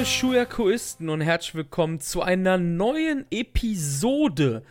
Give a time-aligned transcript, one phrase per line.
[0.00, 4.62] liebe Shuyakuisten und herzlich willkommen zu einer neuen Episode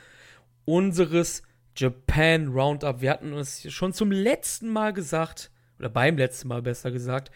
[0.66, 1.44] unseres
[1.78, 3.02] Japan Roundup.
[3.02, 7.30] Wir hatten uns schon zum letzten Mal gesagt, oder beim letzten Mal besser gesagt,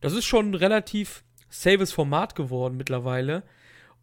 [0.00, 3.44] das ist schon ein relativ saves Format geworden mittlerweile.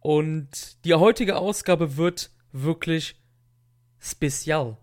[0.00, 3.20] Und die heutige Ausgabe wird wirklich
[3.98, 4.78] spezial.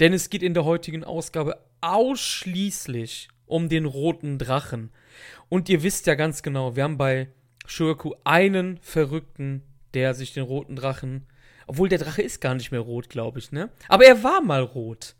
[0.00, 4.90] Denn es geht in der heutigen Ausgabe ausschließlich um den roten Drachen.
[5.48, 7.28] Und ihr wisst ja ganz genau, wir haben bei
[7.66, 9.62] Shurku einen Verrückten,
[9.94, 11.26] der sich den roten Drachen.
[11.66, 13.70] Obwohl der Drache ist gar nicht mehr rot, glaube ich, ne?
[13.88, 15.16] Aber er war mal rot.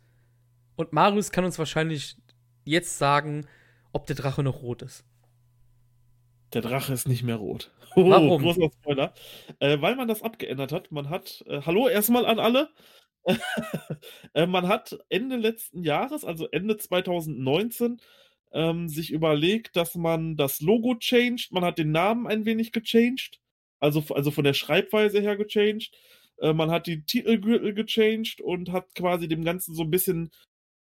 [0.75, 2.15] Und Marius kann uns wahrscheinlich
[2.63, 3.47] jetzt sagen,
[3.91, 5.03] ob der Drache noch rot ist.
[6.53, 7.71] Der Drache ist nicht mehr rot.
[7.95, 8.43] Oh, Warum?
[8.43, 9.11] Großer Spoiler.
[9.59, 10.91] Äh, weil man das abgeändert hat.
[10.91, 12.69] Man hat, äh, hallo erstmal an alle.
[14.35, 17.99] äh, man hat Ende letzten Jahres, also Ende 2019,
[18.51, 21.51] ähm, sich überlegt, dass man das Logo changed.
[21.51, 23.39] Man hat den Namen ein wenig gechanged.
[23.79, 25.91] Also, also von der Schreibweise her gechanged.
[26.39, 30.31] Äh, man hat die Titelgürtel gechanged und hat quasi dem Ganzen so ein bisschen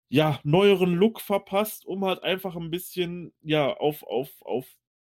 [0.09, 4.67] ja, neueren Look verpasst, um halt einfach ein bisschen, ja, auf, auf, auf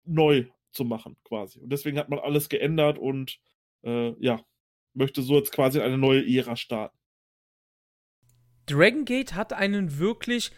[0.05, 1.59] neu zu machen, quasi.
[1.59, 3.39] Und deswegen hat man alles geändert und
[3.83, 4.43] äh, ja,
[4.93, 6.97] möchte so jetzt quasi eine neue Ära starten.
[8.65, 10.51] Dragon Gate hat einen wirklich,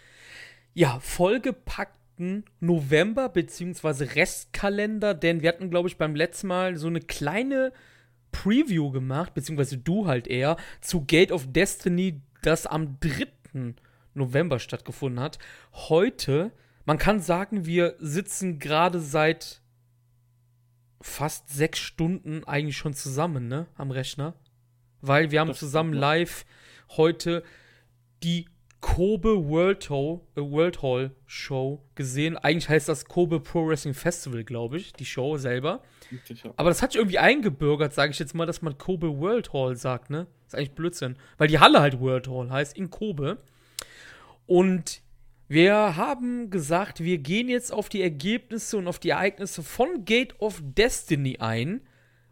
[0.75, 4.03] ja, vollgepackten November- bzw.
[4.03, 7.73] Restkalender, denn wir hatten, glaube ich, beim letzten Mal so eine kleine
[8.31, 13.73] Preview gemacht, beziehungsweise du halt eher, zu Gate of Destiny, das am 3.
[14.13, 15.39] November stattgefunden hat.
[15.73, 16.51] Heute
[16.85, 19.61] man kann sagen, wir sitzen gerade seit
[21.01, 24.35] fast sechs Stunden eigentlich schon zusammen, ne, am Rechner.
[25.01, 26.45] Weil wir haben das zusammen live
[26.89, 27.43] heute
[28.23, 28.47] die
[28.85, 32.37] Kobe World Hall, äh, World Hall Show gesehen.
[32.37, 35.81] Eigentlich heißt das Kobe Pro Wrestling Festival, glaube ich, die Show selber.
[36.55, 39.75] Aber das hat sich irgendwie eingebürgert, sage ich jetzt mal, dass man Kobe World Hall
[39.75, 40.27] sagt, ne?
[40.43, 41.17] Das ist eigentlich Blödsinn.
[41.39, 43.39] Weil die Halle halt World Hall heißt, in Kobe.
[44.45, 45.01] Und
[45.47, 50.39] wir haben gesagt, wir gehen jetzt auf die Ergebnisse und auf die Ereignisse von Gate
[50.39, 51.81] of Destiny ein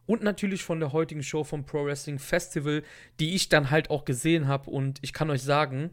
[0.06, 2.84] und natürlich von der heutigen Show vom Pro Wrestling Festival,
[3.19, 5.90] die ich dann halt auch gesehen habe und ich kann euch sagen,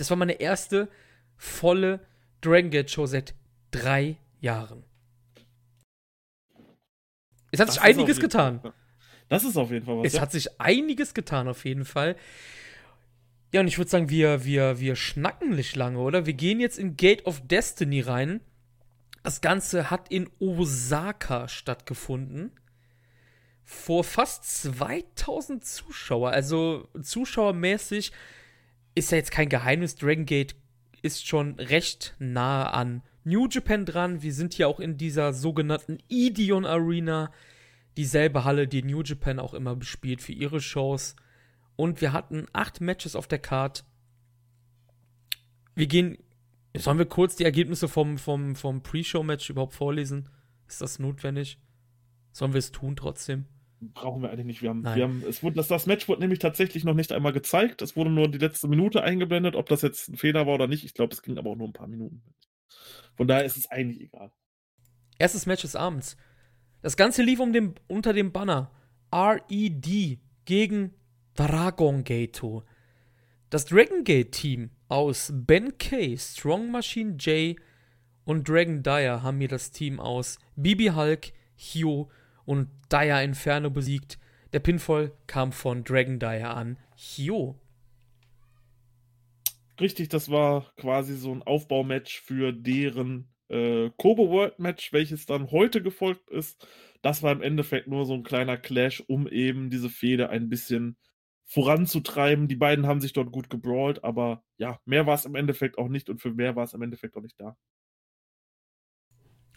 [0.00, 0.88] das war meine erste
[1.36, 2.00] volle
[2.40, 3.34] Dragon Gate Show seit
[3.70, 4.82] drei Jahren.
[7.50, 8.60] Es hat das sich einiges getan.
[8.60, 8.72] Fall.
[9.28, 10.06] Das ist auf jeden Fall was.
[10.06, 10.22] Es ja.
[10.22, 12.16] hat sich einiges getan, auf jeden Fall.
[13.52, 16.24] Ja, und ich würde sagen, wir, wir, wir schnacken nicht lange, oder?
[16.24, 18.40] Wir gehen jetzt in Gate of Destiny rein.
[19.22, 22.52] Das Ganze hat in Osaka stattgefunden.
[23.64, 26.30] Vor fast 2000 Zuschauer.
[26.30, 28.12] Also zuschauermäßig
[28.94, 29.96] ist ja jetzt kein Geheimnis.
[29.96, 30.56] Dragon Gate
[31.02, 34.22] ist schon recht nah an New Japan dran.
[34.22, 37.32] Wir sind hier auch in dieser sogenannten Ideon Arena.
[37.96, 41.16] Dieselbe Halle, die New Japan auch immer bespielt für ihre Shows.
[41.76, 43.84] Und wir hatten acht Matches auf der Card.
[45.74, 46.18] Wir gehen.
[46.76, 50.28] Sollen wir kurz die Ergebnisse vom, vom, vom Pre-Show-Match überhaupt vorlesen?
[50.68, 51.58] Ist das notwendig?
[52.32, 53.46] Sollen wir es tun trotzdem?
[53.80, 54.62] Brauchen wir eigentlich nicht.
[54.62, 57.32] Wir haben, wir haben, es wurde, das, das Match wurde nämlich tatsächlich noch nicht einmal
[57.32, 57.80] gezeigt.
[57.80, 59.56] Es wurde nur die letzte Minute eingeblendet.
[59.56, 61.68] Ob das jetzt ein Fehler war oder nicht, ich glaube, es ging aber auch nur
[61.68, 62.22] ein paar Minuten.
[63.16, 64.30] Von daher ist es eigentlich egal.
[65.18, 66.16] Erstes Match des Abends.
[66.82, 68.70] Das Ganze lief um den, unter dem Banner
[69.12, 70.94] RED gegen
[71.34, 72.42] Dragon Gate.
[73.50, 77.56] Das Dragon Gate Team aus Ben K, Strong Machine J
[78.24, 82.10] und Dragon Dyer haben mir das Team aus Bibi Hulk, Hio
[82.44, 84.18] und Dyer Inferno besiegt.
[84.52, 87.56] Der Pinfall kam von Dragon Dyer an Hio.
[89.80, 95.50] Richtig, das war quasi so ein Aufbaumatch für deren äh, Kobe World Match, welches dann
[95.50, 96.66] heute gefolgt ist.
[97.02, 100.96] Das war im Endeffekt nur so ein kleiner Clash, um eben diese Fehde ein bisschen
[101.46, 102.46] voranzutreiben.
[102.46, 105.88] Die beiden haben sich dort gut gebrawlt, aber ja, mehr war es im Endeffekt auch
[105.88, 107.56] nicht und für mehr war es im Endeffekt auch nicht da.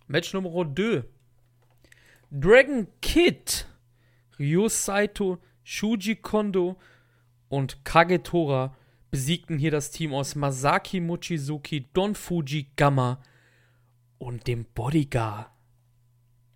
[0.07, 1.03] Match Nummer 2.
[2.35, 3.67] Dragon Kid,
[4.39, 6.79] Ryo Saito, Shuji Kondo
[7.47, 8.75] und Kagetora
[9.11, 13.21] besiegten hier das Team aus Masaki Mochizuki, Don Fuji Gamma
[14.17, 15.51] und dem Bodyguard.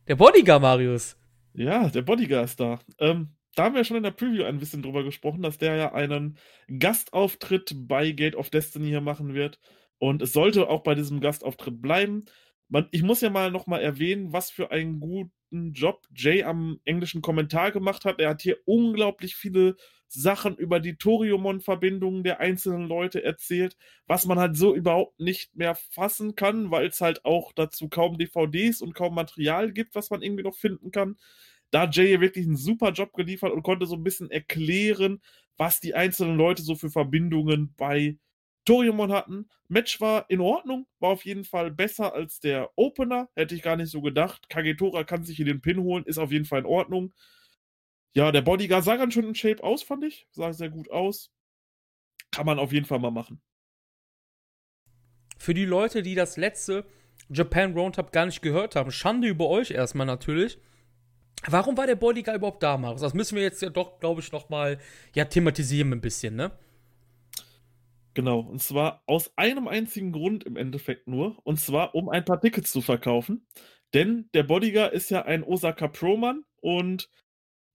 [0.07, 1.15] Der Bodyguard, Marius.
[1.53, 2.79] Ja, der Bodyguard ist da.
[2.97, 5.94] Ähm, da haben wir schon in der Preview ein bisschen drüber gesprochen, dass der ja
[5.94, 6.39] einen
[6.79, 9.59] Gastauftritt bei Gate of Destiny hier machen wird.
[10.00, 12.25] Und es sollte auch bei diesem Gastauftritt bleiben.
[12.69, 17.22] Man, ich muss ja mal nochmal erwähnen, was für einen guten Job Jay am englischen
[17.22, 18.19] Kommentar gemacht hat.
[18.19, 19.75] Er hat hier unglaublich viele
[20.10, 25.75] Sachen über die Toriumon-Verbindungen der einzelnen Leute erzählt, was man halt so überhaupt nicht mehr
[25.75, 30.22] fassen kann, weil es halt auch dazu kaum DVDs und kaum Material gibt, was man
[30.22, 31.18] irgendwie noch finden kann.
[31.72, 35.22] Da hat Jay wirklich einen super Job geliefert und konnte so ein bisschen erklären,
[35.58, 38.18] was die einzelnen Leute so für Verbindungen bei
[38.68, 39.50] Toriumon hatten.
[39.69, 43.30] Match war in Ordnung, war auf jeden Fall besser als der Opener.
[43.36, 44.50] Hätte ich gar nicht so gedacht.
[44.50, 47.14] Kagetora kann sich hier den Pin holen, ist auf jeden Fall in Ordnung.
[48.14, 50.28] Ja, der Bodyguard sah ganz schön in Shape aus, fand ich.
[50.31, 51.31] Sah sehr gut aus.
[52.31, 53.42] Kann man auf jeden Fall mal machen.
[55.38, 56.86] Für die Leute, die das letzte
[57.30, 60.60] Japan Roundup gar nicht gehört haben, Schande über euch erstmal natürlich.
[61.46, 63.02] Warum war der Bodyguard überhaupt da, Marius?
[63.02, 64.78] Das müssen wir jetzt ja doch, glaube ich, nochmal
[65.16, 66.52] ja, thematisieren ein bisschen, ne?
[68.18, 72.42] Genau, und zwar aus einem einzigen Grund im Endeffekt nur, und zwar um ein paar
[72.42, 73.46] Tickets zu verkaufen.
[73.94, 77.12] Denn der Bodyguard ist ja ein Osaka Pro-Mann und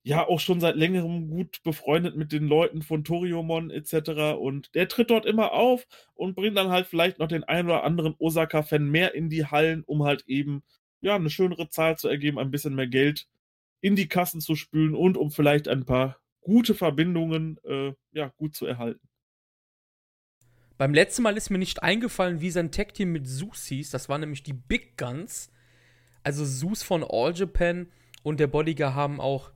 [0.03, 4.37] ja auch schon seit längerem gut befreundet mit den Leuten von Toriumon etc.
[4.37, 7.85] Und der tritt dort immer auf und bringt dann halt vielleicht noch den einen oder
[7.85, 10.65] anderen Osaka-Fan mehr in die Hallen, um halt eben
[11.03, 13.29] ja eine schönere Zahl zu ergeben, ein bisschen mehr Geld
[13.81, 18.57] in die Kassen zu spülen und um vielleicht ein paar gute Verbindungen äh, ja gut
[18.57, 19.09] zu erhalten.
[20.83, 23.91] Beim letzten Mal ist mir nicht eingefallen, wie sein Tag-Team mit Zeus hieß.
[23.91, 25.49] Das waren nämlich die Big Guns.
[26.25, 27.87] Also Zeus von All Japan
[28.25, 29.53] und der Bodyguard haben auch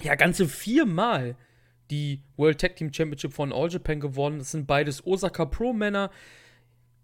[0.00, 1.36] ja ganze viermal
[1.90, 4.38] die World Tag Team Championship von All Japan gewonnen.
[4.38, 6.10] Das sind beides Osaka Pro Männer.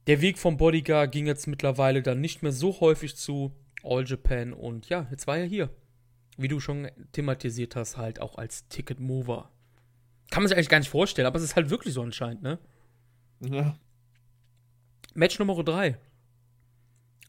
[0.06, 3.52] Der Weg vom Bodyguard ging jetzt mittlerweile dann nicht mehr so häufig zu
[3.82, 5.68] All Japan und ja, jetzt war er hier.
[6.38, 9.50] Wie du schon thematisiert hast, halt auch als Ticket Mover.
[10.30, 12.58] Kann man sich eigentlich gar nicht vorstellen, aber es ist halt wirklich so anscheinend, ne?
[13.40, 13.76] Ja.
[15.14, 15.98] Match Nummer 3.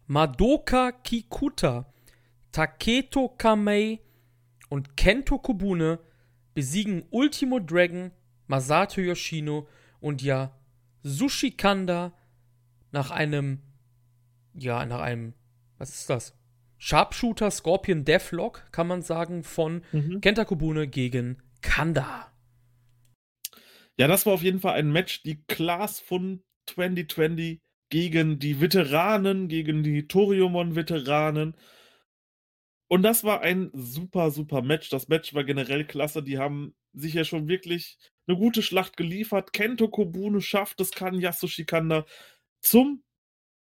[0.07, 1.85] Madoka Kikuta,
[2.51, 3.99] Taketo Kamei
[4.69, 5.99] und Kento Kobune
[6.53, 8.11] besiegen Ultimo Dragon,
[8.47, 9.67] Masato Yoshino
[10.01, 10.51] und ja
[11.03, 12.11] Sushi Kanda
[12.91, 13.59] nach einem
[14.53, 15.33] ja, nach einem
[15.77, 16.37] was ist das?
[16.77, 20.19] Sharpshooter Scorpion Deathlock, kann man sagen, von mhm.
[20.19, 22.30] Kenta Kobune gegen Kanda.
[23.99, 29.47] Ja, das war auf jeden Fall ein Match, die Class von 2020 gegen die Veteranen,
[29.47, 31.55] gegen die Toriumon-Veteranen.
[32.87, 34.89] Und das war ein super, super Match.
[34.89, 36.21] Das Match war generell klasse.
[36.23, 37.97] Die haben sich ja schon wirklich
[38.27, 39.53] eine gute Schlacht geliefert.
[39.53, 42.05] Kento Kobune schafft es, kann Yasushi Kanda
[42.61, 43.03] zum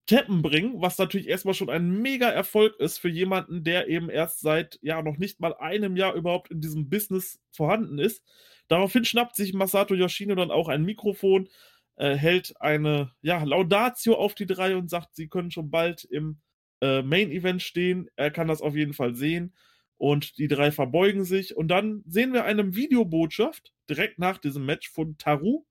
[0.07, 4.41] Tappen bringen, was natürlich erstmal schon ein mega Erfolg ist für jemanden, der eben erst
[4.41, 8.23] seit ja noch nicht mal einem Jahr überhaupt in diesem Business vorhanden ist.
[8.69, 11.49] Daraufhin schnappt sich Masato Yoshino dann auch ein Mikrofon,
[11.97, 16.39] äh, hält eine ja, Laudatio auf die drei und sagt, sie können schon bald im
[16.81, 18.09] äh, Main Event stehen.
[18.15, 19.53] Er kann das auf jeden Fall sehen.
[19.97, 21.57] Und die drei verbeugen sich.
[21.57, 25.65] Und dann sehen wir eine Videobotschaft direkt nach diesem Match von Taru.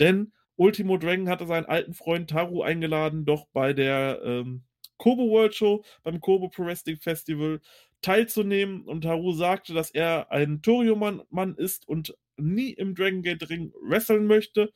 [0.00, 4.64] Denn Ultimo Dragon hatte seinen alten Freund Taru eingeladen, doch bei der ähm,
[4.96, 7.60] Kobo World Show, beim Kobo Pro Wrestling Festival
[8.00, 8.86] teilzunehmen.
[8.86, 14.26] Und Taru sagte, dass er ein Torio-Mann ist und nie im Dragon Gate Ring wresteln
[14.26, 14.72] möchte.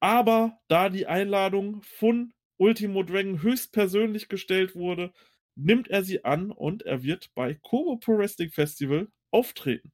[0.00, 5.12] Aber da die Einladung von Ultimo Dragon höchstpersönlich gestellt wurde,
[5.54, 9.92] nimmt er sie an und er wird bei Kobo Pro Wrestling Festival auftreten.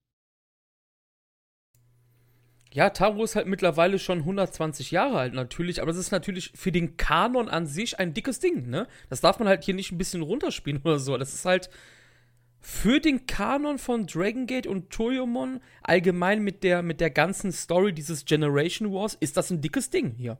[2.71, 6.71] Ja, Taro ist halt mittlerweile schon 120 Jahre alt natürlich, aber das ist natürlich für
[6.71, 8.87] den Kanon an sich ein dickes Ding, ne?
[9.09, 11.17] Das darf man halt hier nicht ein bisschen runterspielen oder so.
[11.17, 11.71] Das ist halt
[12.61, 17.93] für den Kanon von Dragon Gate und Toyomon, allgemein mit der, mit der ganzen Story
[17.93, 20.39] dieses Generation Wars, ist das ein dickes Ding hier.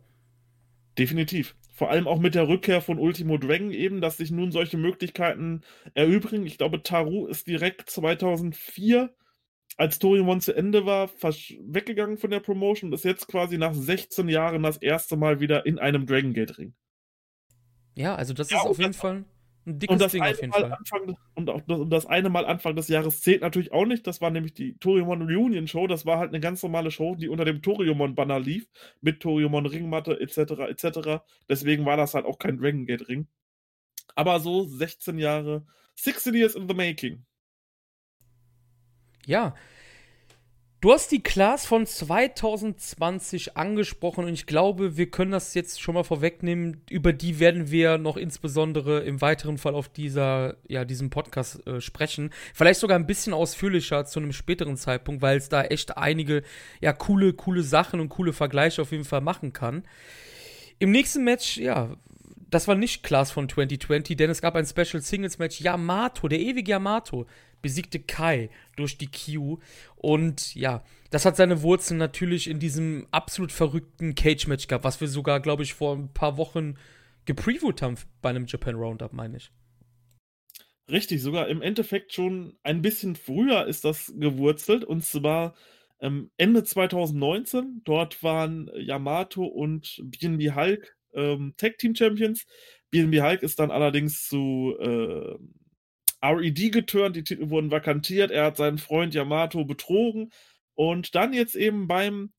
[0.99, 1.55] Definitiv.
[1.73, 5.61] Vor allem auch mit der Rückkehr von Ultimo Dragon eben, dass sich nun solche Möglichkeiten
[5.95, 6.45] erübrigen.
[6.45, 9.15] Ich glaube, Taru ist direkt 2004,
[9.77, 14.29] als Torimon zu Ende war, weggegangen von der Promotion und ist jetzt quasi nach 16
[14.29, 16.75] Jahren das erste Mal wieder in einem Dragon Gate Ring.
[17.95, 19.25] Ja, also das ja, ist auf jeden Fall
[19.69, 20.73] ein dickes und das Ding auf jeden Fall.
[20.73, 24.07] Anfang, und, auch, und das eine Mal Anfang des Jahres zählt natürlich auch nicht.
[24.07, 25.87] Das war nämlich die Toriumon Reunion Show.
[25.87, 28.67] Das war halt eine ganz normale Show, die unter dem Toriumon-Banner lief.
[29.01, 30.39] Mit Toriumon Ringmatte etc.
[30.69, 31.23] etc.
[31.49, 33.29] Deswegen war das halt auch kein Dragon Gate Ring.
[34.15, 37.25] Aber so 16 Jahre, 16 years in the making.
[39.27, 39.55] Ja,
[40.81, 45.97] Du hast die Class von 2020 angesprochen und ich glaube, wir können das jetzt schon
[45.97, 46.83] mal vorwegnehmen.
[46.89, 51.81] Über die werden wir noch insbesondere im weiteren Fall auf dieser, ja, diesem Podcast äh,
[51.81, 52.31] sprechen.
[52.55, 56.45] Vielleicht sogar ein bisschen ausführlicher zu einem späteren Zeitpunkt, weil es da echt einige,
[56.81, 59.83] ja, coole, coole Sachen und coole Vergleiche auf jeden Fall machen kann.
[60.79, 61.97] Im nächsten Match, ja,
[62.51, 65.61] das war nicht Class von 2020, denn es gab ein Special Singles Match.
[65.61, 67.27] Yamato, der ewige Yamato,
[67.63, 69.59] besiegte Kai durch die Q.
[69.97, 75.09] Und ja, das hat seine Wurzeln natürlich in diesem absolut verrückten Cage-Match gehabt, was wir
[75.09, 76.77] sogar, glaube ich, vor ein paar Wochen
[77.25, 79.51] gepreviewt haben bei einem Japan Roundup, meine ich.
[80.91, 85.55] Richtig, sogar im Endeffekt schon ein bisschen früher ist das gewurzelt und zwar
[86.01, 87.83] ähm, Ende 2019.
[87.85, 92.47] Dort waren Yamato und BNB Hulk ähm, Tag Team Champions.
[92.91, 95.37] BNB Hulk ist dann allerdings zu äh,
[96.23, 100.31] RED geturnt, die Titel wurden vakantiert, er hat seinen Freund Yamato betrogen
[100.75, 102.33] und dann jetzt eben beim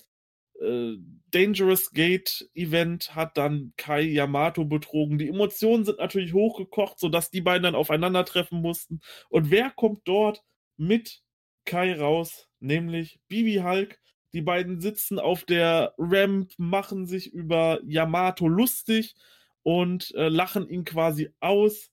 [0.61, 0.97] äh,
[1.31, 5.17] Dangerous Gate Event hat dann Kai Yamato betrogen.
[5.19, 8.99] Die Emotionen sind natürlich hochgekocht, sodass die beiden dann aufeinandertreffen mussten.
[9.29, 10.43] Und wer kommt dort
[10.77, 11.21] mit
[11.65, 12.47] Kai raus?
[12.59, 13.99] Nämlich Bibi Hulk.
[14.33, 19.15] Die beiden sitzen auf der Ramp, machen sich über Yamato lustig
[19.63, 21.91] und äh, lachen ihn quasi aus,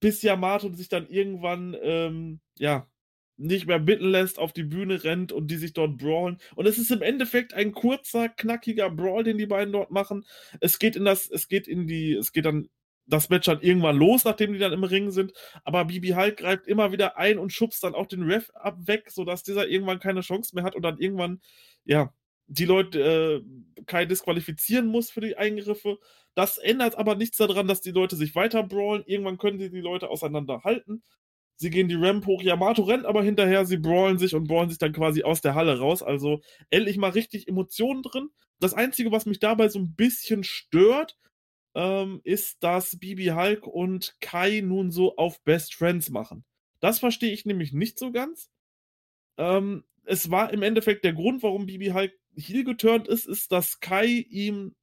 [0.00, 2.88] bis Yamato sich dann irgendwann, ähm, ja,
[3.38, 6.38] nicht mehr bitten lässt, auf die Bühne rennt und die sich dort brawlen.
[6.56, 10.26] Und es ist im Endeffekt ein kurzer, knackiger Brawl, den die beiden dort machen.
[10.60, 12.68] Es geht in das, es geht in die, es geht dann
[13.06, 15.32] das Match dann irgendwann los, nachdem die dann im Ring sind.
[15.64, 19.10] Aber Bibi Hulk greift immer wieder ein und schubst dann auch den Ref ab weg,
[19.10, 21.40] sodass dieser irgendwann keine Chance mehr hat und dann irgendwann,
[21.84, 22.12] ja,
[22.48, 23.44] die Leute
[23.76, 25.98] äh, Kai disqualifizieren muss für die Eingriffe.
[26.34, 29.04] Das ändert aber nichts daran, dass die Leute sich weiter brawlen.
[29.06, 31.02] Irgendwann können sie die Leute auseinanderhalten.
[31.56, 32.42] Sie gehen die Ramp hoch.
[32.42, 33.66] Yamato rennt aber hinterher.
[33.66, 36.02] Sie brawlen sich und brawlen sich dann quasi aus der Halle raus.
[36.02, 36.40] Also
[36.70, 38.30] endlich mal richtig Emotionen drin.
[38.60, 41.16] Das Einzige, was mich dabei so ein bisschen stört,
[41.74, 46.44] ähm, ist, dass Bibi Hulk und Kai nun so auf Best Friends machen.
[46.80, 48.50] Das verstehe ich nämlich nicht so ganz.
[49.36, 53.80] Ähm, es war im Endeffekt der Grund, warum Bibi Hulk heel geturnt ist, ist, dass
[53.80, 54.74] Kai ihm,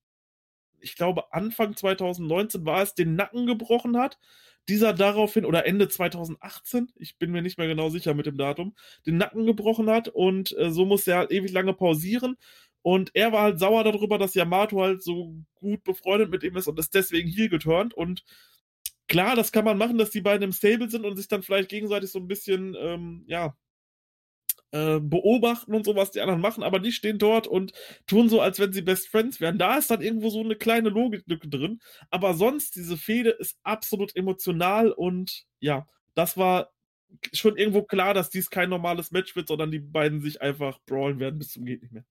[0.79, 4.19] ich glaube, Anfang 2019 war es, den Nacken gebrochen hat
[4.67, 8.75] dieser daraufhin oder Ende 2018, ich bin mir nicht mehr genau sicher mit dem Datum,
[9.05, 12.37] den Nacken gebrochen hat und äh, so musste er halt ewig lange pausieren.
[12.81, 16.67] Und er war halt sauer darüber, dass Yamato halt so gut befreundet mit ihm ist
[16.67, 17.95] und ist deswegen hier geturnt.
[17.95, 18.23] Und
[19.07, 21.69] klar, das kann man machen, dass die beiden im Stable sind und sich dann vielleicht
[21.69, 23.55] gegenseitig so ein bisschen, ähm, ja,
[24.75, 27.71] äh, beobachten und so, was die anderen machen, aber die stehen dort und
[28.07, 29.57] tun so, als wenn sie Best Friends wären.
[29.57, 31.79] Da ist dann irgendwo so eine kleine Logiklücke drin.
[32.09, 36.73] Aber sonst, diese Fehde ist absolut emotional und ja, das war
[37.31, 41.19] schon irgendwo klar, dass dies kein normales Match wird, sondern die beiden sich einfach brawlen
[41.19, 42.03] werden bis zum geht nicht mehr.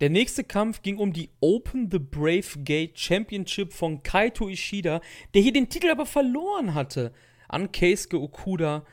[0.00, 5.00] Der nächste Kampf ging um die Open the Brave Gate Championship von Kaito Ishida,
[5.32, 7.14] der hier den Titel aber verloren hatte
[7.48, 8.84] an Keisuke Okuda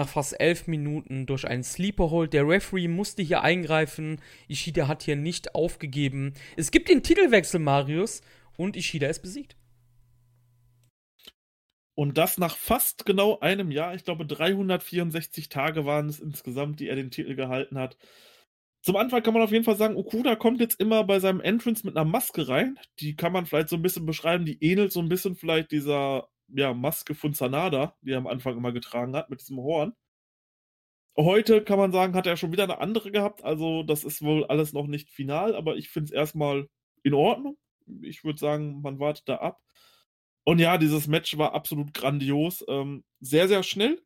[0.00, 2.32] nach fast elf Minuten durch einen Sleeper Hold.
[2.32, 4.20] Der Referee musste hier eingreifen.
[4.48, 6.32] Ishida hat hier nicht aufgegeben.
[6.56, 8.22] Es gibt den Titelwechsel, Marius,
[8.56, 9.56] und Ishida ist besiegt.
[11.94, 13.94] Und das nach fast genau einem Jahr.
[13.94, 17.98] Ich glaube, 364 Tage waren es insgesamt, die er den Titel gehalten hat.
[18.82, 21.84] Zum Anfang kann man auf jeden Fall sagen, Okuda kommt jetzt immer bei seinem Entrance
[21.84, 22.78] mit einer Maske rein.
[23.00, 24.46] Die kann man vielleicht so ein bisschen beschreiben.
[24.46, 28.56] Die ähnelt so ein bisschen vielleicht dieser ja, Maske von Sanada, die er am Anfang
[28.56, 29.94] immer getragen hat, mit diesem Horn.
[31.16, 33.44] Heute kann man sagen, hat er schon wieder eine andere gehabt.
[33.44, 36.68] Also, das ist wohl alles noch nicht final, aber ich finde es erstmal
[37.02, 37.58] in Ordnung.
[38.02, 39.60] Ich würde sagen, man wartet da ab.
[40.44, 42.64] Und ja, dieses Match war absolut grandios.
[42.68, 44.02] Ähm, sehr, sehr schnell.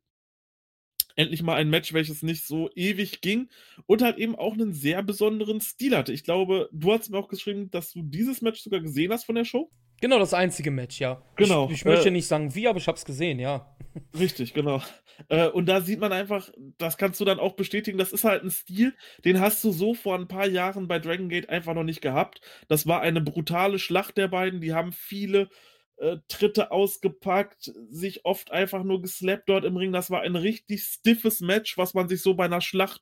[1.17, 3.49] Endlich mal ein Match, welches nicht so ewig ging
[3.87, 6.13] und halt eben auch einen sehr besonderen Stil hatte.
[6.13, 9.37] Ich glaube, du hast mir auch geschrieben, dass du dieses Match sogar gesehen hast von
[9.37, 9.71] der Show.
[10.05, 11.23] Genau, das einzige Match, ja.
[11.37, 11.65] Genau.
[11.65, 13.75] Ich, ich möchte äh, nicht sagen wie, aber ich hab's gesehen, ja.
[14.19, 14.83] Richtig, genau.
[15.31, 18.45] Äh, und da sieht man einfach, das kannst du dann auch bestätigen, das ist halt
[18.45, 18.93] ein Stil,
[19.25, 22.43] den hast du so vor ein paar Jahren bei Dragon Gate einfach noch nicht gehabt.
[22.69, 25.49] Das war eine brutale Schlacht der beiden, die haben viele
[25.97, 29.91] äh, Tritte ausgepackt, sich oft einfach nur geslappt dort im Ring.
[29.91, 33.01] Das war ein richtig stiffes Match, was man sich so bei einer Schlacht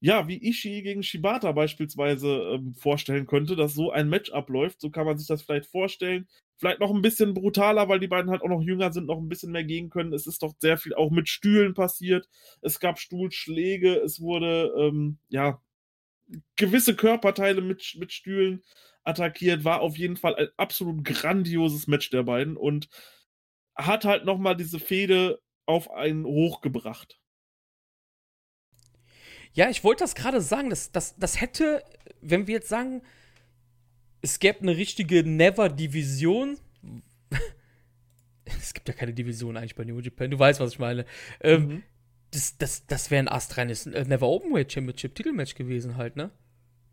[0.00, 4.80] ja, wie Ishii gegen Shibata beispielsweise ähm, vorstellen könnte, dass so ein Match abläuft.
[4.80, 6.26] So kann man sich das vielleicht vorstellen.
[6.56, 9.28] Vielleicht noch ein bisschen brutaler, weil die beiden halt auch noch jünger sind, noch ein
[9.28, 10.12] bisschen mehr gehen können.
[10.14, 12.28] Es ist doch sehr viel auch mit Stühlen passiert.
[12.62, 15.60] Es gab Stuhlschläge, es wurde, ähm, ja,
[16.56, 18.62] gewisse Körperteile mit, mit Stühlen
[19.04, 19.64] attackiert.
[19.64, 22.88] War auf jeden Fall ein absolut grandioses Match der beiden und
[23.76, 27.19] hat halt nochmal diese Fehde auf einen hochgebracht.
[29.52, 30.70] Ja, ich wollte das gerade sagen.
[30.70, 31.82] Das, das, das hätte,
[32.20, 33.02] wenn wir jetzt sagen,
[34.22, 36.58] es gäbe eine richtige Never-Division.
[38.44, 40.30] es gibt ja keine Division eigentlich bei New Japan.
[40.30, 41.04] Du weißt, was ich meine.
[41.40, 41.82] Ähm, mhm.
[42.30, 46.30] Das, das, das wäre ein astreines äh, Never Openweight Championship Titelmatch gewesen halt, ne?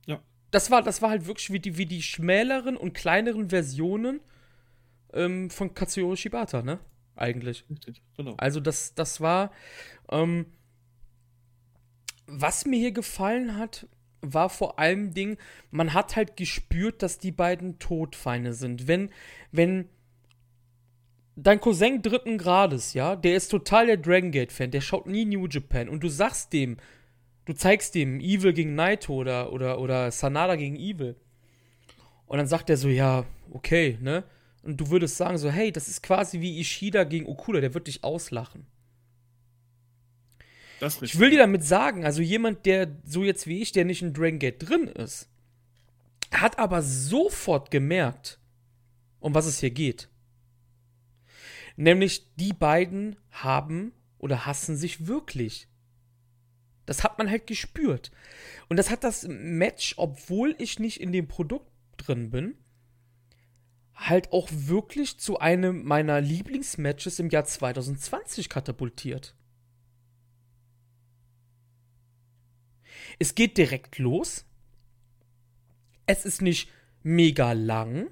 [0.08, 0.20] Ja.
[0.50, 4.22] das war, das war halt wirklich wie die, wie die schmäleren und kleineren Versionen
[5.14, 6.80] ähm, von Katsuyori Shibata, ne?
[7.16, 7.66] Eigentlich.
[7.70, 8.36] Richtig, genau.
[8.38, 9.52] Also das, das war,
[10.10, 10.46] ähm,
[12.28, 13.88] was mir hier gefallen hat,
[14.22, 15.38] war vor allem Ding,
[15.72, 18.88] man hat halt gespürt, dass die beiden Todfeinde sind.
[18.88, 19.10] Wenn,
[19.52, 19.88] wenn
[21.36, 25.26] dein Cousin dritten Grades, ja, der ist total der Dragon Gate Fan, der schaut nie
[25.26, 26.78] New Japan und du sagst dem,
[27.46, 31.16] du zeigst dem Evil gegen Naito oder, oder, oder Sanada gegen Evil.
[32.26, 34.24] Und dann sagt er so, ja, okay, ne?
[34.64, 37.88] Und du würdest sagen so, hey, das ist quasi wie Ishida gegen Okuda, der wird
[37.88, 38.66] dich auslachen.
[41.02, 44.14] Ich will dir damit sagen, also jemand, der so jetzt wie ich, der nicht in
[44.14, 45.30] Dragon Gate drin ist,
[46.32, 48.40] hat aber sofort gemerkt,
[49.20, 50.10] um was es hier geht.
[51.76, 55.68] Nämlich, die beiden haben oder hassen sich wirklich.
[56.86, 58.12] Das hat man halt gespürt.
[58.70, 62.56] Und das hat das Match, obwohl ich nicht in dem Produkt drin bin,
[63.94, 69.36] halt auch wirklich zu einem meiner Lieblingsmatches im Jahr 2020 katapultiert.
[73.20, 74.46] Es geht direkt los.
[76.06, 76.70] Es ist nicht
[77.04, 78.10] mega lang.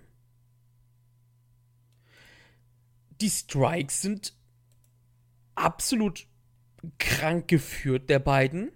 [3.22, 4.34] Die Strikes sind
[5.56, 6.28] absolut
[6.98, 8.72] krank geführt, der beiden.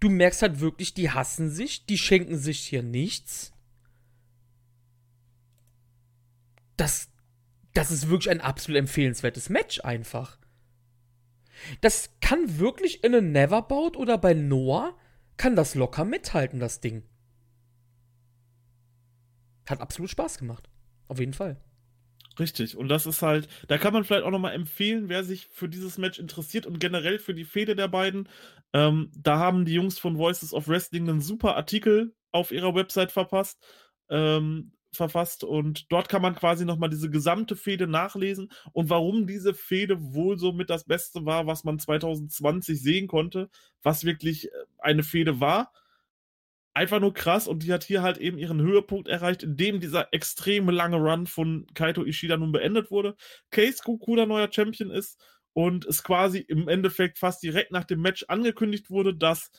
[0.00, 3.52] Du merkst halt wirklich, die hassen sich, die schenken sich hier nichts.
[6.76, 7.08] Das,
[7.72, 10.38] das ist wirklich ein absolut empfehlenswertes Match einfach.
[11.80, 14.96] Das kann wirklich in einem Neverbout oder bei Noah,
[15.36, 17.02] kann das locker mithalten, das Ding.
[19.68, 20.68] Hat absolut Spaß gemacht.
[21.08, 21.60] Auf jeden Fall.
[22.38, 22.76] Richtig.
[22.76, 25.98] Und das ist halt, da kann man vielleicht auch nochmal empfehlen, wer sich für dieses
[25.98, 28.28] Match interessiert und generell für die Fehde der beiden.
[28.72, 33.12] Ähm, da haben die Jungs von Voices of Wrestling einen super Artikel auf ihrer Website
[33.12, 33.58] verpasst,
[34.10, 39.54] ähm, verfasst und dort kann man quasi nochmal diese gesamte Fehde nachlesen und warum diese
[39.54, 43.50] Fehde wohl so mit das Beste war, was man 2020 sehen konnte,
[43.82, 45.72] was wirklich äh, eine Fehde war
[46.76, 50.68] einfach nur krass und die hat hier halt eben ihren Höhepunkt erreicht, indem dieser extrem
[50.68, 53.16] lange Run von Kaito Ishida nun beendet wurde.
[53.50, 55.18] Case Kukuda neuer Champion ist
[55.54, 59.50] und es quasi im Endeffekt fast direkt nach dem Match angekündigt wurde, dass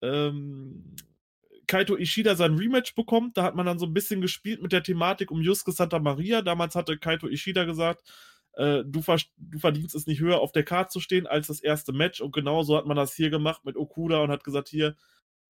[0.00, 0.96] ähm,
[1.66, 3.36] Kaito Ishida sein Rematch bekommt.
[3.36, 6.42] Da hat man dann so ein bisschen gespielt mit der Thematik um Yusuke Santa Maria.
[6.42, 8.02] Damals hatte Kaito Ishida gesagt,
[8.54, 9.02] äh, du,
[9.36, 12.20] du, verdienst es nicht höher auf der Karte zu stehen als das erste Match.
[12.20, 14.96] Und genauso hat man das hier gemacht mit Okuda und hat gesagt, hier,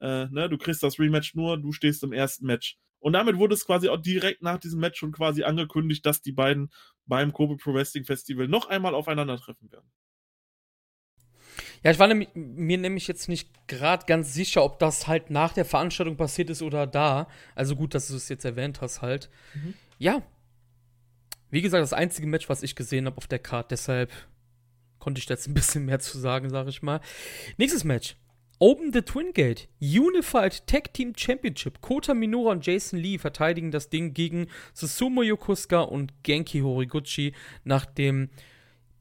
[0.01, 2.79] äh, ne, du kriegst das Rematch nur, du stehst im ersten Match.
[2.99, 6.33] Und damit wurde es quasi auch direkt nach diesem Match schon quasi angekündigt, dass die
[6.33, 6.71] beiden
[7.07, 9.91] beim Kobe Pro Wrestling Festival noch einmal aufeinandertreffen werden.
[11.87, 15.53] Ja, ich war nämlich, mir nämlich jetzt nicht gerade ganz sicher, ob das halt nach
[15.53, 17.29] der Veranstaltung passiert ist oder da.
[17.55, 19.31] Also gut, dass du es jetzt erwähnt hast halt.
[19.55, 19.75] Mhm.
[20.01, 20.23] Ja.
[21.49, 24.11] Wie gesagt, das einzige Match, was ich gesehen habe auf der Karte, deshalb
[24.99, 27.01] konnte ich da jetzt ein bisschen mehr zu sagen, sage ich mal.
[27.57, 28.17] Nächstes Match.
[28.59, 31.83] Open the Twin Gate, Unified Tag Team Championship.
[31.83, 37.87] Kota Minora und Jason Lee verteidigen das Ding gegen Susumu Yokosuka und Genki Horiguchi nach
[37.87, 38.29] dem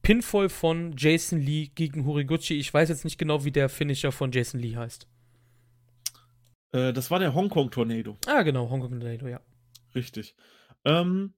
[0.05, 2.59] Pinfall von Jason Lee gegen Horiguchi.
[2.59, 5.07] Ich weiß jetzt nicht genau, wie der Finisher von Jason Lee heißt.
[6.73, 8.15] Äh, das war der Hongkong Tornado.
[8.27, 9.41] Ah, genau, Hongkong Tornado, ja.
[9.95, 10.35] Richtig.
[10.83, 11.33] Ähm,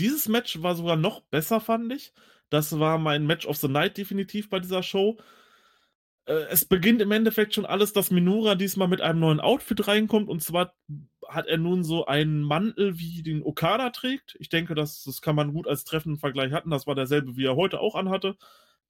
[0.00, 2.12] dieses Match war sogar noch besser, fand ich.
[2.50, 5.16] Das war mein Match of the Night definitiv bei dieser Show
[6.26, 10.28] äh, es beginnt im Endeffekt schon alles, dass Minura diesmal mit einem neuen Outfit reinkommt.
[10.28, 10.74] Und zwar
[11.28, 14.36] hat er nun so einen Mantel, wie den Okada trägt.
[14.40, 16.70] Ich denke, das, das kann man gut als treffenden Vergleich hatten.
[16.70, 18.36] Das war derselbe, wie er heute auch anhatte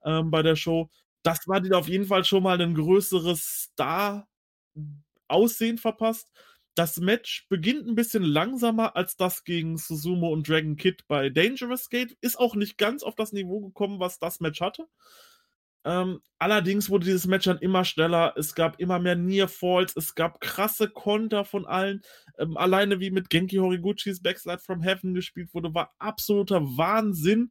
[0.04, 0.90] ähm, bei der Show.
[1.22, 6.30] Das war dir auf jeden Fall schon mal ein größeres Star-Aussehen verpasst.
[6.74, 11.88] Das Match beginnt ein bisschen langsamer als das gegen Susumu und Dragon Kid bei Dangerous
[11.88, 12.16] Gate.
[12.20, 14.88] Ist auch nicht ganz auf das Niveau gekommen, was das Match hatte.
[15.84, 18.32] Ähm, allerdings wurde dieses Match dann immer schneller.
[18.36, 19.94] Es gab immer mehr Near Falls.
[19.96, 22.02] Es gab krasse Konter von allen.
[22.38, 27.50] Ähm, alleine wie mit Genki Horiguchis Backslide from Heaven gespielt wurde, war absoluter Wahnsinn.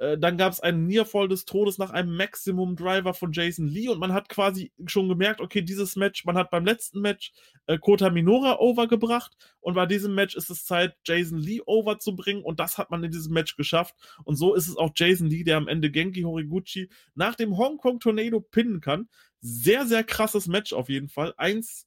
[0.00, 3.90] Äh, dann gab es einen Nearfall des Todes nach einem Maximum Driver von Jason Lee
[3.90, 7.32] und man hat quasi schon gemerkt, okay, dieses Match, man hat beim letzten Match
[7.66, 12.60] äh, Kota Minora overgebracht und bei diesem Match ist es Zeit, Jason Lee overzubringen und
[12.60, 15.58] das hat man in diesem Match geschafft und so ist es auch Jason Lee, der
[15.58, 19.06] am Ende Genki Horiguchi nach dem Hong Kong Tornado pinnen kann.
[19.42, 21.34] Sehr, sehr krasses Match auf jeden Fall.
[21.36, 21.86] Eins,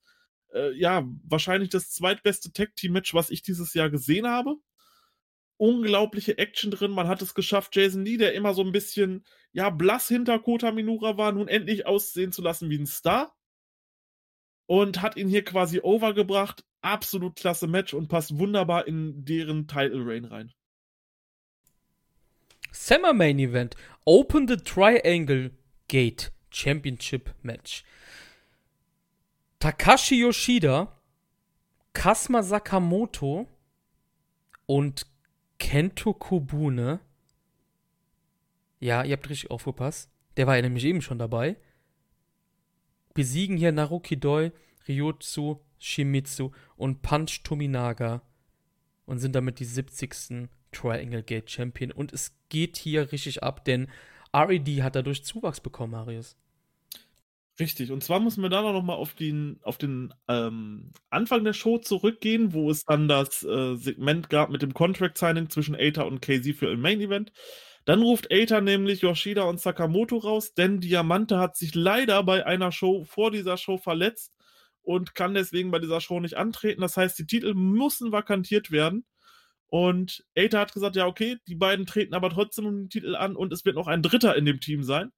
[0.54, 4.58] äh, ja, wahrscheinlich das zweitbeste Tag-Team-Match, was ich dieses Jahr gesehen habe
[5.63, 6.91] unglaubliche Action drin.
[6.91, 9.23] Man hat es geschafft, Jason Lee, der immer so ein bisschen,
[9.54, 13.34] ja, blass hinter Kota Minura war, nun endlich aussehen zu lassen wie ein Star.
[14.65, 16.65] Und hat ihn hier quasi overgebracht.
[16.82, 20.52] absolut klasse Match und passt wunderbar in deren Title Reign rein.
[22.73, 23.78] Summer Main Event.
[24.04, 25.52] Open the Triangle
[25.88, 27.86] Gate Championship Match.
[29.62, 30.91] Takashi Yoshida,
[31.93, 33.47] Kasma Sakamoto
[34.65, 35.06] und
[35.63, 36.99] Kento Kobune.
[38.82, 40.12] Ja, ihr habt richtig aufgepasst.
[40.36, 41.56] Der war ja nämlich eben schon dabei.
[43.13, 44.52] Besiegen hier Naruki Doi,
[44.89, 48.21] Ryotsu, Shimizu und Punch Tominaga
[49.06, 50.49] und sind damit die 70.
[50.73, 51.93] Triangle Gate Champion.
[51.93, 53.88] Und es geht hier richtig ab, denn
[54.36, 56.36] RED hat dadurch Zuwachs bekommen, Marius.
[57.59, 61.53] Richtig, und zwar müssen wir da noch mal auf den, auf den ähm, Anfang der
[61.53, 66.01] Show zurückgehen, wo es dann das äh, Segment gab mit dem Contract Signing zwischen Aita
[66.01, 67.31] und KZ für ein Main Event.
[67.85, 72.71] Dann ruft Aita nämlich Yoshida und Sakamoto raus, denn Diamante hat sich leider bei einer
[72.71, 74.35] Show vor dieser Show verletzt
[74.81, 76.81] und kann deswegen bei dieser Show nicht antreten.
[76.81, 79.05] Das heißt, die Titel müssen vakantiert werden.
[79.67, 83.35] Und Aita hat gesagt, ja, okay, die beiden treten aber trotzdem um den Titel an
[83.35, 85.11] und es wird noch ein Dritter in dem Team sein.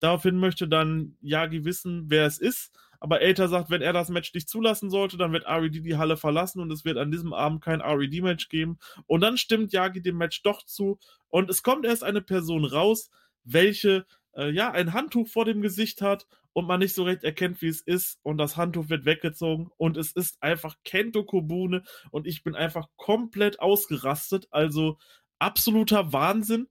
[0.00, 2.72] Daraufhin möchte dann Yagi wissen, wer es ist.
[3.00, 6.16] Aber Aita sagt, wenn er das Match nicht zulassen sollte, dann wird RED die Halle
[6.16, 8.78] verlassen und es wird an diesem Abend kein RED-Match geben.
[9.06, 10.98] Und dann stimmt Yagi dem Match doch zu.
[11.28, 13.10] Und es kommt erst eine Person raus,
[13.44, 17.62] welche äh, ja ein Handtuch vor dem Gesicht hat und man nicht so recht erkennt,
[17.62, 18.18] wie es ist.
[18.22, 22.88] Und das Handtuch wird weggezogen und es ist einfach Kento Kobune und ich bin einfach
[22.96, 24.48] komplett ausgerastet.
[24.50, 24.98] Also
[25.38, 26.68] absoluter Wahnsinn.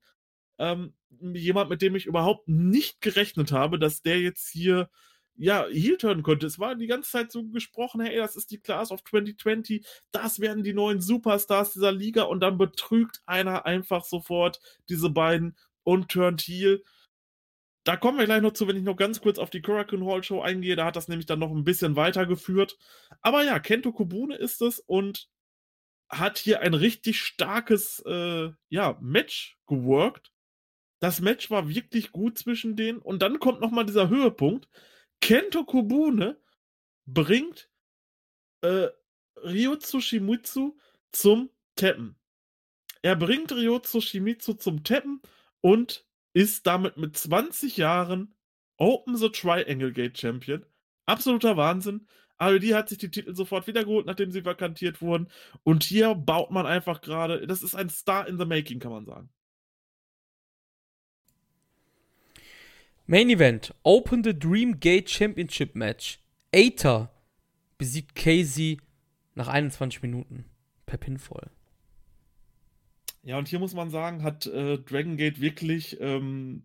[0.58, 4.90] Ähm, jemand, mit dem ich überhaupt nicht gerechnet habe, dass der jetzt hier
[5.38, 6.46] ja, heel turnen könnte.
[6.46, 10.40] Es war die ganze Zeit so gesprochen, hey, das ist die Class of 2020, das
[10.40, 16.08] werden die neuen Superstars dieser Liga und dann betrügt einer einfach sofort diese beiden und
[16.10, 16.82] turnt heel.
[17.84, 20.22] Da kommen wir gleich noch zu, wenn ich noch ganz kurz auf die Korakuen Hall
[20.22, 20.76] Show eingehe.
[20.76, 22.76] Da hat das nämlich dann noch ein bisschen weitergeführt.
[23.22, 25.30] Aber ja, Kento Kobune ist es und
[26.10, 30.32] hat hier ein richtig starkes äh, ja, Match geworkt.
[31.00, 32.98] Das Match war wirklich gut zwischen denen.
[32.98, 34.68] Und dann kommt nochmal dieser Höhepunkt.
[35.20, 36.40] Kento Kobune
[37.06, 37.70] bringt
[38.62, 38.88] äh,
[39.36, 40.76] Ryotsu Shimizu
[41.12, 42.16] zum Tappen.
[43.02, 45.22] Er bringt Ryotsu Shimizu zum Tappen
[45.60, 48.34] und ist damit mit 20 Jahren
[48.76, 50.64] Open the Triangle Gate Champion.
[51.06, 52.06] Absoluter Wahnsinn.
[52.40, 55.28] RED hat sich die Titel sofort wiedergeholt, nachdem sie vakantiert wurden.
[55.64, 59.04] Und hier baut man einfach gerade, das ist ein Star in the Making, kann man
[59.04, 59.30] sagen.
[63.10, 66.18] Main Event: Open the Dream Gate Championship Match.
[66.54, 67.10] Aether
[67.78, 68.82] besiegt Casey
[69.34, 70.44] nach 21 Minuten
[70.84, 71.50] per Pinfall.
[73.22, 76.64] Ja, und hier muss man sagen, hat äh, Dragon Gate wirklich ähm,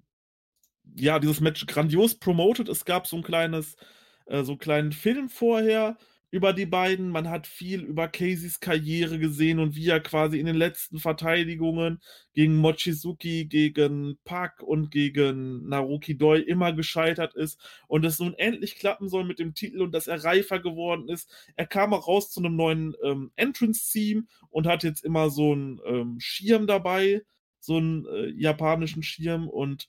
[0.94, 2.68] ja, dieses Match grandios promoted.
[2.68, 3.78] Es gab so ein kleines,
[4.26, 5.98] äh, so einen kleinen Film vorher
[6.34, 7.12] über die beiden.
[7.12, 12.02] Man hat viel über Caseys Karriere gesehen und wie er quasi in den letzten Verteidigungen
[12.34, 18.78] gegen Mochizuki, gegen Park und gegen Naruki Doi immer gescheitert ist und es nun endlich
[18.78, 21.30] klappen soll mit dem Titel und dass er reifer geworden ist.
[21.56, 25.80] Er kam auch raus zu einem neuen ähm, Entrance-Team und hat jetzt immer so einen
[25.86, 27.22] ähm, Schirm dabei,
[27.60, 29.88] so einen äh, japanischen Schirm und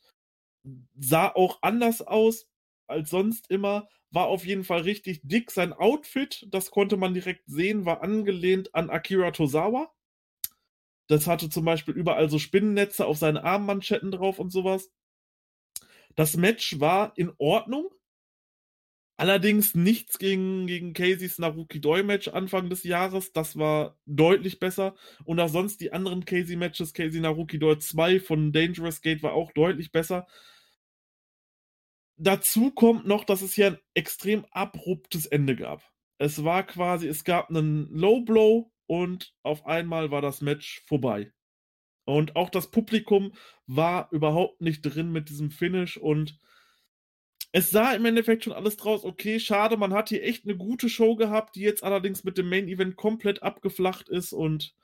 [0.98, 2.46] sah auch anders aus
[2.86, 5.50] als sonst immer, war auf jeden Fall richtig dick.
[5.50, 9.92] Sein Outfit, das konnte man direkt sehen, war angelehnt an Akira Tozawa.
[11.08, 14.90] Das hatte zum Beispiel überall so Spinnennetze auf seinen Armmanschetten drauf und sowas.
[16.14, 17.90] Das Match war in Ordnung.
[19.16, 23.32] Allerdings nichts gegen, gegen Caseys Naruki Doi Match Anfang des Jahres.
[23.32, 24.96] Das war deutlich besser.
[25.24, 29.34] Und auch sonst die anderen Casey Matches, Casey Naruki Doi 2 von Dangerous Gate war
[29.34, 30.26] auch deutlich besser.
[32.16, 35.82] Dazu kommt noch, dass es hier ein extrem abruptes Ende gab.
[36.18, 41.32] Es war quasi, es gab einen Low Blow und auf einmal war das Match vorbei.
[42.04, 43.32] Und auch das Publikum
[43.66, 46.38] war überhaupt nicht drin mit diesem Finish und
[47.50, 49.04] es sah im Endeffekt schon alles draus.
[49.04, 52.48] Okay, schade, man hat hier echt eine gute Show gehabt, die jetzt allerdings mit dem
[52.48, 54.74] Main Event komplett abgeflacht ist und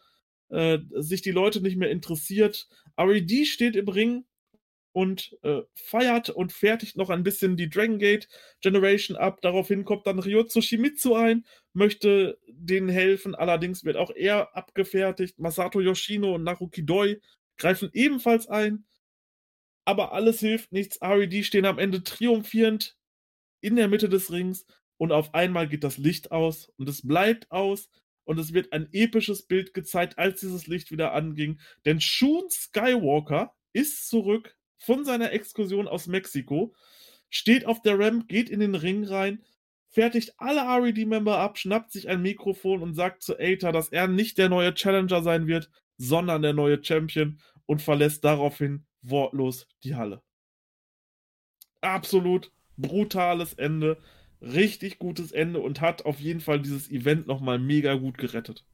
[0.50, 2.68] äh, sich die Leute nicht mehr interessiert.
[2.96, 4.24] RED steht im Ring,
[4.92, 8.28] und äh, feiert und fertigt noch ein bisschen die Dragon Gate
[8.60, 9.40] Generation ab.
[9.42, 15.38] Daraufhin kommt dann Ryotsu Shimizu ein, möchte denen helfen, allerdings wird auch er abgefertigt.
[15.38, 17.20] Masato Yoshino und Naruki Doi
[17.56, 18.84] greifen ebenfalls ein.
[19.84, 21.00] Aber alles hilft nichts.
[21.02, 22.96] RED stehen am Ende triumphierend
[23.60, 27.50] in der Mitte des Rings und auf einmal geht das Licht aus und es bleibt
[27.50, 27.88] aus
[28.24, 31.58] und es wird ein episches Bild gezeigt, als dieses Licht wieder anging.
[31.84, 36.74] Denn Shun Skywalker ist zurück von seiner Exkursion aus Mexiko,
[37.28, 39.44] steht auf der Ramp, geht in den Ring rein,
[39.88, 44.38] fertigt alle RED-Member ab, schnappt sich ein Mikrofon und sagt zu Aether, dass er nicht
[44.38, 50.22] der neue Challenger sein wird, sondern der neue Champion und verlässt daraufhin wortlos die Halle.
[51.82, 53.98] Absolut brutales Ende,
[54.40, 58.64] richtig gutes Ende und hat auf jeden Fall dieses Event nochmal mega gut gerettet.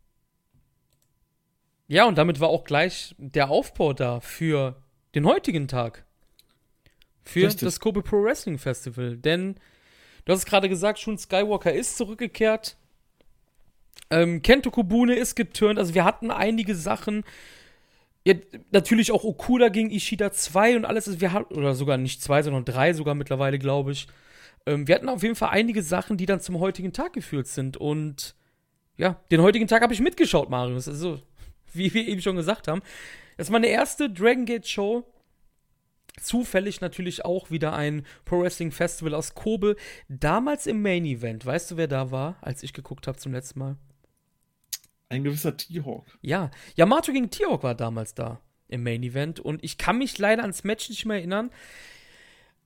[1.88, 4.83] Ja, und damit war auch gleich der Aufbau da für
[5.17, 6.05] den heutigen Tag.
[7.25, 7.67] Für Richtig.
[7.67, 9.17] das Kobe Pro Wrestling Festival.
[9.17, 9.57] Denn
[10.25, 12.77] du hast es gerade gesagt, Shun Skywalker ist zurückgekehrt.
[14.11, 15.79] Ähm, Kento Kobune ist geturnt.
[15.79, 17.25] Also wir hatten einige Sachen.
[18.25, 18.35] Ja,
[18.71, 21.09] natürlich auch Okuda gegen Ishida 2 und alles.
[21.09, 24.09] Also wir hatten, oder sogar nicht 2, sondern 3 sogar mittlerweile, glaube ich.
[24.67, 27.79] Ähm, wir hatten auf jeden Fall einige Sachen, die dann zum heutigen Tag geführt sind.
[27.79, 28.37] Und
[28.99, 30.89] ja, den heutigen Tag habe ich mitgeschaut, Marius.
[30.89, 31.21] Also
[31.73, 32.83] wie wir eben schon gesagt haben.
[33.37, 35.05] Das ist meine erste Dragon Gate Show.
[36.20, 39.77] Zufällig natürlich auch wieder ein Pro Wrestling Festival aus Kobe.
[40.09, 41.44] Damals im Main Event.
[41.44, 43.77] Weißt du, wer da war, als ich geguckt habe zum letzten Mal?
[45.09, 46.18] Ein gewisser T-Hawk.
[46.22, 49.40] Ja, Yamato gegen T-Hawk war damals da im Main Event.
[49.40, 51.51] Und ich kann mich leider ans Match nicht mehr erinnern.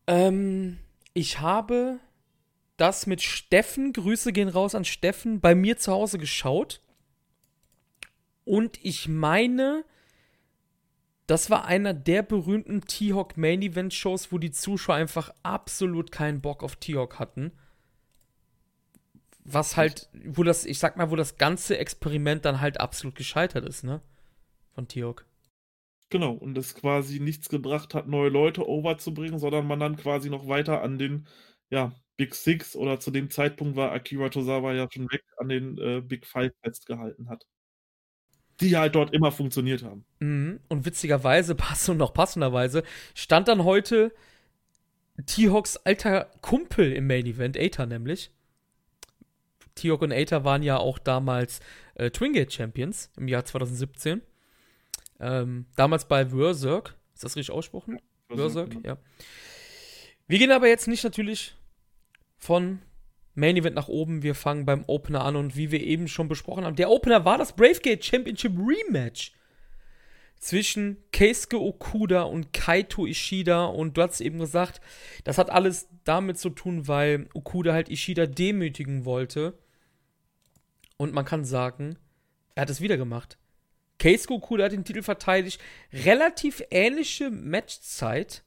[0.06, 0.78] Ähm,
[1.12, 1.98] ich habe
[2.76, 6.80] das mit Steffen, Grüße gehen raus an Steffen, bei mir zu Hause geschaut.
[8.44, 9.84] Und ich meine,
[11.30, 16.40] das war einer der berühmten T-Hawk Main Event Shows, wo die Zuschauer einfach absolut keinen
[16.40, 17.52] Bock auf T-Hawk hatten.
[19.44, 23.64] Was halt, wo das, ich sag mal, wo das ganze Experiment dann halt absolut gescheitert
[23.64, 24.00] ist, ne?
[24.74, 25.24] Von T-Hawk.
[26.08, 30.48] Genau, und es quasi nichts gebracht hat, neue Leute overzubringen, sondern man dann quasi noch
[30.48, 31.28] weiter an den,
[31.70, 35.78] ja, Big Six oder zu dem Zeitpunkt war Akira Tozawa ja schon weg, an den
[35.78, 37.46] äh, Big Five festgehalten hat
[38.60, 40.04] die halt dort immer funktioniert haben.
[40.20, 40.60] Mhm.
[40.68, 42.82] Und witzigerweise, passend noch passenderweise,
[43.14, 44.12] stand dann heute
[45.26, 48.30] T-Hawks alter Kumpel im Main Event, Aether nämlich.
[49.74, 51.60] T-Hawk und Aether waren ja auch damals
[51.94, 54.22] äh, Twingate Champions im Jahr 2017.
[55.20, 56.96] Ähm, damals bei Berserk.
[57.14, 58.00] Ist das richtig ausgesprochen?
[58.28, 58.96] Berserk, ja.
[60.26, 61.56] Wir gehen aber jetzt nicht natürlich
[62.38, 62.80] von
[63.34, 64.22] Main Event nach oben.
[64.22, 67.38] Wir fangen beim Opener an und wie wir eben schon besprochen haben, der Opener war
[67.38, 69.32] das Bravegate Championship Rematch
[70.40, 74.80] zwischen Keisuke Okuda und Kaito Ishida und du hast eben gesagt,
[75.24, 79.58] das hat alles damit zu tun, weil Okuda halt Ishida demütigen wollte.
[80.96, 81.98] Und man kann sagen,
[82.54, 83.38] er hat es wieder gemacht.
[83.98, 85.60] Keisuke Okuda hat den Titel verteidigt.
[85.92, 88.42] Relativ ähnliche Matchzeit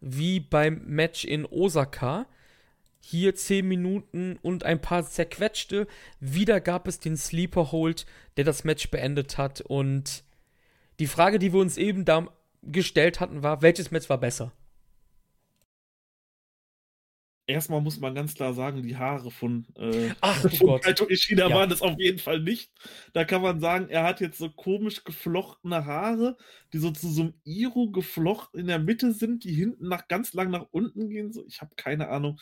[0.00, 2.26] wie beim Match in Osaka
[3.04, 5.86] hier 10 Minuten und ein paar zerquetschte.
[6.20, 9.60] Wieder gab es den Sleeper Hold, der das Match beendet hat.
[9.60, 10.24] Und
[10.98, 12.28] die Frage, die wir uns eben da
[12.62, 14.52] gestellt hatten, war, welches Match war besser?
[17.46, 21.50] Erstmal muss man ganz klar sagen, die Haare von, äh, Ach, oh von Kaito Ishida
[21.50, 21.54] ja.
[21.54, 22.72] waren das auf jeden Fall nicht.
[23.12, 26.38] Da kann man sagen, er hat jetzt so komisch geflochtene Haare,
[26.72, 30.32] die so zu so einem Iro geflochten in der Mitte sind, die hinten nach ganz
[30.32, 31.34] lang nach unten gehen.
[31.34, 32.40] So, ich habe keine Ahnung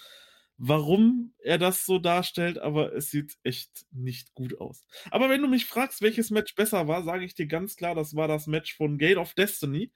[0.58, 4.84] warum er das so darstellt, aber es sieht echt nicht gut aus.
[5.10, 8.14] Aber wenn du mich fragst, welches Match besser war, sage ich dir ganz klar, das
[8.14, 9.90] war das Match von Gate of Destiny.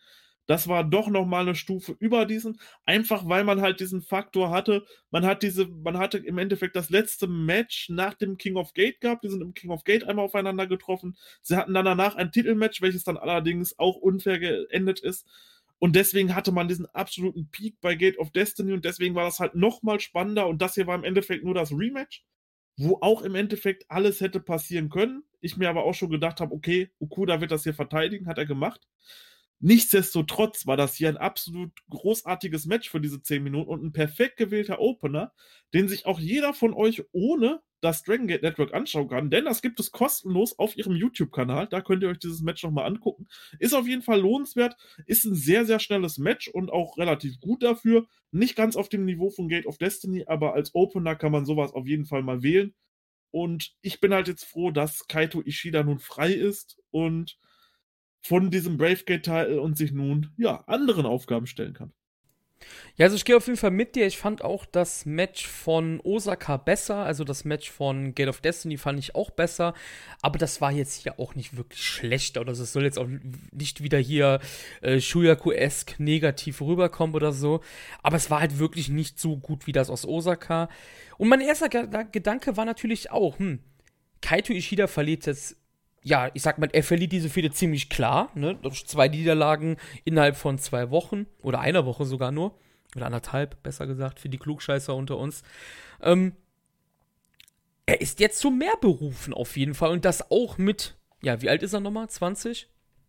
[0.47, 4.51] Das war doch noch mal eine Stufe über diesen, einfach weil man halt diesen Faktor
[4.51, 4.85] hatte.
[5.11, 9.01] Man hat diese, man hatte im Endeffekt das letzte Match nach dem King of Gate
[9.01, 9.25] gehabt.
[9.25, 11.17] Die sind im King of Gate einmal aufeinander getroffen.
[11.43, 15.27] Sie hatten dann danach ein Titelmatch, welches dann allerdings auch unfair geendet ist.
[15.79, 19.41] Und deswegen hatte man diesen absoluten Peak bei Gate of Destiny und deswegen war das
[19.41, 20.47] halt nochmal spannender.
[20.47, 22.25] Und das hier war im Endeffekt nur das Rematch,
[22.79, 25.23] wo auch im Endeffekt alles hätte passieren können.
[25.41, 28.47] Ich mir aber auch schon gedacht habe, okay, Okuda wird das hier verteidigen, hat er
[28.47, 28.87] gemacht.
[29.59, 34.37] Nichtsdestotrotz war das hier ein absolut großartiges Match für diese 10 Minuten und ein perfekt
[34.37, 35.33] gewählter Opener,
[35.73, 39.63] den sich auch jeder von euch ohne das Dragon Gate Network anschauen kann, denn das
[39.63, 41.67] gibt es kostenlos auf ihrem YouTube-Kanal.
[41.69, 43.29] Da könnt ihr euch dieses Match nochmal angucken.
[43.59, 47.63] Ist auf jeden Fall lohnenswert, ist ein sehr, sehr schnelles Match und auch relativ gut
[47.63, 48.07] dafür.
[48.31, 51.73] Nicht ganz auf dem Niveau von Gate of Destiny, aber als Opener kann man sowas
[51.73, 52.75] auf jeden Fall mal wählen.
[53.31, 57.39] Und ich bin halt jetzt froh, dass Kaito Ishida nun frei ist und
[58.23, 61.93] von diesem Bravegate-Teil und sich nun, ja, anderen Aufgaben stellen kann.
[62.97, 64.07] Ja, also ich gehe auf jeden Fall mit dir.
[64.07, 66.97] Ich fand auch das Match von Osaka besser.
[66.97, 69.75] Also das Match von Gate of Destiny fand ich auch besser.
[70.23, 72.39] Aber das war jetzt hier auch nicht wirklich schlecht.
[72.39, 73.09] Oder es soll jetzt auch
[73.53, 74.41] nicht wieder hier
[74.81, 77.61] äh, Shuyaku-esque negativ rüberkommen oder so.
[78.03, 80.71] Aber es war halt wirklich nicht so gut wie das aus Osaka.
[81.19, 83.61] Und mein erster Gedanke war natürlich auch, hm,
[84.23, 85.57] Kaito Ishida verliert jetzt
[86.07, 88.55] ja, ich sag mal, er verliert diese Fehde ziemlich klar, ne?
[88.55, 92.57] Durch zwei Niederlagen innerhalb von zwei Wochen oder einer Woche sogar nur.
[92.95, 95.43] Oder anderthalb, besser gesagt, für die Klugscheißer unter uns.
[96.01, 96.37] Ähm,
[97.87, 101.51] er ist jetzt zu mehr berufen auf jeden Fall und das auch mit, ja, wie
[101.51, 102.09] alt ist er nochmal?
[102.09, 102.69] 20?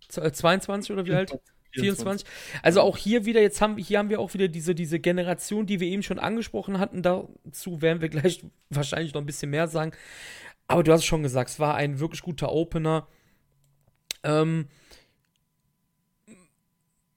[0.09, 1.39] 22 oder wie alt?
[1.73, 2.27] 24.
[2.63, 5.79] Also auch hier wieder, jetzt haben hier haben wir auch wieder diese, diese Generation, die
[5.79, 7.03] wir eben schon angesprochen hatten.
[7.03, 9.91] Dazu werden wir gleich wahrscheinlich noch ein bisschen mehr sagen.
[10.67, 13.07] Aber du hast es schon gesagt, es war ein wirklich guter Opener.
[14.23, 14.67] Ähm,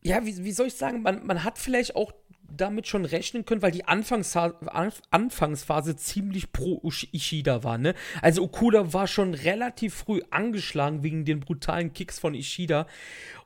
[0.02, 2.12] ja, wie, wie soll ich sagen, man, man hat vielleicht auch
[2.56, 4.56] damit schon rechnen können, weil die Anfangsphase,
[5.10, 6.82] Anfangsphase ziemlich pro
[7.12, 7.94] Ishida war, ne?
[8.22, 12.86] Also Okuda war schon relativ früh angeschlagen wegen den brutalen Kicks von Ishida.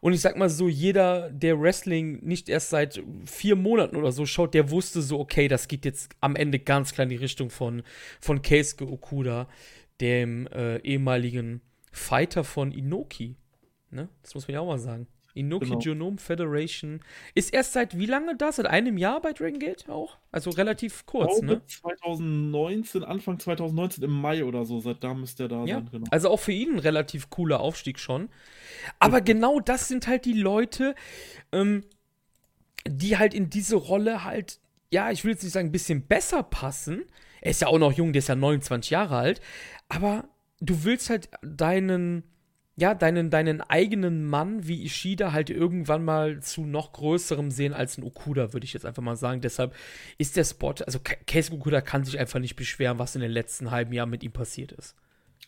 [0.00, 4.26] Und ich sag mal so, jeder, der Wrestling nicht erst seit vier Monaten oder so
[4.26, 7.50] schaut, der wusste so, okay, das geht jetzt am Ende ganz klar in die Richtung
[7.50, 7.82] von,
[8.20, 9.48] von Keisuke Okuda,
[10.00, 11.60] dem äh, ehemaligen
[11.92, 13.36] Fighter von Inoki.
[13.90, 14.08] Ne?
[14.22, 15.06] Das muss man ja auch mal sagen.
[15.34, 15.78] Inoki genau.
[15.78, 17.00] Genome Federation.
[17.34, 18.52] Ist erst seit wie lange da?
[18.52, 20.16] Seit einem Jahr bei Dragon Gate auch?
[20.30, 21.60] Also relativ kurz, ne?
[21.66, 24.78] 2019, Anfang 2019 im Mai oder so.
[24.78, 25.74] Seit da müsste er da ja.
[25.76, 26.06] sein, genau.
[26.10, 28.28] Also auch für ihn ein relativ cooler Aufstieg schon.
[29.00, 29.24] Aber ja.
[29.24, 30.94] genau das sind halt die Leute,
[31.50, 31.82] ähm,
[32.86, 34.60] die halt in diese Rolle halt,
[34.92, 37.02] ja, ich will jetzt nicht sagen, ein bisschen besser passen.
[37.40, 39.40] Er ist ja auch noch jung, der ist ja 29 Jahre alt.
[39.94, 40.28] Aber
[40.60, 42.24] du willst halt deinen
[42.76, 47.98] ja, deinen, deinen eigenen Mann wie Ishida halt irgendwann mal zu noch größerem sehen als
[47.98, 49.40] ein Okuda, würde ich jetzt einfach mal sagen.
[49.40, 49.74] Deshalb
[50.18, 53.70] ist der Spot, also Keisuke Okuda kann sich einfach nicht beschweren, was in den letzten
[53.70, 54.96] halben Jahren mit ihm passiert ist.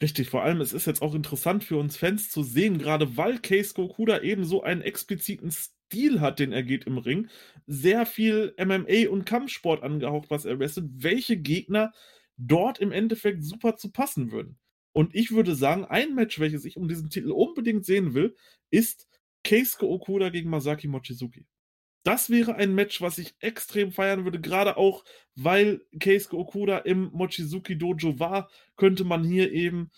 [0.01, 3.39] Richtig, vor allem, es ist jetzt auch interessant für uns Fans zu sehen, gerade weil
[3.39, 7.29] Keisuke Okuda eben so einen expliziten Stil hat, den er geht im Ring,
[7.67, 11.93] sehr viel MMA und Kampfsport angehaucht, was er wrestelt, welche Gegner
[12.37, 14.59] dort im Endeffekt super zu passen würden.
[14.92, 18.35] Und ich würde sagen, ein Match, welches ich um diesen Titel unbedingt sehen will,
[18.70, 19.07] ist
[19.44, 21.46] Keisuke Okuda gegen Masaki Mochizuki.
[22.03, 27.11] Das wäre ein Match, was ich extrem feiern würde, gerade auch, weil Keisuke Okuda im
[27.12, 29.90] Mochizuki Dojo war, könnte man hier eben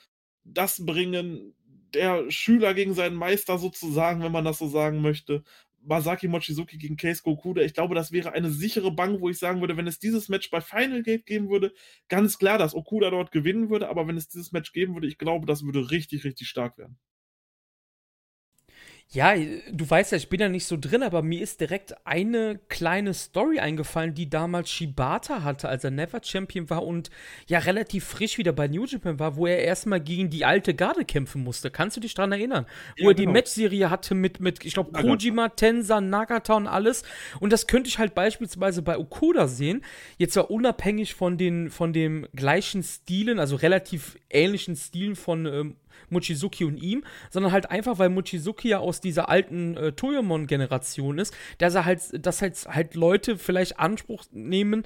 [0.42, 1.54] das bringen,
[1.94, 5.44] der Schüler gegen seinen Meister sozusagen, wenn man das so sagen möchte.
[5.82, 7.62] Masaki Mochizuki gegen Keisuke Okuda.
[7.62, 10.50] Ich glaube, das wäre eine sichere Bank, wo ich sagen würde, wenn es dieses Match
[10.50, 11.72] bei Final Gate geben würde,
[12.08, 15.18] ganz klar, dass Okuda dort gewinnen würde, aber wenn es dieses Match geben würde, ich
[15.18, 16.98] glaube, das würde richtig, richtig stark werden.
[19.10, 19.34] Ja,
[19.72, 23.14] du weißt ja, ich bin ja nicht so drin, aber mir ist direkt eine kleine
[23.14, 27.08] Story eingefallen, die damals Shibata hatte, als er Never Champion war und
[27.46, 31.06] ja relativ frisch wieder bei New Japan war, wo er erstmal gegen die alte Garde
[31.06, 31.70] kämpfen musste.
[31.70, 32.66] Kannst du dich daran erinnern?
[32.98, 33.30] Ja, wo er genau.
[33.30, 37.02] die Matchserie hatte mit, mit ich glaube, Kojima, Tensa, Nagata und alles.
[37.40, 39.86] Und das könnte ich halt beispielsweise bei Okuda sehen.
[40.18, 45.76] Jetzt zwar unabhängig von den, von dem gleichen Stilen, also relativ ähnlichen Stilen von ähm,
[46.10, 51.34] Mochizuki und ihm, sondern halt einfach, weil Mochizuki ja aus dieser alten äh, Toyomon-Generation ist,
[51.58, 54.84] dass er halt, dass halt, halt Leute vielleicht Anspruch nehmen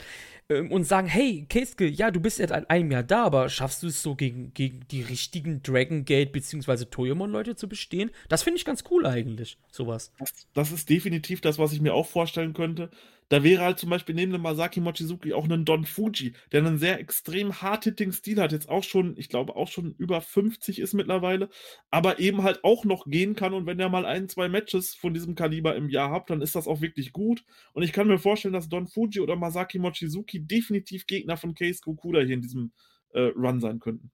[0.49, 3.89] ähm, und sagen, hey, Keisuke, ja, du bist seit einem Jahr da, aber schaffst du
[3.89, 6.87] es so gegen, gegen die richtigen Dragon Gate bzw.
[6.87, 8.11] Toyomon-Leute zu bestehen?
[8.29, 10.13] Das finde ich ganz cool eigentlich, sowas.
[10.19, 12.91] Das, das ist definitiv das, was ich mir auch vorstellen könnte.
[13.33, 16.77] Da wäre halt zum Beispiel neben dem Masaki Mochizuki auch ein Don Fuji, der einen
[16.77, 18.53] sehr extrem hard-hitting Stil hat.
[18.53, 21.49] Jetzt auch schon, ich glaube, auch schon über 50 ist mittlerweile,
[21.91, 23.55] aber eben halt auch noch gehen kann.
[23.55, 26.55] Und wenn er mal ein, zwei Matches von diesem Kaliber im Jahr hat, dann ist
[26.55, 27.43] das auch wirklich gut.
[27.73, 31.81] Und ich kann mir vorstellen, dass Don Fuji oder Masaki Mochizuki definitiv Gegner von Case
[31.83, 32.73] Kokuda hier in diesem
[33.13, 34.11] äh, Run sein könnten.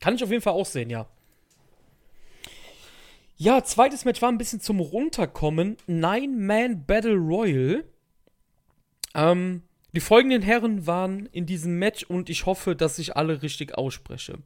[0.00, 1.08] Kann ich auf jeden Fall auch sehen, ja.
[3.36, 5.76] Ja, zweites Match war ein bisschen zum Runterkommen.
[5.86, 7.84] Nine-Man Battle Royal.
[9.14, 9.62] Ähm,
[9.92, 14.38] die folgenden Herren waren in diesem Match und ich hoffe, dass ich alle richtig ausspreche.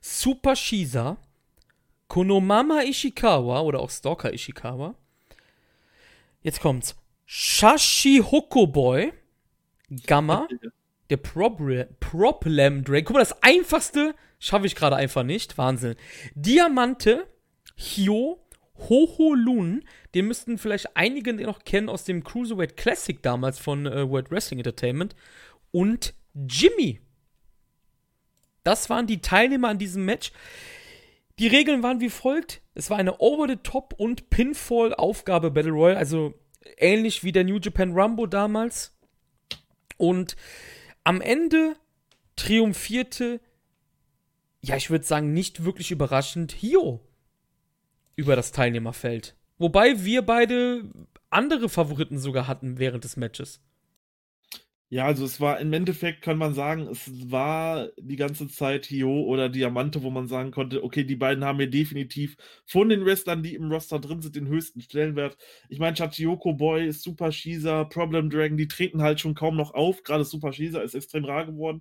[0.00, 1.16] Super Shiza,
[2.08, 4.94] Konomama Ishikawa oder auch Stalker Ishikawa.
[6.42, 6.96] Jetzt kommt's.
[7.24, 9.12] Shashi Hokoboy,
[10.06, 10.48] Gamma,
[11.10, 13.04] der Problem, Problem Drake.
[13.04, 15.58] Guck mal, das einfachste schaffe ich gerade einfach nicht.
[15.58, 15.96] Wahnsinn.
[16.34, 17.26] Diamante,
[17.76, 18.42] Hyo,
[18.88, 19.84] Hoho Lun,
[20.14, 24.58] den müssten vielleicht einige noch kennen aus dem Cruiserweight Classic damals von äh, World Wrestling
[24.60, 25.14] Entertainment.
[25.70, 27.00] Und Jimmy.
[28.64, 30.32] Das waren die Teilnehmer an diesem Match.
[31.38, 36.34] Die Regeln waren wie folgt: Es war eine Over-the-Top und Pinfall-Aufgabe Battle Royale, also
[36.76, 38.96] ähnlich wie der New Japan Rumble damals.
[40.02, 40.34] Und
[41.04, 41.76] am Ende
[42.34, 43.40] triumphierte,
[44.60, 47.06] ja, ich würde sagen, nicht wirklich überraschend, Hio
[48.16, 49.36] über das Teilnehmerfeld.
[49.58, 50.90] Wobei wir beide
[51.30, 53.60] andere Favoriten sogar hatten während des Matches.
[54.92, 59.22] Ja, also es war im Endeffekt, kann man sagen, es war die ganze Zeit Hio
[59.22, 62.36] oder Diamante, wo man sagen konnte, okay, die beiden haben hier definitiv
[62.66, 65.38] von den Wrestlern, die im Roster drin sind, den höchsten Stellenwert.
[65.70, 70.02] Ich meine, Chachioko Boy, Super Shisa, Problem Dragon, die treten halt schon kaum noch auf.
[70.02, 71.80] Gerade Super Shisa ist extrem rar geworden.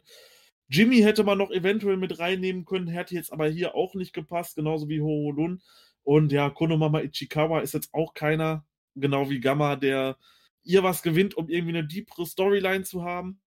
[0.69, 4.55] Jimmy hätte man noch eventuell mit reinnehmen können, hätte jetzt aber hier auch nicht gepasst,
[4.55, 5.61] genauso wie Horolun.
[6.03, 8.63] Und ja, Konomama Ichikawa ist jetzt auch keiner,
[8.95, 10.15] genau wie Gamma, der
[10.63, 13.41] ihr was gewinnt, um irgendwie eine deepere Storyline zu haben.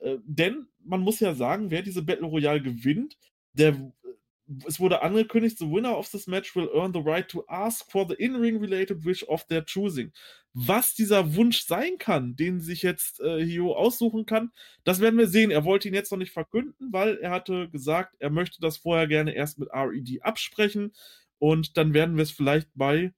[0.00, 3.16] Äh, denn man muss ja sagen, wer diese Battle Royale gewinnt,
[3.52, 3.92] der
[4.66, 8.06] es wurde angekündigt, the winner of this match will earn the right to ask for
[8.06, 10.12] the in-ring related wish of their choosing.
[10.52, 14.52] Was dieser Wunsch sein kann, den sich jetzt äh, Hio aussuchen kann,
[14.84, 15.50] das werden wir sehen.
[15.50, 19.06] Er wollte ihn jetzt noch nicht verkünden, weil er hatte gesagt, er möchte das vorher
[19.06, 20.92] gerne erst mit RED absprechen
[21.38, 23.12] und dann werden wir es vielleicht bei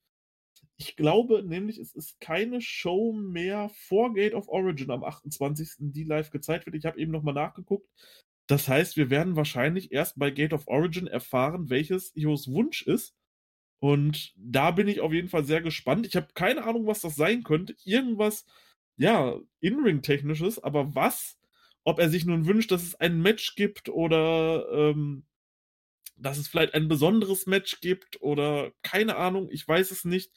[0.78, 5.76] ich glaube nämlich, es ist keine Show mehr vor Gate of Origin am 28.
[5.78, 6.76] die live gezeigt wird.
[6.76, 7.88] Ich habe eben nochmal nachgeguckt.
[8.46, 13.14] Das heißt, wir werden wahrscheinlich erst bei Gate of Origin erfahren, welches Ios Wunsch ist.
[13.80, 16.06] Und da bin ich auf jeden Fall sehr gespannt.
[16.06, 17.74] Ich habe keine Ahnung, was das sein könnte.
[17.84, 18.44] Irgendwas,
[18.96, 21.38] ja, In-Ring-technisches, aber was?
[21.84, 25.24] Ob er sich nun wünscht, dass es ein Match gibt oder ähm,
[26.16, 30.32] dass es vielleicht ein besonderes Match gibt oder keine Ahnung, ich weiß es nicht.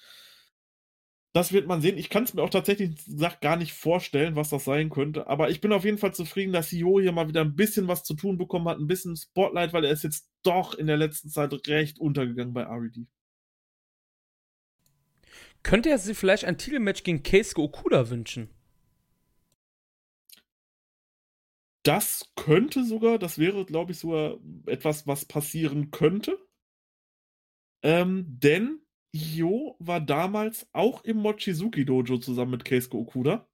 [1.32, 1.98] Das wird man sehen.
[1.98, 5.28] Ich kann es mir auch tatsächlich gesagt gar nicht vorstellen, was das sein könnte.
[5.28, 8.04] Aber ich bin auf jeden Fall zufrieden, dass CEO hier mal wieder ein bisschen was
[8.04, 11.30] zu tun bekommen hat, ein bisschen Spotlight, weil er ist jetzt doch in der letzten
[11.30, 13.06] Zeit recht untergegangen bei RED.
[15.62, 18.50] Könnte er sich vielleicht ein Titelmatch gegen Keisuke Okuda wünschen?
[21.84, 26.38] Das könnte sogar, das wäre, glaube ich, sogar etwas, was passieren könnte.
[27.82, 28.82] Ähm, denn
[29.12, 33.48] Io war damals auch im Mochizuki Dojo zusammen mit Keisuke Okuda.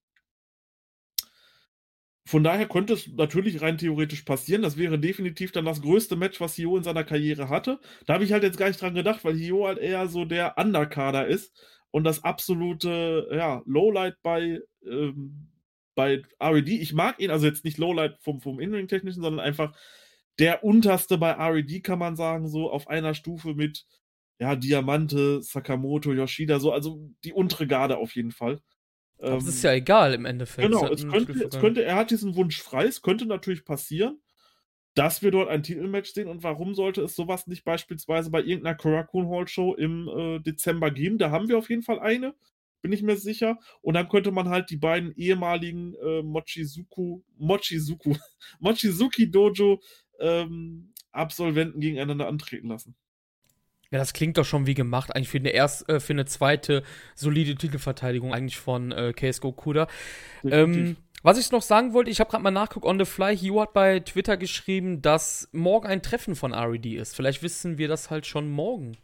[2.28, 4.64] Von daher könnte es natürlich rein theoretisch passieren.
[4.64, 7.80] Das wäre definitiv dann das größte Match, was Hio in seiner Karriere hatte.
[8.08, 10.58] Da habe ich halt jetzt gar nicht dran gedacht, weil Hio halt eher so der
[10.58, 11.54] Underkader ist
[11.92, 15.52] und das absolute ja, Lowlight bei, ähm,
[15.94, 16.68] bei RED.
[16.70, 19.78] Ich mag ihn, also jetzt nicht Lowlight vom, vom In-Ring-Technischen, sondern einfach
[20.40, 23.86] der unterste bei RED, kann man sagen, so auf einer Stufe mit
[24.40, 28.60] ja, Diamante, Sakamoto, Yoshida, so, also die untere Garde auf jeden Fall.
[29.20, 30.68] Aber ähm, ist ja egal im Endeffekt.
[30.68, 34.20] Genau, es könnte, es könnte, er hat diesen Wunsch frei, es könnte natürlich passieren,
[34.94, 38.76] dass wir dort ein Titelmatch sehen und warum sollte es sowas nicht beispielsweise bei irgendeiner
[38.76, 41.18] Korakuen Hall Show im äh, Dezember geben?
[41.18, 42.34] Da haben wir auf jeden Fall eine,
[42.82, 43.60] bin ich mir sicher.
[43.82, 48.16] Und dann könnte man halt die beiden ehemaligen äh, Mochizuku, Mochizuku,
[48.60, 49.82] Mochizuki Dojo
[50.20, 52.96] ähm, Absolventen gegeneinander antreten lassen.
[53.96, 56.84] Ja, das klingt doch schon wie gemacht, eigentlich für eine, erst, äh, für eine zweite
[57.16, 59.88] solide Titelverteidigung eigentlich von äh, KSGO Kuda.
[60.44, 63.62] Ähm, was ich noch sagen wollte, ich habe gerade mal nachgeguckt, on the fly, Hugh
[63.62, 67.16] hat bei Twitter geschrieben, dass morgen ein Treffen von RED ist.
[67.16, 68.98] Vielleicht wissen wir das halt schon morgen,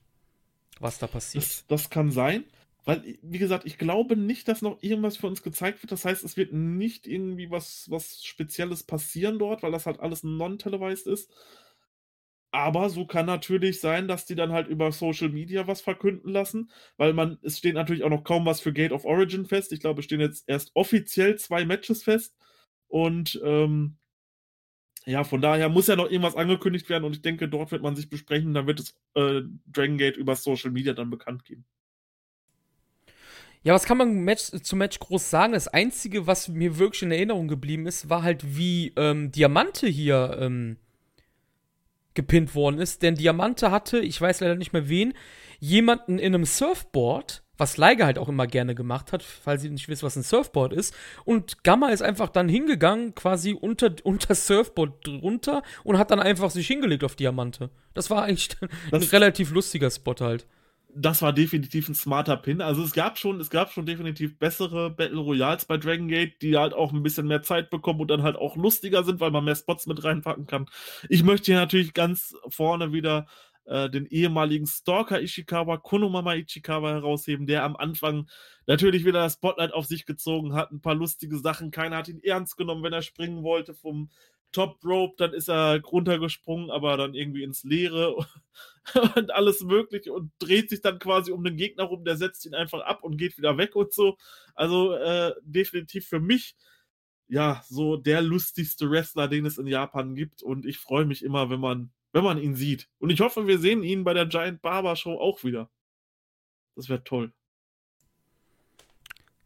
[0.81, 1.45] was da passiert.
[1.45, 2.43] Das, das kann sein,
[2.83, 5.93] weil, wie gesagt, ich glaube nicht, dass noch irgendwas für uns gezeigt wird.
[5.93, 10.23] Das heißt, es wird nicht irgendwie was, was Spezielles passieren dort, weil das halt alles
[10.23, 11.31] non-televised ist.
[12.51, 16.69] Aber so kann natürlich sein, dass die dann halt über Social Media was verkünden lassen,
[16.97, 19.71] weil man, es steht natürlich auch noch kaum was für Gate of Origin fest.
[19.71, 22.35] Ich glaube, es stehen jetzt erst offiziell zwei Matches fest.
[22.89, 23.97] Und ähm,
[25.05, 27.95] ja, von daher muss ja noch irgendwas angekündigt werden und ich denke, dort wird man
[27.95, 31.65] sich besprechen, dann wird es äh, Dragon Gate über Social Media dann bekannt geben.
[33.63, 35.53] Ja, was kann man Match, zum Match groß sagen?
[35.53, 40.37] Das Einzige, was mir wirklich in Erinnerung geblieben ist, war halt, wie ähm, Diamante hier
[40.39, 40.77] ähm,
[42.13, 45.13] gepinnt worden ist, denn Diamante hatte, ich weiß leider nicht mehr wen,
[45.59, 49.87] jemanden in einem Surfboard, was Leiger halt auch immer gerne gemacht hat, falls ihr nicht
[49.87, 50.95] wisst, was ein Surfboard ist.
[51.25, 56.49] Und Gamma ist einfach dann hingegangen, quasi unter, unter Surfboard drunter und hat dann einfach
[56.49, 57.69] sich hingelegt auf Diamante.
[57.93, 58.49] Das war eigentlich
[58.91, 60.47] das ein relativ lustiger Spot halt
[60.95, 62.61] das war definitiv ein smarter Pin.
[62.61, 66.57] Also es gab schon, es gab schon definitiv bessere Battle Royals bei Dragon Gate, die
[66.57, 69.45] halt auch ein bisschen mehr Zeit bekommen und dann halt auch lustiger sind, weil man
[69.45, 70.67] mehr Spots mit reinpacken kann.
[71.09, 73.27] Ich möchte hier natürlich ganz vorne wieder
[73.65, 78.27] äh, den ehemaligen Stalker Ishikawa, Konomama Ishikawa herausheben, der am Anfang
[78.67, 81.71] natürlich wieder das Spotlight auf sich gezogen hat, ein paar lustige Sachen.
[81.71, 84.09] Keiner hat ihn ernst genommen, wenn er springen wollte vom
[84.51, 88.15] Top Rope, dann ist er runtergesprungen, aber dann irgendwie ins Leere
[89.15, 92.53] und alles Mögliche und dreht sich dann quasi um den Gegner rum, der setzt ihn
[92.53, 94.17] einfach ab und geht wieder weg und so.
[94.55, 96.55] Also äh, definitiv für mich
[97.27, 101.49] ja so der lustigste Wrestler, den es in Japan gibt und ich freue mich immer,
[101.49, 102.89] wenn man wenn man ihn sieht.
[102.99, 105.69] Und ich hoffe, wir sehen ihn bei der Giant Barber Show auch wieder.
[106.75, 107.33] Das wäre toll.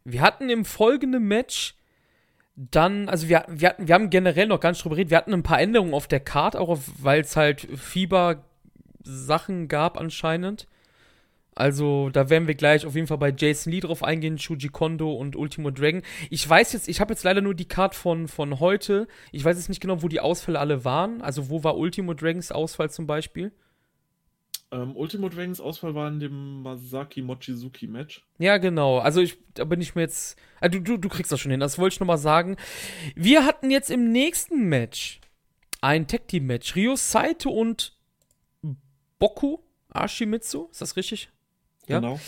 [0.04, 1.74] Wir hatten im folgenden Match
[2.56, 5.42] dann, also wir, wir, hatten, wir haben generell noch ganz drüber geredet, wir hatten ein
[5.42, 10.66] paar Änderungen auf der Card, auch weil es halt Fieber-Sachen gab anscheinend.
[11.54, 15.14] Also, da werden wir gleich auf jeden Fall bei Jason Lee drauf eingehen, Shuji Kondo
[15.14, 16.02] und Ultimo Dragon.
[16.28, 19.08] Ich weiß jetzt, ich habe jetzt leider nur die Card von, von heute.
[19.32, 21.22] Ich weiß jetzt nicht genau, wo die Ausfälle alle waren.
[21.22, 23.52] Also, wo war Ultimo Dragons Ausfall zum Beispiel?
[24.72, 28.26] Ähm, Ultimo Dragons Ausfall war in dem Masaki Mochizuki Match.
[28.38, 28.98] Ja, genau.
[28.98, 30.36] Also, ich, da bin ich mir jetzt.
[30.60, 32.56] Also, du, du kriegst das schon hin, das wollte ich nochmal sagen.
[33.14, 35.20] Wir hatten jetzt im nächsten Match
[35.80, 36.74] ein Tag Team Match.
[36.74, 37.96] Ryo Saito und
[39.18, 39.58] Boku
[39.90, 40.68] Ashimitsu.
[40.70, 41.30] Ist das richtig?
[41.86, 42.00] Ja?
[42.00, 42.18] Genau.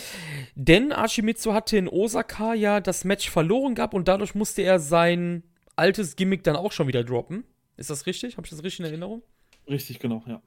[0.55, 5.43] Denn Ashimitsu hatte in Osaka ja das Match verloren gehabt und dadurch musste er sein
[5.77, 7.45] altes Gimmick dann auch schon wieder droppen.
[7.77, 8.37] Ist das richtig?
[8.37, 9.23] Habe ich das richtig in Erinnerung?
[9.69, 10.41] Richtig, genau, ja.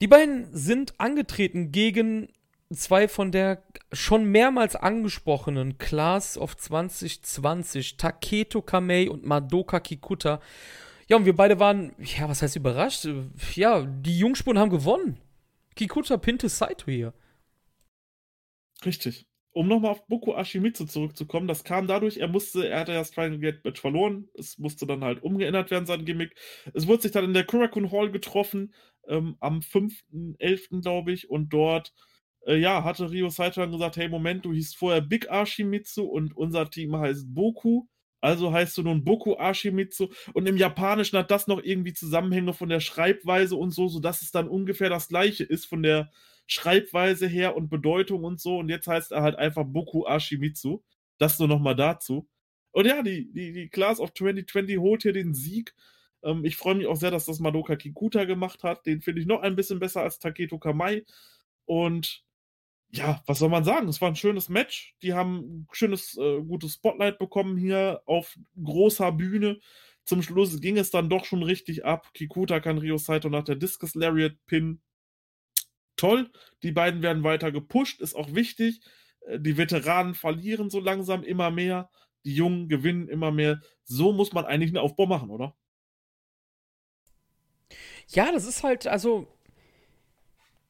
[0.00, 2.28] Die beiden sind angetreten gegen
[2.72, 10.40] zwei von der schon mehrmals angesprochenen Class of 2020, Taketo Kamei und Madoka Kikuta.
[11.08, 13.06] Ja, und wir beide waren, ja, was heißt überrascht?
[13.54, 15.18] Ja, die Jungspuren haben gewonnen.
[15.76, 17.12] Kikuta pinte Saito hier.
[18.84, 19.26] Richtig.
[19.52, 23.12] Um nochmal auf Boku Ashimitsu zurückzukommen, das kam dadurch, er musste, er hatte ja das
[23.12, 26.34] Triangle Gate Match verloren, es musste dann halt umgeändert werden, sein Gimmick.
[26.72, 28.74] Es wurde sich dann in der Kurakun Hall getroffen,
[29.08, 31.92] ähm, am 5.11., glaube ich, und dort,
[32.46, 36.36] äh, ja, hatte Ryo Saito dann gesagt, hey, Moment, du hießt vorher Big Ashimitsu und
[36.36, 37.86] unser Team heißt Boku,
[38.20, 42.68] also heißt du nun Boku Ashimitsu und im Japanischen hat das noch irgendwie Zusammenhänge von
[42.68, 46.10] der Schreibweise und so, sodass es dann ungefähr das gleiche ist von der
[46.46, 48.58] Schreibweise her und Bedeutung und so.
[48.58, 50.82] Und jetzt heißt er halt einfach Boku Ashimitsu.
[51.18, 52.28] Das nur nochmal dazu.
[52.72, 55.74] Und ja, die, die, die Class of 2020 holt hier den Sieg.
[56.24, 58.86] Ähm, ich freue mich auch sehr, dass das Madoka Kikuta gemacht hat.
[58.86, 61.04] Den finde ich noch ein bisschen besser als Taketo Kamai.
[61.66, 62.24] Und
[62.90, 63.88] ja, was soll man sagen?
[63.88, 64.94] Es war ein schönes Match.
[65.02, 69.60] Die haben ein schönes, äh, gutes Spotlight bekommen hier auf großer Bühne.
[70.04, 72.12] Zum Schluss ging es dann doch schon richtig ab.
[72.14, 74.80] Kikuta kann Rio Saito nach der Discus Lariat Pin
[75.96, 76.30] toll.
[76.62, 78.80] Die beiden werden weiter gepusht, ist auch wichtig.
[79.26, 81.90] Äh, die Veteranen verlieren so langsam immer mehr.
[82.24, 83.60] Die Jungen gewinnen immer mehr.
[83.84, 85.56] So muss man eigentlich einen Aufbau machen, oder?
[88.08, 89.26] Ja, das ist halt, also,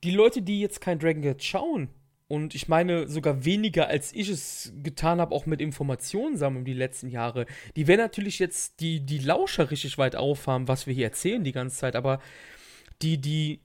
[0.02, 1.88] die Leute, die jetzt kein Dragon Gate schauen,
[2.26, 6.72] und ich meine sogar weniger, als ich es getan habe, auch mit Informationen sammeln die
[6.72, 7.44] letzten Jahre,
[7.76, 11.52] die werden natürlich jetzt die, die Lauscher richtig weit aufhaben, was wir hier erzählen die
[11.52, 12.20] ganze Zeit, aber
[13.02, 13.60] die, die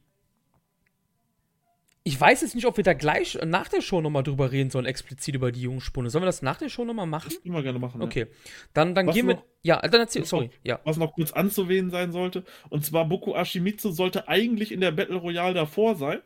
[2.04, 4.86] ich weiß jetzt nicht, ob wir da gleich nach der Show nochmal drüber reden sollen,
[4.86, 6.10] explizit über die Jungspunde.
[6.10, 7.30] Sollen wir das nach der Show nochmal machen?
[7.30, 8.02] Das können wir gerne machen.
[8.02, 8.22] Okay.
[8.22, 8.26] Ja.
[8.74, 9.44] Dann, dann gehen noch, wir.
[9.62, 10.26] Ja, dann erzähl.
[10.26, 10.46] Sorry.
[10.46, 10.80] Noch, ja.
[10.86, 12.46] Was noch kurz anzuwählen sein sollte.
[12.70, 16.20] Und zwar Boku Ashimitsu sollte eigentlich in der Battle Royale davor sein.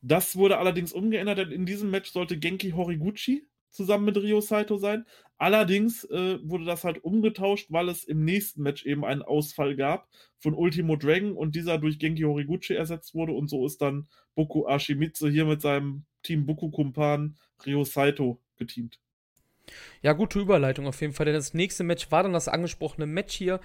[0.00, 4.76] Das wurde allerdings umgeändert, denn in diesem Match sollte Genki Horiguchi zusammen mit Ryo Saito
[4.76, 5.04] sein.
[5.38, 10.08] Allerdings äh, wurde das halt umgetauscht, weil es im nächsten Match eben einen Ausfall gab
[10.38, 14.66] von Ultimo Dragon und dieser durch Genki Horiguchi ersetzt wurde und so ist dann Boku
[14.66, 18.98] Ashimitsu hier mit seinem Team Boku Kumpan Ryo Saito geteamt.
[20.02, 23.34] Ja, gute Überleitung auf jeden Fall, denn das nächste Match war dann das angesprochene Match
[23.34, 23.60] hier.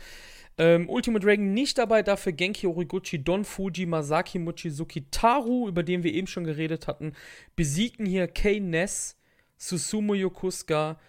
[0.58, 6.04] Ähm, Ultimo Dragon nicht dabei, dafür Genki Horiguchi, Don Fuji, Masaki Mochizuki, Taru, über den
[6.04, 7.14] wir eben schon geredet hatten,
[7.56, 9.18] besiegten hier Kei Ness,
[9.58, 11.00] Susumu Yokusuka,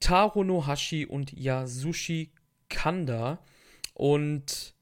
[0.00, 2.30] Taro Nohashi und Yasushi
[2.68, 3.38] Kanda.
[3.94, 4.74] Und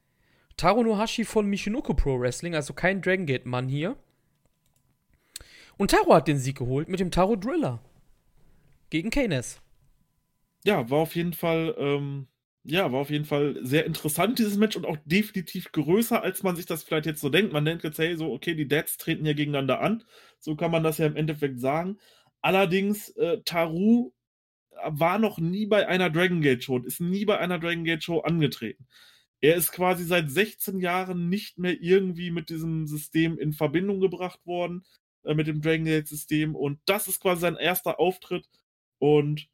[0.56, 3.96] Taro Nohashi von Michinoku Pro Wrestling, also kein Dragon Gate Mann hier.
[5.76, 7.80] Und Taro hat den Sieg geholt mit dem Taro Driller.
[8.90, 9.60] Gegen Keynes.
[10.64, 12.28] Ja, war auf jeden Fall, ähm,
[12.62, 16.56] ja, war auf jeden Fall sehr interessant, dieses Match und auch definitiv größer, als man
[16.56, 17.52] sich das vielleicht jetzt so denkt.
[17.52, 20.04] Man denkt jetzt, hey, so, okay, die Dads treten ja gegeneinander an.
[20.38, 21.98] So kann man das ja im Endeffekt sagen.
[22.44, 24.12] Allerdings, äh, Taru
[24.84, 28.04] war noch nie bei einer Dragon Gate Show und ist nie bei einer Dragon Gate
[28.04, 28.86] Show angetreten.
[29.40, 34.40] Er ist quasi seit 16 Jahren nicht mehr irgendwie mit diesem System in Verbindung gebracht
[34.44, 34.84] worden,
[35.24, 36.54] äh, mit dem Dragon Gate System.
[36.54, 38.46] Und das ist quasi sein erster Auftritt.
[38.98, 39.48] Und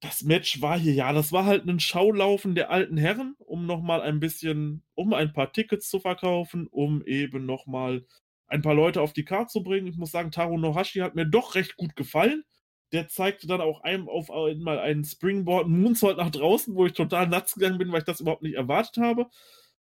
[0.00, 4.02] das Match war hier, ja, das war halt ein Schaulaufen der alten Herren, um nochmal
[4.02, 8.06] ein bisschen, um ein paar Tickets zu verkaufen, um eben nochmal
[8.54, 9.88] ein paar Leute auf die Karte zu bringen.
[9.88, 12.44] Ich muss sagen, Taro Nohashi hat mir doch recht gut gefallen.
[12.92, 17.26] Der zeigte dann auch einem auf einmal einen Springboard Moonsault nach draußen, wo ich total
[17.26, 19.26] nuts gegangen bin, weil ich das überhaupt nicht erwartet habe.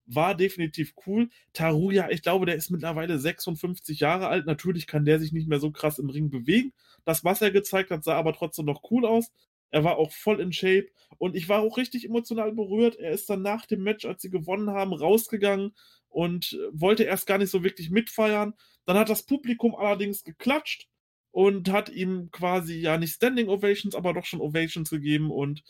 [0.06, 1.28] War definitiv cool.
[1.52, 4.46] Taruya, ich glaube, der ist mittlerweile 56 Jahre alt.
[4.46, 6.72] Natürlich kann der sich nicht mehr so krass im Ring bewegen.
[7.04, 9.30] Das, was er gezeigt hat, sah aber trotzdem noch cool aus.
[9.72, 12.96] Er war auch voll in Shape und ich war auch richtig emotional berührt.
[12.96, 15.74] Er ist dann nach dem Match, als sie gewonnen haben, rausgegangen
[16.08, 18.54] und äh, wollte erst gar nicht so wirklich mitfeiern.
[18.86, 20.88] Dann hat das Publikum allerdings geklatscht
[21.32, 25.64] und hat ihm quasi ja nicht Standing Ovations, aber doch schon Ovations gegeben und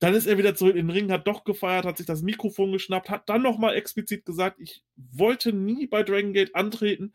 [0.00, 2.72] dann ist er wieder zurück in den Ring, hat doch gefeiert, hat sich das Mikrofon
[2.72, 7.14] geschnappt, hat dann nochmal explizit gesagt, ich wollte nie bei Dragon Gate antreten,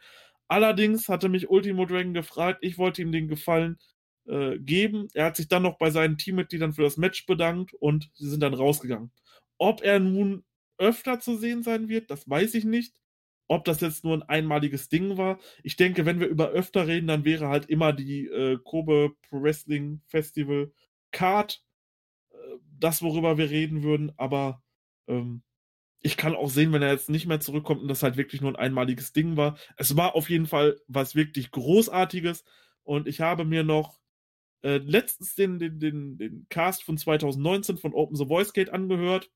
[0.49, 3.77] Allerdings hatte mich Ultimo Dragon gefragt, ich wollte ihm den Gefallen
[4.27, 5.07] äh, geben.
[5.13, 8.41] Er hat sich dann noch bei seinen Teammitgliedern für das Match bedankt und sie sind
[8.41, 9.11] dann rausgegangen.
[9.57, 10.43] Ob er nun
[10.77, 12.95] öfter zu sehen sein wird, das weiß ich nicht.
[13.47, 15.39] Ob das jetzt nur ein einmaliges Ding war.
[15.63, 20.01] Ich denke, wenn wir über öfter reden, dann wäre halt immer die äh, Kobe Wrestling
[20.07, 20.71] Festival
[21.11, 21.63] Card
[22.31, 22.35] äh,
[22.79, 24.11] das, worüber wir reden würden.
[24.17, 24.61] Aber
[25.07, 25.41] ähm,
[26.01, 28.51] ich kann auch sehen, wenn er jetzt nicht mehr zurückkommt und das halt wirklich nur
[28.51, 29.57] ein einmaliges Ding war.
[29.77, 32.45] Es war auf jeden Fall was wirklich Großartiges
[32.83, 33.98] und ich habe mir noch
[34.63, 39.29] äh, letztens den, den, den, den Cast von 2019 von Open the Voice Gate angehört.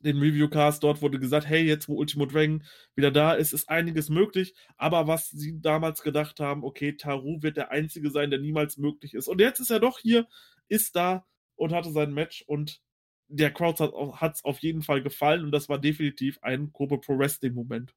[0.00, 2.62] Den Reviewcast, dort wurde gesagt, hey, jetzt wo Ultimo Dragon
[2.94, 4.54] wieder da ist, ist einiges möglich.
[4.76, 9.14] Aber was sie damals gedacht haben, okay, Taru wird der Einzige sein, der niemals möglich
[9.14, 9.28] ist.
[9.28, 10.28] Und jetzt ist er doch hier,
[10.68, 12.82] ist da und hatte sein Match und
[13.28, 17.18] der Crowd hat es auf jeden Fall gefallen und das war definitiv ein Gruppe Pro
[17.18, 17.94] Wrestling Moment.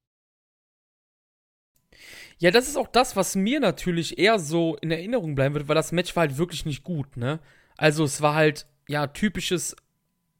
[2.40, 5.76] Ja, das ist auch das, was mir natürlich eher so in Erinnerung bleiben wird, weil
[5.76, 7.40] das Match war halt wirklich nicht gut, ne?
[7.78, 9.76] Also es war halt, ja, typisches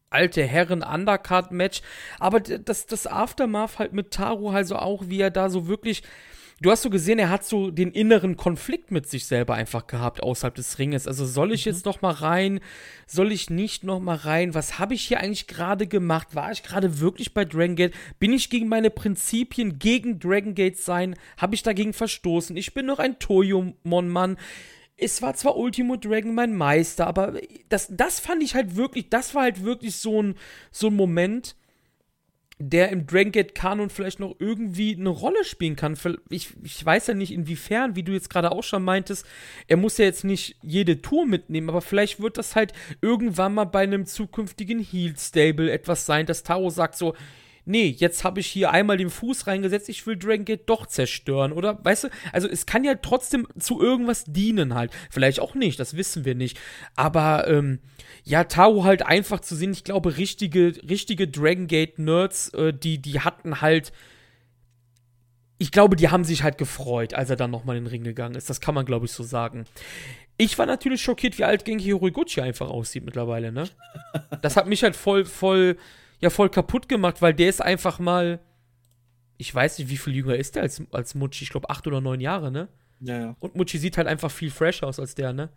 [0.10, 1.82] alte Herren Undercard Match,
[2.18, 6.04] aber das, das Aftermath halt mit Taro also auch, wie er da so wirklich
[6.62, 10.22] du hast so gesehen, er hat so den inneren Konflikt mit sich selber einfach gehabt
[10.22, 11.08] außerhalb des Ringes.
[11.08, 11.72] Also soll ich mhm.
[11.72, 12.60] jetzt noch mal rein?
[13.08, 14.54] Soll ich nicht noch mal rein?
[14.54, 16.36] Was habe ich hier eigentlich gerade gemacht?
[16.36, 17.94] War ich gerade wirklich bei Dragon Gate?
[18.20, 21.16] Bin ich gegen meine Prinzipien gegen Dragon Gate sein?
[21.38, 22.56] Habe ich dagegen verstoßen?
[22.58, 24.38] Ich bin noch ein Toyomon-Mann
[25.02, 27.40] es war zwar Ultimo Dragon mein Meister, aber
[27.70, 30.36] das, das fand ich halt wirklich, das war halt wirklich so ein,
[30.72, 31.56] so ein Moment,
[32.62, 35.98] der im Dragon Gate Kanon vielleicht noch irgendwie eine Rolle spielen kann.
[36.30, 39.26] Ich, ich weiß ja nicht, inwiefern, wie du jetzt gerade auch schon meintest,
[39.68, 43.64] er muss ja jetzt nicht jede Tour mitnehmen, aber vielleicht wird das halt irgendwann mal
[43.64, 47.16] bei einem zukünftigen Heal Stable etwas sein, dass Taro sagt so,
[47.70, 51.54] nee, jetzt habe ich hier einmal den Fuß reingesetzt, ich will Dragon Gate doch zerstören,
[51.54, 51.84] oder?
[51.84, 54.92] Weißt du, also es kann ja trotzdem zu irgendwas dienen halt.
[55.10, 56.60] Vielleicht auch nicht, das wissen wir nicht.
[56.96, 57.80] Aber, ähm,
[58.24, 63.02] ja, Taro halt einfach zu sehen, ich glaube, richtige, richtige Dragon Gate Nerds, äh, die,
[63.02, 63.92] die hatten halt
[65.62, 68.36] ich glaube, die haben sich halt gefreut, als er dann nochmal in den Ring gegangen
[68.36, 68.50] ist.
[68.50, 69.66] Das kann man, glaube ich, so sagen.
[70.38, 73.66] Ich war natürlich schockiert, wie alt Genki Horiguchi einfach aussieht mittlerweile, ne?
[74.42, 75.76] Das hat mich halt voll, voll
[76.20, 78.40] ja voll kaputt gemacht, weil der ist einfach mal,
[79.38, 82.02] ich weiß nicht, wie viel jünger ist der als, als Mucci, ich glaube acht oder
[82.02, 82.68] neun Jahre, ne?
[83.02, 83.36] Ja, ja.
[83.40, 85.50] Und Mucci sieht halt einfach viel fresh aus als der, ne?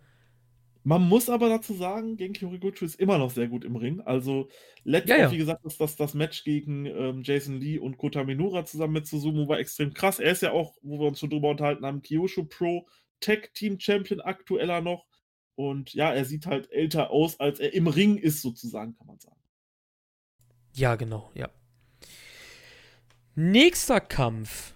[0.85, 4.01] Man muss aber dazu sagen, Genki Horiguchi ist immer noch sehr gut im Ring.
[4.01, 4.49] Also,
[4.83, 5.31] letztens, ja, ja.
[5.31, 9.07] wie gesagt, ist das, das Match gegen ähm, Jason Lee und Kota Minura zusammen mit
[9.07, 10.19] Suzumu war extrem krass.
[10.19, 12.85] Er ist ja auch, wo wir uns schon drüber unterhalten haben, Kyosho Pro
[13.21, 15.05] Tech Team Champion aktueller noch.
[15.55, 19.19] Und ja, er sieht halt älter aus, als er im Ring ist, sozusagen, kann man
[19.19, 19.37] sagen.
[20.73, 21.49] Ja, genau, ja.
[23.35, 24.73] Nächster Kampf.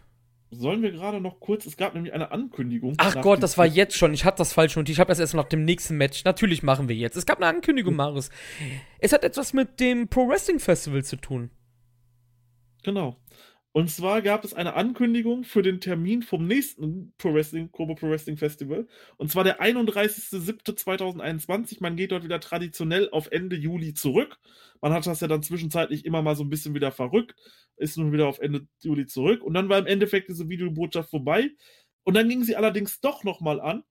[0.50, 2.94] Sollen wir gerade noch kurz, es gab nämlich eine Ankündigung.
[2.98, 4.14] Ach Gott, das war jetzt schon.
[4.14, 6.24] Ich hatte das falsch und ich habe das erst nach dem nächsten Match.
[6.24, 7.18] Natürlich machen wir jetzt.
[7.18, 7.98] Es gab eine Ankündigung, hm.
[7.98, 8.30] Marius.
[9.00, 11.52] Es hat etwas mit dem Pro Wrestling Festival zu tun.
[12.84, 13.18] Genau.
[13.78, 18.10] Und zwar gab es eine Ankündigung für den Termin vom nächsten Pro Wrestling, Kobo Pro
[18.10, 18.88] Wrestling Festival.
[19.18, 21.78] Und zwar der 31.07.2021.
[21.80, 24.40] Man geht dort wieder traditionell auf Ende Juli zurück.
[24.82, 27.36] Man hat das ja dann zwischenzeitlich immer mal so ein bisschen wieder verrückt.
[27.76, 29.44] Ist nun wieder auf Ende Juli zurück.
[29.44, 31.52] Und dann war im Endeffekt diese Videobotschaft vorbei.
[32.02, 33.84] Und dann ging sie allerdings doch nochmal an.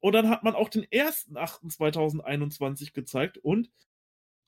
[0.00, 3.36] Und dann hat man auch den 1.08.2021 gezeigt.
[3.36, 3.68] Und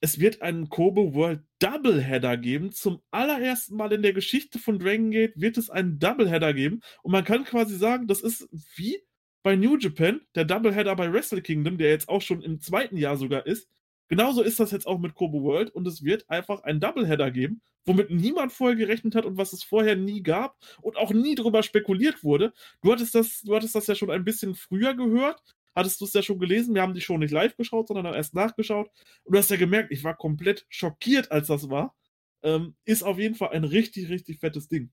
[0.01, 2.72] es wird einen Kobe World Doubleheader geben.
[2.72, 6.80] Zum allerersten Mal in der Geschichte von Dragon Gate wird es einen Doubleheader geben.
[7.03, 9.01] Und man kann quasi sagen, das ist wie
[9.42, 13.16] bei New Japan, der Doubleheader bei Wrestle Kingdom, der jetzt auch schon im zweiten Jahr
[13.16, 13.68] sogar ist.
[14.09, 17.61] Genauso ist das jetzt auch mit Kobe World und es wird einfach einen Doubleheader geben,
[17.86, 21.62] womit niemand vorher gerechnet hat und was es vorher nie gab und auch nie drüber
[21.62, 22.53] spekuliert wurde.
[22.82, 26.14] Du hattest das, du hattest das ja schon ein bisschen früher gehört hattest du es
[26.14, 26.74] ja schon gelesen.
[26.74, 28.91] Wir haben die Show nicht live geschaut, sondern erst nachgeschaut.
[29.24, 31.95] Und du hast ja gemerkt, ich war komplett schockiert, als das war.
[32.43, 34.91] Ähm, ist auf jeden Fall ein richtig, richtig fettes Ding.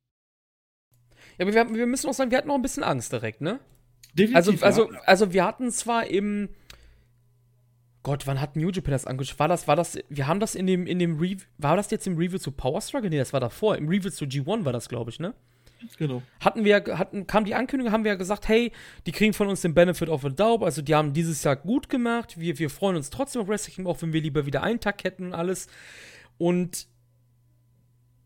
[1.38, 3.60] Ja, aber wir, wir, müssen auch sagen, wir hatten noch ein bisschen Angst direkt, ne?
[4.14, 4.62] Definitiv.
[4.62, 5.00] Also, also, ja.
[5.06, 6.50] also wir hatten zwar im.
[8.04, 9.40] Gott, wann hat New Japan das angeschaut?
[9.40, 12.06] War das, war das, wir haben das in dem, in dem Review, war das jetzt
[12.06, 13.10] im Review zu Power Struggle?
[13.10, 13.78] Nee, das war davor.
[13.78, 15.34] Im Review zu G1 war das, glaube ich, ne?
[15.98, 16.22] Genau.
[16.40, 18.72] Hatten wir, hatten, kam die Ankündigung, haben wir ja gesagt, hey,
[19.06, 21.90] die kriegen von uns den Benefit of a Doubt, also die haben dieses Jahr gut
[21.90, 25.04] gemacht, wir, wir freuen uns trotzdem auf Wrestling, auch wenn wir lieber wieder einen Tag
[25.04, 25.68] hätten und alles.
[26.38, 26.88] Und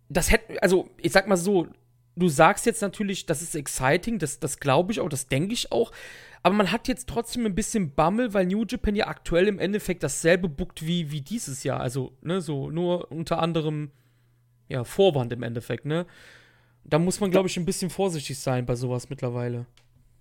[0.10, 1.68] das hätte, also ich sag mal so,
[2.16, 5.72] du sagst jetzt natürlich, das ist exciting, das, das glaube ich auch, das denke ich
[5.72, 5.92] auch.
[6.44, 10.04] Aber man hat jetzt trotzdem ein bisschen Bammel, weil New Japan ja aktuell im Endeffekt
[10.04, 11.80] dasselbe buckt wie, wie dieses Jahr.
[11.80, 13.92] Also, ne, so nur unter anderem,
[14.70, 16.06] ja, Vorwand im Endeffekt, ne?
[16.88, 19.68] Da muss man, glaube ich, ein bisschen vorsichtig sein bei sowas mittlerweile.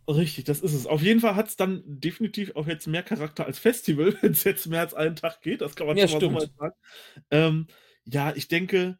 [0.09, 0.87] Richtig, das ist es.
[0.87, 4.45] Auf jeden Fall hat es dann definitiv auch jetzt mehr Charakter als Festival, wenn es
[4.45, 5.61] jetzt mehr als einen Tag geht.
[5.63, 6.33] Das kann man Ja, schon mal so stimmt.
[6.33, 6.75] mal sagen.
[7.31, 7.67] Ähm,
[8.05, 8.99] ja, ich denke,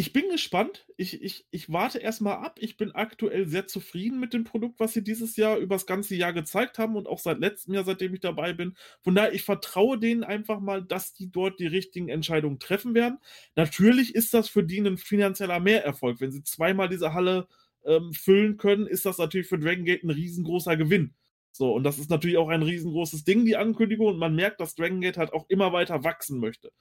[0.00, 0.86] ich bin gespannt.
[0.96, 2.56] Ich, ich, ich warte erstmal ab.
[2.58, 6.14] Ich bin aktuell sehr zufrieden mit dem Produkt, was sie dieses Jahr über das ganze
[6.14, 8.78] Jahr gezeigt haben und auch seit letztem Jahr, seitdem ich dabei bin.
[9.02, 13.18] Von daher, ich vertraue denen einfach mal, dass die dort die richtigen Entscheidungen treffen werden.
[13.56, 16.18] Natürlich ist das für die ein finanzieller Mehrerfolg.
[16.18, 17.46] Wenn sie zweimal diese Halle
[17.84, 21.14] ähm, füllen können, ist das natürlich für Dragon Gate ein riesengroßer Gewinn.
[21.52, 24.76] So, und das ist natürlich auch ein riesengroßes Ding, die Ankündigung, und man merkt, dass
[24.76, 26.72] Dragon Gate halt auch immer weiter wachsen möchte.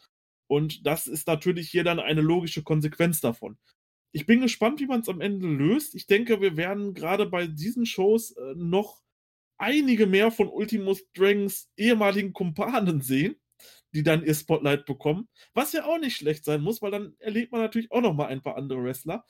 [0.49, 3.59] Und das ist natürlich hier dann eine logische Konsequenz davon.
[4.11, 5.93] Ich bin gespannt, wie man es am Ende löst.
[5.93, 8.99] Ich denke, wir werden gerade bei diesen Shows äh, noch
[9.59, 13.35] einige mehr von Ultimus Dragons ehemaligen Kumpanen sehen,
[13.93, 15.29] die dann ihr Spotlight bekommen.
[15.53, 18.25] Was ja auch nicht schlecht sein muss, weil dann erlebt man natürlich auch noch mal
[18.25, 19.25] ein paar andere Wrestler.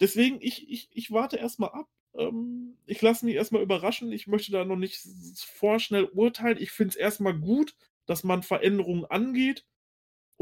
[0.00, 1.88] Deswegen, ich, ich, ich warte erstmal ab.
[2.14, 4.12] Ähm, ich lasse mich erstmal überraschen.
[4.12, 5.00] Ich möchte da noch nicht
[5.38, 6.58] vorschnell urteilen.
[6.60, 7.74] Ich finde es erstmal gut,
[8.04, 9.64] dass man Veränderungen angeht.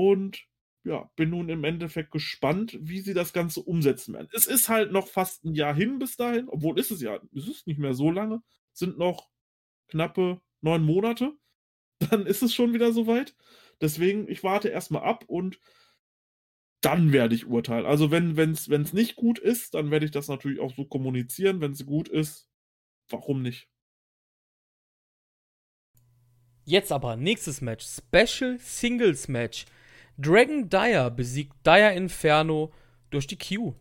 [0.00, 0.46] Und
[0.82, 4.30] ja, bin nun im Endeffekt gespannt, wie sie das Ganze umsetzen werden.
[4.32, 7.46] Es ist halt noch fast ein Jahr hin bis dahin, obwohl ist es ja, es
[7.46, 8.42] ist nicht mehr so lange,
[8.72, 9.28] sind noch
[9.88, 11.34] knappe neun Monate,
[12.10, 13.36] dann ist es schon wieder soweit.
[13.82, 15.60] Deswegen, ich warte erstmal ab und
[16.80, 17.84] dann werde ich urteilen.
[17.84, 21.60] Also wenn es nicht gut ist, dann werde ich das natürlich auch so kommunizieren.
[21.60, 22.48] Wenn es gut ist,
[23.10, 23.68] warum nicht?
[26.64, 27.84] Jetzt aber, nächstes Match.
[27.84, 29.66] Special Singles Match.
[30.20, 32.72] Dragon Dyer besiegt Dyer Inferno
[33.10, 33.74] durch die Q.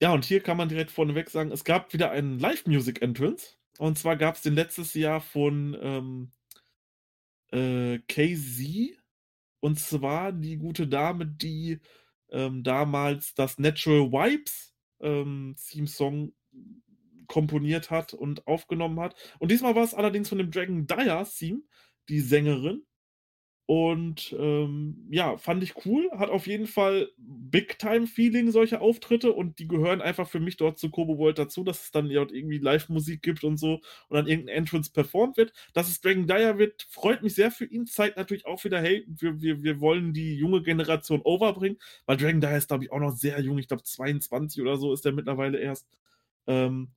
[0.00, 3.56] Ja, und hier kann man direkt vorneweg sagen, es gab wieder einen Live-Music-Entrance.
[3.78, 6.32] Und zwar gab es den letztes Jahr von ähm,
[7.50, 8.98] äh, KZ.
[9.60, 11.80] Und zwar die gute Dame, die
[12.30, 16.34] ähm, damals das Natural Vibes ähm, Theme-Song
[17.26, 19.14] komponiert hat und aufgenommen hat.
[19.38, 21.62] Und diesmal war es allerdings von dem Dragon Dyer Theme,
[22.10, 22.84] die Sängerin.
[23.66, 26.10] Und ähm, ja, fand ich cool.
[26.12, 29.32] Hat auf jeden Fall Big-Time-Feeling, solche Auftritte.
[29.32, 32.20] Und die gehören einfach für mich dort zu Kobo World dazu, dass es dann ja
[32.20, 33.80] irgendwie Live-Musik gibt und so.
[34.08, 35.54] Und dann irgendein Entrance performt wird.
[35.72, 37.86] Dass es Dragon Dyer wird, freut mich sehr für ihn.
[37.86, 41.78] Zeigt natürlich auch wieder, hey, wir, wir, wir wollen die junge Generation overbringen.
[42.04, 43.58] Weil Dragon Dyer ist, glaube ich, auch noch sehr jung.
[43.58, 45.88] Ich glaube, 22 oder so ist er mittlerweile erst.
[46.46, 46.88] Ähm,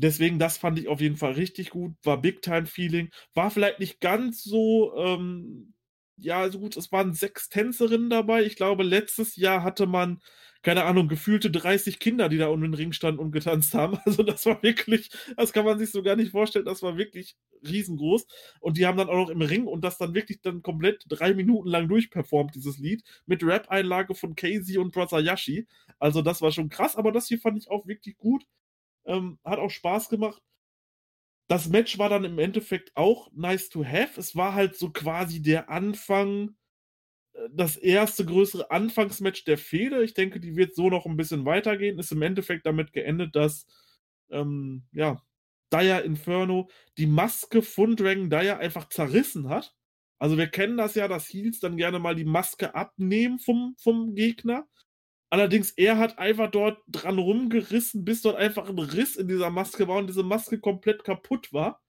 [0.00, 1.92] Deswegen, das fand ich auf jeden Fall richtig gut.
[2.04, 3.10] War Big-Time-Feeling.
[3.34, 5.74] War vielleicht nicht ganz so, ähm,
[6.16, 6.76] ja, so gut.
[6.76, 8.44] Es waren sechs Tänzerinnen dabei.
[8.44, 10.20] Ich glaube, letztes Jahr hatte man,
[10.62, 13.98] keine Ahnung, gefühlte 30 Kinder, die da um den Ring standen und getanzt haben.
[14.06, 16.64] Also, das war wirklich, das kann man sich so gar nicht vorstellen.
[16.64, 17.36] Das war wirklich
[17.66, 18.24] riesengroß.
[18.60, 21.34] Und die haben dann auch noch im Ring und das dann wirklich dann komplett drei
[21.34, 23.02] Minuten lang durchperformt, dieses Lied.
[23.26, 25.66] Mit Rap-Einlage von Casey und Brother Yashi.
[25.98, 26.94] Also, das war schon krass.
[26.94, 28.44] Aber das hier fand ich auch wirklich gut.
[29.08, 30.40] Ähm, hat auch Spaß gemacht.
[31.48, 34.20] Das Match war dann im Endeffekt auch nice to have.
[34.20, 36.54] Es war halt so quasi der Anfang,
[37.32, 40.04] äh, das erste größere Anfangsmatch der Fehde.
[40.04, 41.98] Ich denke, die wird so noch ein bisschen weitergehen.
[41.98, 43.66] Ist im Endeffekt damit geendet, dass
[44.30, 45.22] ähm, ja,
[45.72, 49.74] Dyer Inferno die Maske von Dragon Dyer einfach zerrissen hat.
[50.18, 54.14] Also wir kennen das ja, dass Heels dann gerne mal die Maske abnehmen vom, vom
[54.14, 54.66] Gegner.
[55.30, 59.86] Allerdings, er hat einfach dort dran rumgerissen, bis dort einfach ein Riss in dieser Maske
[59.88, 61.82] war und diese Maske komplett kaputt war.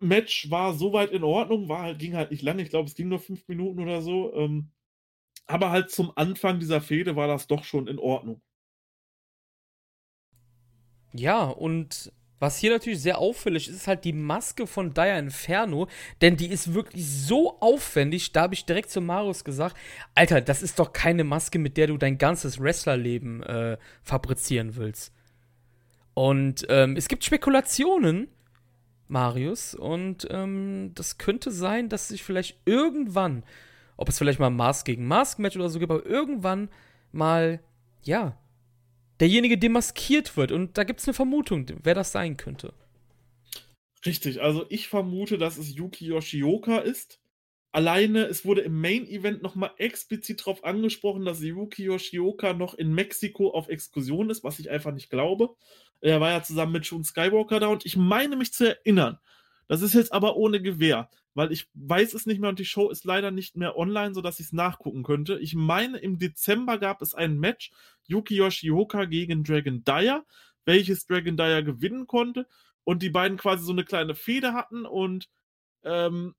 [0.00, 3.08] Match war soweit in Ordnung, war halt, ging halt nicht lange, ich glaube, es ging
[3.08, 4.34] nur fünf Minuten oder so.
[4.34, 4.70] Ähm,
[5.46, 8.42] aber halt zum Anfang dieser Fehde war das doch schon in Ordnung.
[11.12, 15.88] Ja, und was hier natürlich sehr auffällig ist, ist halt die Maske von Dyer Inferno,
[16.20, 19.76] denn die ist wirklich so aufwendig, da habe ich direkt zu Marius gesagt,
[20.14, 25.12] Alter, das ist doch keine Maske, mit der du dein ganzes Wrestlerleben äh, fabrizieren willst.
[26.14, 28.28] Und ähm, es gibt Spekulationen,
[29.08, 33.44] Marius, und ähm, das könnte sein, dass sich vielleicht irgendwann,
[33.96, 36.68] ob es vielleicht mal Mask gegen Mask Match oder so gibt, aber irgendwann
[37.12, 37.60] mal,
[38.02, 38.36] ja,
[39.20, 40.52] derjenige demaskiert wird.
[40.52, 42.72] Und da gibt es eine Vermutung, wer das sein könnte.
[44.04, 47.20] Richtig, also ich vermute, dass es Yuki Yoshioka ist.
[47.72, 53.50] Alleine, es wurde im Main-Event nochmal explizit darauf angesprochen, dass Yuki Yoshioka noch in Mexiko
[53.50, 55.50] auf Exkursion ist, was ich einfach nicht glaube.
[56.00, 59.18] Er war ja zusammen mit Shun Skywalker da und ich meine mich zu erinnern.
[59.68, 62.88] Das ist jetzt aber ohne Gewehr, weil ich weiß es nicht mehr und die Show
[62.88, 65.38] ist leider nicht mehr online, sodass ich es nachgucken könnte.
[65.38, 67.72] Ich meine, im Dezember gab es ein Match
[68.06, 70.24] Yuki Yoshioka gegen Dragon Dyer,
[70.64, 72.46] welches Dragon Dyer gewinnen konnte
[72.84, 75.28] und die beiden quasi so eine kleine Fehde hatten und
[75.84, 76.34] ähm,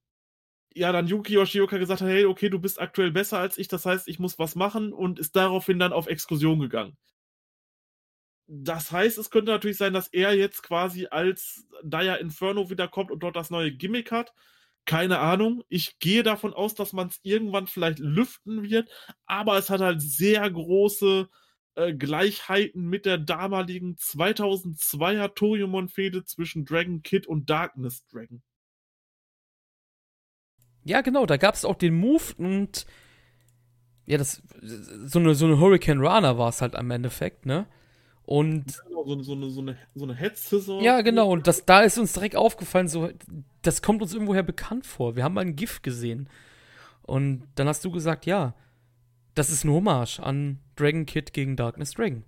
[0.74, 3.86] ja, dann Yuki Yoshioka gesagt hat, hey, okay, du bist aktuell besser als ich, das
[3.86, 6.96] heißt, ich muss was machen und ist daraufhin dann auf Exkursion gegangen.
[8.48, 13.22] Das heißt, es könnte natürlich sein, dass er jetzt quasi als Daya Inferno wiederkommt und
[13.22, 14.34] dort das neue Gimmick hat.
[14.88, 15.62] Keine Ahnung.
[15.68, 18.88] Ich gehe davon aus, dass man es irgendwann vielleicht lüften wird,
[19.26, 21.28] aber es hat halt sehr große
[21.74, 28.42] äh, Gleichheiten mit der damaligen 2002er Toriumon-Fehde zwischen Dragon Kid und Darkness Dragon.
[30.84, 32.86] Ja, genau, da gab es auch den Move und
[34.06, 37.66] ja, das so eine, so eine Hurricane Rana war es halt am Endeffekt, ne?
[38.22, 40.82] Und ja, genau, so, so, eine, so, eine, so eine Head-Scissor.
[40.82, 43.10] Ja, genau, und das, da ist uns direkt aufgefallen, so,
[43.62, 45.16] das kommt uns irgendwoher bekannt vor.
[45.16, 46.28] Wir haben mal ein GIF gesehen.
[47.02, 48.54] Und dann hast du gesagt, ja,
[49.34, 52.24] das ist ein Hommage an Dragon Kid gegen Darkness Dragon.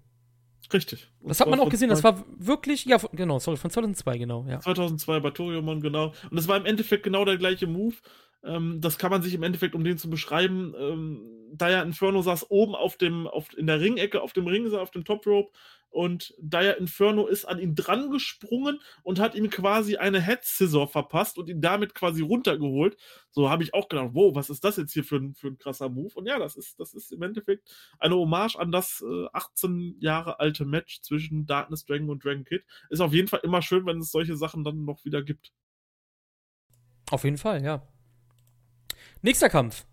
[0.73, 1.09] Richtig.
[1.21, 4.47] Und das hat man auch gesehen, das war wirklich, ja, genau, sorry, von 2002, genau,
[4.49, 4.61] ja.
[4.61, 6.15] 2002 bei Toriumon, genau.
[6.31, 7.97] Und das war im Endeffekt genau der gleiche Move.
[8.45, 11.21] Ähm, das kann man sich im Endeffekt, um den zu beschreiben, ähm,
[11.53, 15.05] Daya Inferno saß oben auf dem, auf, in der Ringecke, auf dem Ring, auf dem
[15.05, 15.51] Top Rope
[15.91, 20.87] und Daya Inferno ist an ihn dran gesprungen und hat ihm quasi eine Head Scissor
[20.87, 22.97] verpasst und ihn damit quasi runtergeholt.
[23.31, 25.59] So habe ich auch gedacht, wow, was ist das jetzt hier für ein, für ein
[25.59, 26.15] krasser Move?
[26.15, 30.39] Und ja, das ist, das ist im Endeffekt eine Hommage an das äh, 18 Jahre
[30.39, 32.65] alte Match zwischen Darkness Dragon und Dragon Kid.
[32.89, 35.53] Ist auf jeden Fall immer schön, wenn es solche Sachen dann noch wieder gibt.
[37.11, 37.83] Auf jeden Fall, ja.
[39.23, 39.85] Nächster Kampf.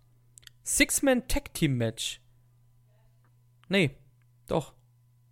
[0.68, 2.20] Six-Man Tag Team Match.
[3.70, 3.96] Nee,
[4.48, 4.74] doch.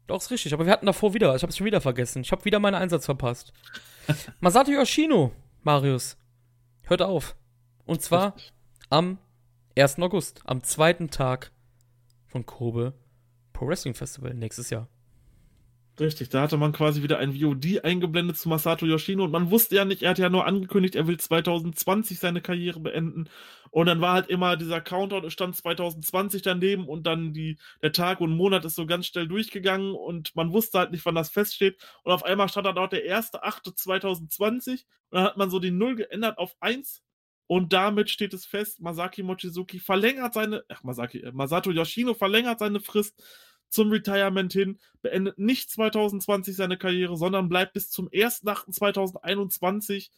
[0.07, 0.55] Doch, ist richtig.
[0.55, 1.37] Aber wir hatten davor wieder.
[1.37, 2.23] Ich habe es schon wieder vergessen.
[2.23, 3.53] Ich habe wieder meinen Einsatz verpasst.
[4.41, 5.33] Masato Yoshino,
[5.63, 6.17] Marius.
[6.85, 7.37] Hört auf.
[7.85, 8.35] Und zwar
[8.89, 9.19] am
[9.77, 9.99] 1.
[9.99, 11.53] August, am zweiten Tag
[12.29, 12.95] von Kobe
[13.53, 14.89] Pro Wrestling Festival nächstes Jahr.
[15.99, 19.77] Richtig, da hatte man quasi wieder ein VOD eingeblendet zu Masato Yoshino und man wusste
[19.77, 23.31] ja nicht, er hat ja nur angekündigt, er will 2020 seine Karriere beenden.
[23.71, 28.21] Und dann war halt immer dieser Countdown, stand 2020 daneben und dann die, der Tag
[28.21, 31.79] und Monat ist so ganz schnell durchgegangen und man wusste halt nicht, wann das feststeht.
[32.03, 35.97] Und auf einmal stand dann auch der 1.8.2020 und dann hat man so die Null
[35.97, 37.03] geändert auf 1
[37.47, 42.59] und damit steht es fest, Masaki Mochizuki verlängert seine, ach Masaki, äh, Masato Yoshino verlängert
[42.59, 43.23] seine Frist
[43.69, 50.11] zum Retirement hin, beendet nicht 2020 seine Karriere, sondern bleibt bis zum 1.8.2021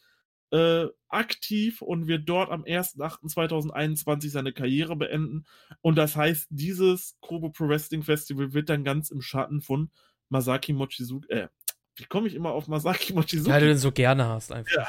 [0.51, 5.45] äh, aktiv und wird dort am 1.8.2021 seine Karriere beenden.
[5.81, 9.91] Und das heißt, dieses Kobe Pro Wrestling Festival wird dann ganz im Schatten von
[10.29, 11.47] Masaki Mochizuki, äh,
[11.95, 13.49] wie komme ich immer auf Masaki Mochizuki?
[13.49, 14.73] Ja, du den so gerne hast einfach.
[14.73, 14.87] Ja,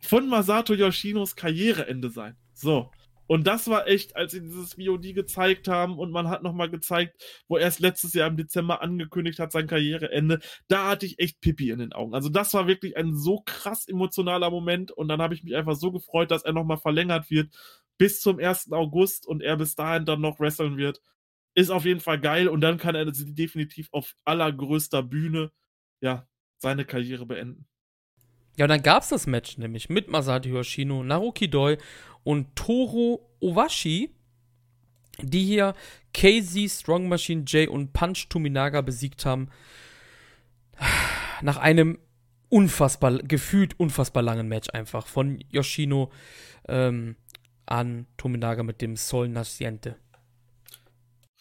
[0.00, 2.36] von Masato Yoshinos Karriereende sein.
[2.54, 2.90] So.
[3.26, 7.22] Und das war echt, als sie dieses VOD gezeigt haben und man hat nochmal gezeigt,
[7.48, 11.40] wo er es letztes Jahr im Dezember angekündigt hat, sein Karriereende, da hatte ich echt
[11.40, 12.14] Pipi in den Augen.
[12.14, 15.76] Also das war wirklich ein so krass emotionaler Moment und dann habe ich mich einfach
[15.76, 17.54] so gefreut, dass er nochmal verlängert wird
[17.98, 18.72] bis zum 1.
[18.72, 21.00] August und er bis dahin dann noch wresteln wird.
[21.54, 25.52] Ist auf jeden Fall geil und dann kann er definitiv auf allergrößter Bühne,
[26.00, 26.26] ja,
[26.58, 27.66] seine Karriere beenden.
[28.56, 31.78] Ja, und dann gab es das Match nämlich mit Masato Yoshino, Naruki Doi
[32.22, 34.10] und Toro Owashi,
[35.20, 35.74] die hier
[36.12, 39.48] KZ, Strong Machine J und Punch Tominaga besiegt haben.
[41.42, 41.98] Nach einem
[42.48, 45.06] unfassbar, gefühlt unfassbar langen Match einfach.
[45.06, 46.12] Von Yoshino
[46.68, 47.16] ähm,
[47.66, 49.96] an Tominaga mit dem Sol Naciente.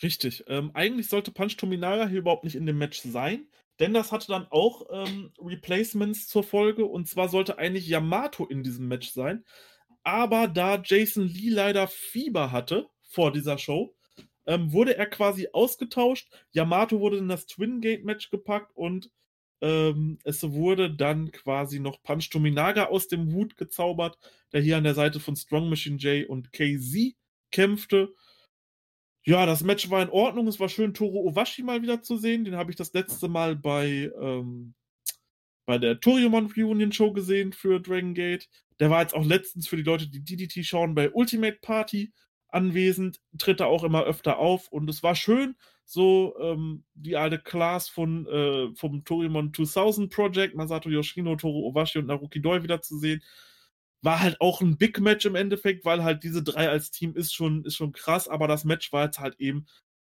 [0.01, 0.45] Richtig.
[0.47, 3.45] Ähm, eigentlich sollte Punch Tominaga hier überhaupt nicht in dem Match sein.
[3.79, 6.85] Denn das hatte dann auch ähm, Replacements zur Folge.
[6.85, 9.43] Und zwar sollte eigentlich Yamato in diesem Match sein.
[10.03, 13.95] Aber da Jason Lee leider Fieber hatte vor dieser Show,
[14.45, 16.31] ähm, wurde er quasi ausgetauscht.
[16.51, 19.11] Yamato wurde in das Twin Gate Match gepackt und
[19.61, 24.17] ähm, es wurde dann quasi noch Punch Tominaga aus dem Hut gezaubert,
[24.53, 27.13] der hier an der Seite von Strong Machine J und KZ
[27.51, 28.13] kämpfte.
[29.23, 30.47] Ja, das Match war in Ordnung.
[30.47, 32.43] Es war schön, Toro Owashi mal wieder zu sehen.
[32.43, 34.73] Den habe ich das letzte Mal bei, ähm,
[35.65, 38.49] bei der Toriumon Reunion Show gesehen für Dragon Gate.
[38.79, 42.11] Der war jetzt auch letztens für die Leute, die DDT schauen, bei Ultimate Party
[42.47, 43.21] anwesend.
[43.37, 44.69] Tritt da auch immer öfter auf.
[44.69, 45.55] Und es war schön,
[45.85, 51.99] so ähm, die alte Class von, äh, vom Toriumon 2000 Project, Masato Yoshino, Toro Owashi
[51.99, 53.21] und Naruki Doi wieder zu sehen
[54.01, 57.33] war halt auch ein Big Match im Endeffekt, weil halt diese drei als Team ist
[57.33, 59.65] schon, ist schon krass, aber das Match war jetzt halt eben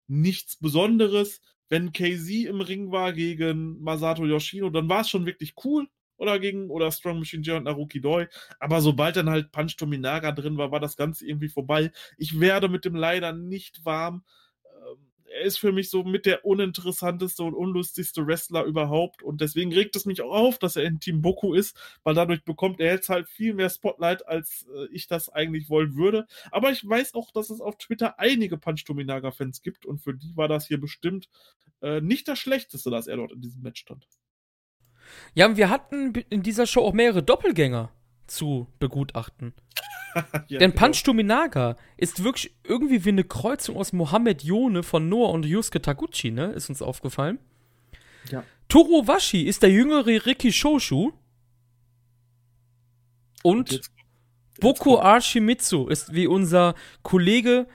[0.08, 1.42] nichts Besonderes.
[1.70, 5.88] Wenn KZ im Ring war gegen Masato Yoshino, dann war es schon wirklich cool.
[6.18, 8.28] Oder gegen, oder Strong Machine J und Naruki Doi.
[8.60, 11.92] Aber sobald dann halt Punch Tominaga drin war, war das Ganze irgendwie vorbei.
[12.18, 14.24] Ich werde mit dem leider nicht warm.
[15.34, 19.24] Er ist für mich so mit der uninteressanteste und unlustigste Wrestler überhaupt.
[19.24, 22.44] Und deswegen regt es mich auch auf, dass er in Team Boku ist, weil dadurch
[22.44, 26.28] bekommt er jetzt halt viel mehr Spotlight, als äh, ich das eigentlich wollen würde.
[26.52, 30.38] Aber ich weiß auch, dass es auf Twitter einige Punch Tominaga-Fans gibt und für die
[30.38, 31.30] war das hier bestimmt
[31.82, 34.08] äh, nicht das Schlechteste, dass er dort in diesem Match stand.
[35.34, 37.92] Ja, und wir hatten in dieser Show auch mehrere Doppelgänger
[38.28, 39.54] zu begutachten.
[40.48, 40.86] ja, Denn genau.
[40.86, 45.82] Punch Tominaga ist wirklich irgendwie wie eine Kreuzung aus Mohammed Yone von Noah und Yusuke
[45.82, 46.52] Taguchi, ne?
[46.52, 47.40] Ist uns aufgefallen.
[48.30, 48.44] Ja.
[48.70, 51.12] Toro Washi ist der jüngere Riki Shoshu.
[53.44, 53.92] Und, jetzt
[54.60, 57.68] Boko Arshimitsu ist wie unser Kollege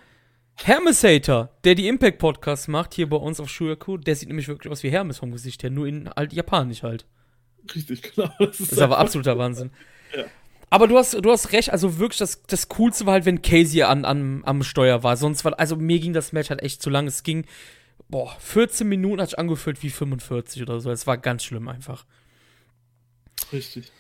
[0.54, 3.96] Hermes Hater, der die Impact Podcasts macht, hier bei uns auf Shuyaku.
[3.98, 7.06] Der sieht nämlich wirklich aus wie Hermes vom Gesicht her, nur in halt japanisch halt.
[7.74, 8.30] Richtig, genau.
[8.38, 9.70] Das ist, das ist aber absoluter Wahnsinn.
[10.16, 10.24] Ja.
[10.70, 13.82] Aber du hast, du hast recht, also wirklich, das, das Coolste war halt, wenn Casey
[13.82, 15.16] an, an, am Steuer war.
[15.16, 17.06] Sonst war, also mir ging das Match halt echt zu lang.
[17.06, 17.46] Es ging,
[18.08, 20.90] boah, 14 Minuten hat sich angefühlt wie 45 oder so.
[20.90, 22.04] Es war ganz schlimm einfach.
[23.52, 23.90] Richtig.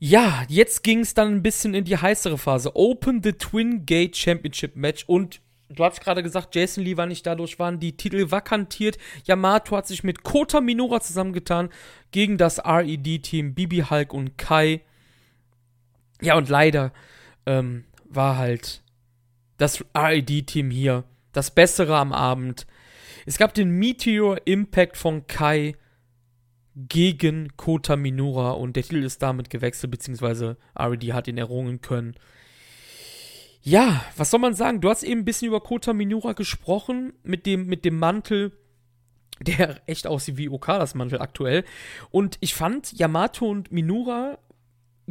[0.00, 2.74] Ja, jetzt ging es dann ein bisschen in die heißere Phase.
[2.74, 7.24] Open the Twin Gate Championship Match und du hast gerade gesagt, Jason Lee war nicht
[7.24, 8.98] dadurch, waren die Titel vakantiert.
[9.24, 11.70] Yamato hat sich mit Kota Minora zusammengetan
[12.10, 14.82] gegen das RED-Team Bibi Hulk und Kai.
[16.24, 16.92] Ja, und leider
[17.46, 18.82] ähm, war halt
[19.58, 22.66] das RED-Team hier das Bessere am Abend.
[23.26, 25.76] Es gab den Meteor Impact von Kai
[26.76, 32.14] gegen Kota Minora und der Titel ist damit gewechselt, beziehungsweise RED hat ihn errungen können.
[33.62, 34.80] Ja, was soll man sagen?
[34.80, 38.52] Du hast eben ein bisschen über Kota Minora gesprochen, mit dem, mit dem Mantel,
[39.40, 41.64] der echt aussieht wie Okadas Mantel aktuell.
[42.10, 44.38] Und ich fand, Yamato und Minura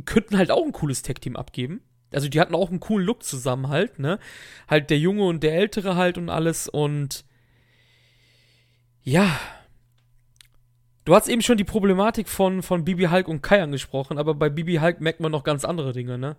[0.06, 1.82] könnten halt auch ein cooles Tag-Team abgeben.
[2.12, 4.20] Also die hatten auch einen coolen Look zusammen halt, ne?
[4.68, 7.26] Halt der Junge und der Ältere halt und alles und
[9.02, 9.40] ja.
[11.06, 14.50] Du hast eben schon die Problematik von, von Bibi Hulk und Kai angesprochen, aber bei
[14.50, 16.38] Bibi Hulk merkt man noch ganz andere Dinge, ne?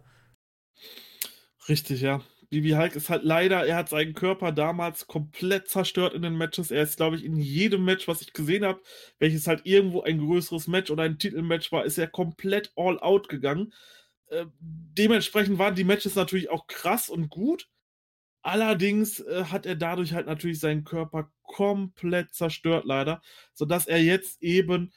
[1.68, 2.22] Richtig, ja.
[2.54, 6.70] Bibi Hulk ist halt leider, er hat seinen Körper damals komplett zerstört in den Matches.
[6.70, 8.80] Er ist, glaube ich, in jedem Match, was ich gesehen habe,
[9.18, 13.28] welches halt irgendwo ein größeres Match oder ein Titelmatch war, ist er komplett all out
[13.28, 13.72] gegangen.
[14.28, 17.68] Äh, dementsprechend waren die Matches natürlich auch krass und gut.
[18.42, 23.20] Allerdings äh, hat er dadurch halt natürlich seinen Körper komplett zerstört, leider,
[23.52, 24.92] sodass er jetzt eben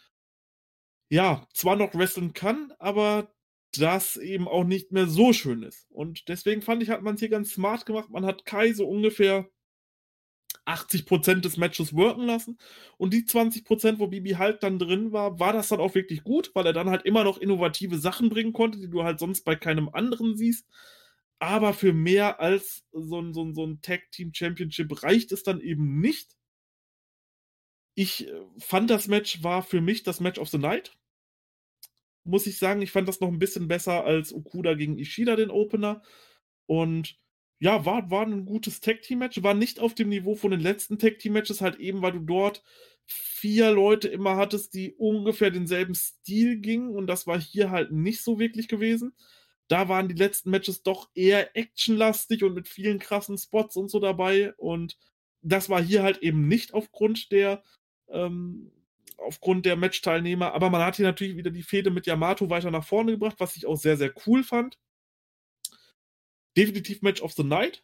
[1.09, 3.31] ja, zwar noch wresteln kann, aber
[3.75, 5.87] das eben auch nicht mehr so schön ist.
[5.91, 8.09] Und deswegen fand ich, hat man es hier ganz smart gemacht.
[8.09, 9.49] Man hat Kai so ungefähr
[10.65, 12.57] 80% des Matches worken lassen.
[12.97, 16.51] Und die 20%, wo Bibi halt dann drin war, war das dann auch wirklich gut,
[16.53, 19.55] weil er dann halt immer noch innovative Sachen bringen konnte, die du halt sonst bei
[19.55, 20.67] keinem anderen siehst.
[21.39, 25.43] Aber für mehr als so ein, so ein, so ein Tag Team Championship reicht es
[25.43, 26.35] dann eben nicht.
[27.95, 30.97] Ich äh, fand, das Match war für mich das Match of the Night
[32.27, 35.49] muss ich sagen, ich fand das noch ein bisschen besser als Okuda gegen Ishida, den
[35.51, 36.01] Opener.
[36.65, 37.17] Und
[37.59, 39.41] ja, war, war ein gutes Tag-Team-Match.
[39.43, 42.63] War nicht auf dem Niveau von den letzten Tag-Team-Matches, halt eben, weil du dort
[43.05, 46.89] vier Leute immer hattest, die ungefähr denselben Stil gingen.
[46.89, 49.13] Und das war hier halt nicht so wirklich gewesen.
[49.67, 53.99] Da waren die letzten Matches doch eher actionlastig und mit vielen krassen Spots und so
[53.99, 54.53] dabei.
[54.57, 54.97] Und
[55.41, 57.63] das war hier halt eben nicht aufgrund der
[58.09, 58.71] ähm,
[59.17, 60.53] aufgrund der Matchteilnehmer.
[60.53, 63.55] Aber man hat hier natürlich wieder die Fehde mit Yamato weiter nach vorne gebracht, was
[63.55, 64.77] ich auch sehr, sehr cool fand.
[66.55, 67.83] Definitiv Match of the Night.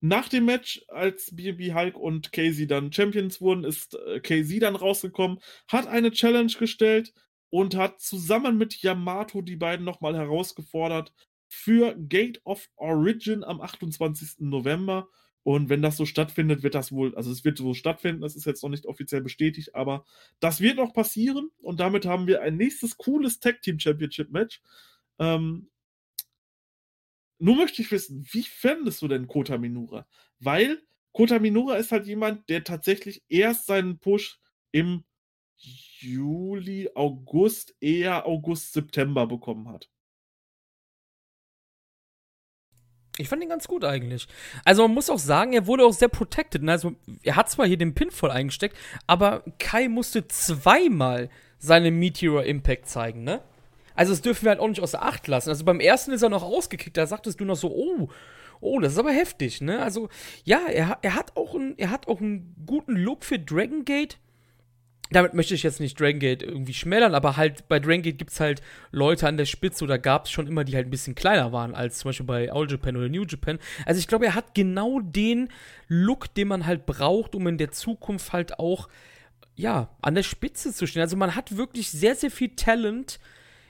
[0.00, 4.74] Nach dem Match, als BB Hulk und Casey dann Champions wurden, ist äh, Casey dann
[4.74, 7.14] rausgekommen, hat eine Challenge gestellt
[7.50, 11.12] und hat zusammen mit Yamato die beiden nochmal herausgefordert
[11.48, 14.40] für Gate of Origin am 28.
[14.40, 15.08] November.
[15.44, 18.46] Und wenn das so stattfindet, wird das wohl, also es wird so stattfinden, das ist
[18.46, 20.04] jetzt noch nicht offiziell bestätigt, aber
[20.40, 24.62] das wird noch passieren und damit haben wir ein nächstes cooles Tag Team Championship Match.
[25.18, 25.68] Ähm,
[27.38, 30.06] nur möchte ich wissen, wie fändest du denn Kota Minura?
[30.38, 30.80] Weil
[31.12, 34.38] Kota Minura ist halt jemand, der tatsächlich erst seinen Push
[34.70, 35.02] im
[35.56, 39.91] Juli, August, eher August, September bekommen hat.
[43.18, 44.26] Ich fand ihn ganz gut eigentlich.
[44.64, 46.62] Also man muss auch sagen, er wurde auch sehr protected.
[46.62, 46.72] Ne?
[46.72, 52.44] Also er hat zwar hier den Pin voll eingesteckt, aber Kai musste zweimal seine Meteor
[52.44, 53.40] Impact zeigen, ne?
[53.94, 55.50] Also das dürfen wir halt auch nicht außer Acht lassen.
[55.50, 58.08] Also beim ersten ist er noch ausgekickt, da sagtest du noch so, oh,
[58.60, 59.82] oh, das ist aber heftig, ne?
[59.82, 60.08] Also
[60.44, 64.18] ja, er, er, hat auch ein, er hat auch einen guten Look für Dragon Gate.
[65.12, 68.32] Damit möchte ich jetzt nicht Dragon Gate irgendwie schmälern, aber halt bei Dragon Gate gibt
[68.32, 71.14] es halt Leute an der Spitze oder gab es schon immer, die halt ein bisschen
[71.14, 73.58] kleiner waren als zum Beispiel bei All Japan oder New Japan.
[73.86, 75.48] Also ich glaube, er hat genau den
[75.88, 78.88] Look, den man halt braucht, um in der Zukunft halt auch,
[79.54, 81.02] ja, an der Spitze zu stehen.
[81.02, 83.18] Also man hat wirklich sehr, sehr viel Talent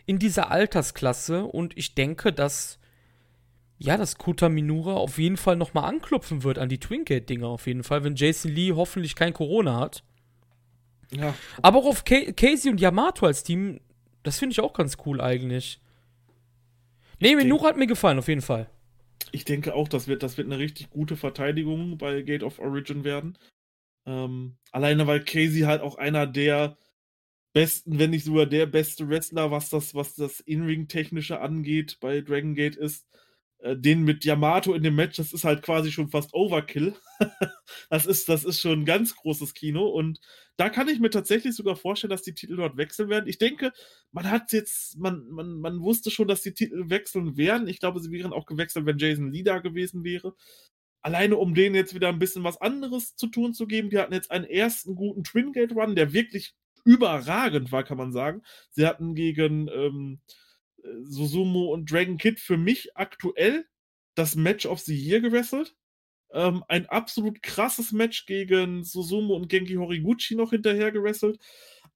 [0.06, 2.78] in dieser Altersklasse und ich denke, dass
[3.78, 7.82] ja, dass Kota Minura auf jeden Fall nochmal anklopfen wird an die Twingate-Dinger auf jeden
[7.82, 10.04] Fall, wenn Jason Lee hoffentlich kein Corona hat.
[11.14, 11.34] Ja.
[11.60, 13.80] Aber auch auf K Casey und Yamato als Team,
[14.22, 15.80] das finde ich auch ganz cool eigentlich.
[17.20, 18.68] Nee, Minura hat mir gefallen, auf jeden Fall.
[19.30, 23.04] Ich denke auch, das wird, das wird eine richtig gute Verteidigung bei Gate of Origin
[23.04, 23.38] werden.
[24.06, 26.76] Ähm, alleine weil Casey halt auch einer der
[27.52, 32.54] besten, wenn nicht sogar der beste Wrestler, was das, was das In-Ring-Technische angeht, bei Dragon
[32.54, 33.06] Gate ist.
[33.62, 36.94] Äh, den mit Yamato in dem Match, das ist halt quasi schon fast Overkill.
[37.90, 39.86] das, ist, das ist schon ein ganz großes Kino.
[39.86, 40.20] Und
[40.56, 43.28] da kann ich mir tatsächlich sogar vorstellen, dass die Titel dort wechseln werden.
[43.28, 43.72] Ich denke,
[44.10, 47.68] man hat jetzt, man, man, man wusste schon, dass die Titel wechseln werden.
[47.68, 50.34] Ich glaube, sie wären auch gewechselt, wenn Jason Lee da gewesen wäre.
[51.00, 53.90] Alleine um denen jetzt wieder ein bisschen was anderes zu tun zu geben.
[53.90, 56.54] Die hatten jetzt einen ersten guten Twin Gate Run, der wirklich
[56.84, 58.42] überragend war, kann man sagen.
[58.70, 60.20] Sie hatten gegen ähm,
[61.04, 63.66] Susumu und Dragon Kid für mich aktuell
[64.14, 65.74] das Match of the Year gewesselt.
[66.32, 71.38] Ähm, ein absolut krasses Match gegen Susumu und Genki Horiguchi noch hinterher gewesselt.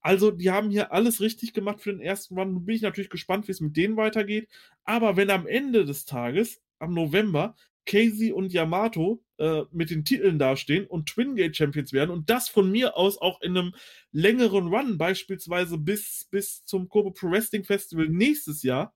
[0.01, 2.53] Also, die haben hier alles richtig gemacht für den ersten Run.
[2.53, 4.49] Nun bin ich natürlich gespannt, wie es mit denen weitergeht.
[4.85, 7.57] Aber wenn am Ende des Tages, am November,
[7.87, 12.49] Casey und Yamato äh, mit den Titeln dastehen und Twin Gate Champions werden und das
[12.49, 13.75] von mir aus auch in einem
[14.13, 18.95] längeren Run, beispielsweise bis, bis zum Kobe Pro Wrestling Festival nächstes Jahr,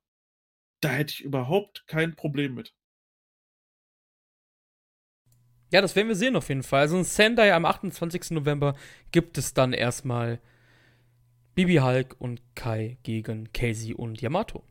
[0.81, 2.75] da hätte ich überhaupt kein Problem mit.
[5.73, 6.81] Ja, das werden wir sehen auf jeden Fall.
[6.81, 8.33] Also in Sendai am 28.
[8.33, 8.75] November
[9.13, 10.41] gibt es dann erstmal
[11.55, 14.65] Bibi Hulk und Kai gegen Casey und Yamato.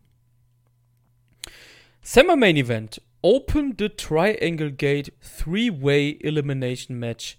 [2.02, 3.02] Summer Main Event.
[3.22, 7.38] Open the Triangle Gate Three-Way Elimination Match.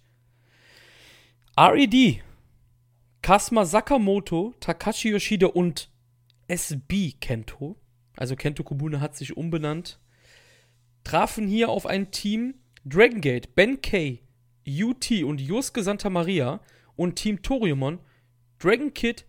[1.57, 2.21] RED,
[3.23, 5.89] Kasma Sakamoto, Takashi Yoshida und
[6.49, 7.77] SB Kento,
[8.15, 9.99] also Kento Kobune hat sich umbenannt,
[11.03, 14.21] trafen hier auf ein Team Dragon Gate, Ben K,
[14.67, 16.61] UT und Yosuke Santa Maria
[16.97, 18.01] und Team Toriumon,
[18.59, 19.25] Dragon Kid,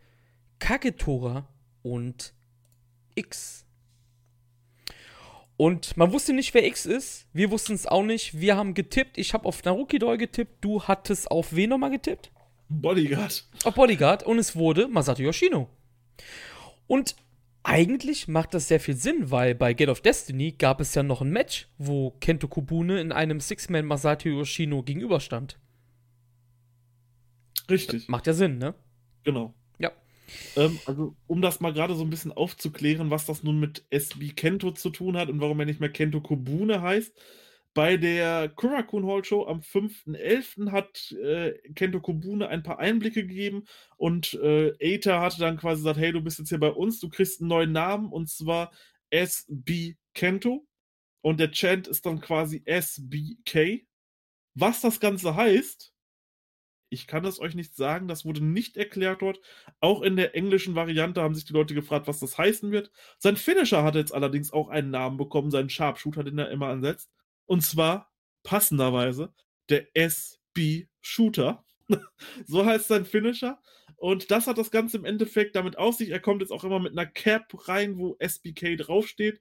[0.60, 1.47] Kagetora
[1.82, 2.34] und
[3.16, 3.66] X.
[5.62, 7.28] Und man wusste nicht, wer X ist.
[7.34, 8.39] Wir wussten es auch nicht.
[8.39, 9.20] Wir haben getippt.
[9.20, 10.66] Ich habe auf Naruki Doi getippt.
[10.66, 12.32] Du hattest auf wen nochmal getippt?
[12.68, 13.47] Bodyguard.
[13.64, 14.24] Auf Bodyguard.
[14.24, 15.70] Und es wurde Masato Yoshino.
[16.88, 17.16] Und
[17.62, 21.22] eigentlich macht das sehr viel Sinn, weil bei Gate of Destiny gab es ja noch
[21.22, 25.59] ein Match, wo Kento Kobune in einem Six-Man Masato Yoshino gegenüberstand.
[27.70, 28.09] Richtig.
[28.09, 28.74] Macht ja Sinn, ne?
[29.24, 29.53] Genau.
[30.56, 34.30] Ähm, also, um das mal gerade so ein bisschen aufzuklären, was das nun mit SB
[34.30, 37.14] Kento zu tun hat und warum er nicht mehr Kento Kobune heißt.
[37.74, 40.72] Bei der Kurakun Hall Show am 5.11.
[40.72, 43.64] hat äh, Kento Kobune ein paar Einblicke gegeben
[43.96, 47.08] und äh, Eita hatte dann quasi gesagt: Hey, du bist jetzt hier bei uns, du
[47.10, 48.72] kriegst einen neuen Namen und zwar
[49.10, 50.68] SB Kento.
[51.22, 53.86] Und der Chant ist dann quasi SBK.
[54.56, 55.91] Was das Ganze heißt,
[56.92, 59.39] ich kann es euch nicht sagen, das wurde nicht erklärt dort.
[59.80, 62.92] Auch in der englischen Variante haben sich die Leute gefragt, was das heißen wird.
[63.18, 67.10] Sein Finisher hat jetzt allerdings auch einen Namen bekommen, seinen Sharpshooter, den er immer ansetzt.
[67.46, 68.12] Und zwar
[68.44, 69.34] passenderweise
[69.70, 71.64] der SB Shooter.
[72.46, 73.60] so heißt sein Finisher.
[73.96, 76.10] Und das hat das Ganze im Endeffekt damit auf sich.
[76.10, 79.39] Er kommt jetzt auch immer mit einer Cap rein, wo SBK draufsteht.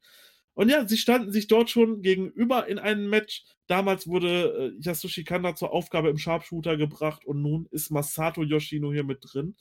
[0.60, 3.46] Und ja, sie standen sich dort schon gegenüber in einem Match.
[3.66, 8.92] Damals wurde äh, Yasushi Kanda zur Aufgabe im Sharpshooter gebracht und nun ist Masato Yoshino
[8.92, 9.56] hier mit drin.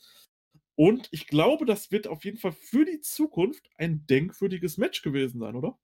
[0.76, 5.40] Und ich glaube, das wird auf jeden Fall für die Zukunft ein denkwürdiges Match gewesen
[5.40, 5.80] sein, oder?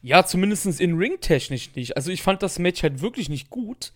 [0.00, 1.96] Ja, zumindest in Ring-technisch nicht.
[1.96, 3.94] Also ich fand das Match halt wirklich nicht gut.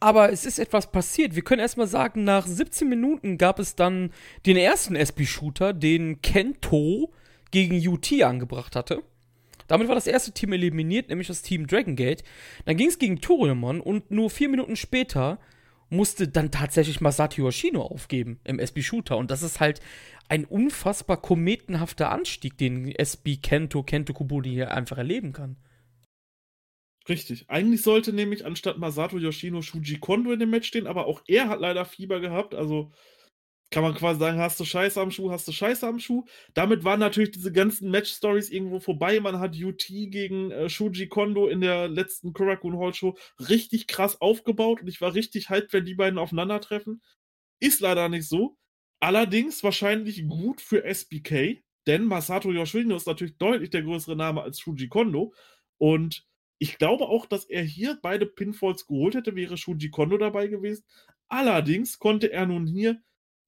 [0.00, 1.34] Aber es ist etwas passiert.
[1.34, 4.14] Wir können erstmal sagen, nach 17 Minuten gab es dann
[4.46, 7.12] den ersten SB-Shooter, den Kento
[7.54, 9.02] gegen UT angebracht hatte.
[9.66, 12.22] Damit war das erste Team eliminiert, nämlich das Team Dragon Gate.
[12.66, 15.38] Dann ging es gegen Toriumon und nur vier Minuten später
[15.88, 19.16] musste dann tatsächlich Masato Yoshino aufgeben im SB Shooter.
[19.16, 19.80] Und das ist halt
[20.28, 25.56] ein unfassbar kometenhafter Anstieg, den SB Kento, Kento Kubuni hier einfach erleben kann.
[27.08, 27.48] Richtig.
[27.48, 31.48] Eigentlich sollte nämlich anstatt Masato Yoshino Shuji Kondo in dem Match stehen, aber auch er
[31.48, 32.54] hat leider Fieber gehabt.
[32.54, 32.90] Also
[33.70, 36.24] kann man quasi sagen, hast du Scheiße am Schuh, hast du Scheiße am Schuh.
[36.54, 39.18] Damit waren natürlich diese ganzen Match-Stories irgendwo vorbei.
[39.20, 43.16] Man hat UT gegen äh, Shuji Kondo in der letzten Korakuen Hall Show
[43.48, 47.02] richtig krass aufgebaut und ich war richtig hyped, wenn die beiden aufeinandertreffen.
[47.60, 48.56] Ist leider nicht so.
[49.00, 54.60] Allerdings wahrscheinlich gut für SBK, denn Masato Yoshino ist natürlich deutlich der größere Name als
[54.60, 55.34] Shuji Kondo.
[55.78, 56.26] Und
[56.58, 60.84] ich glaube auch, dass er hier beide Pinfalls geholt hätte, wäre Shuji Kondo dabei gewesen.
[61.28, 63.02] Allerdings konnte er nun hier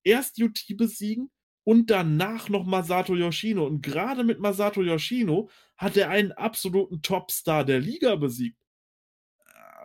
[0.07, 1.31] erst UT besiegen
[1.65, 3.67] und danach noch Masato Yoshino.
[3.67, 8.57] Und gerade mit Masato Yoshino hat er einen absoluten Topstar der Liga besiegt.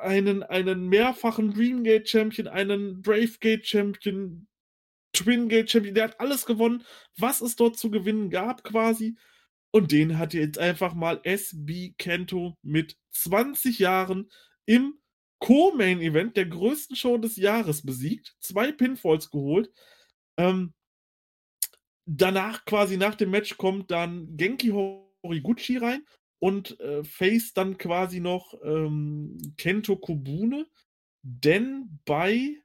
[0.01, 4.47] Einen, einen mehrfachen Dreamgate Champion, einen Bravegate Champion,
[5.13, 6.83] Twingate Champion, der hat alles gewonnen,
[7.17, 9.17] was es dort zu gewinnen gab quasi.
[9.71, 14.29] Und den hat jetzt einfach mal SB Kento mit 20 Jahren
[14.65, 14.95] im
[15.39, 19.71] Co-Main-Event der größten Show des Jahres besiegt, zwei Pinfalls geholt.
[20.37, 20.73] Ähm,
[22.05, 26.03] danach, quasi nach dem Match, kommt dann Genki Horiguchi rein
[26.39, 30.67] und äh, face dann quasi noch ähm, Kento Kobune.
[31.23, 32.57] Denn bei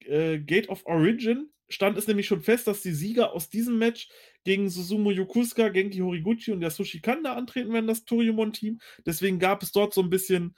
[0.00, 4.08] äh, Gate of Origin stand es nämlich schon fest, dass die Sieger aus diesem Match
[4.44, 8.80] gegen Susumu Yokusuka, Genki Horiguchi und Yasushi Kanda antreten werden, das Toriumon-Team.
[9.04, 10.54] Deswegen gab es dort so ein bisschen,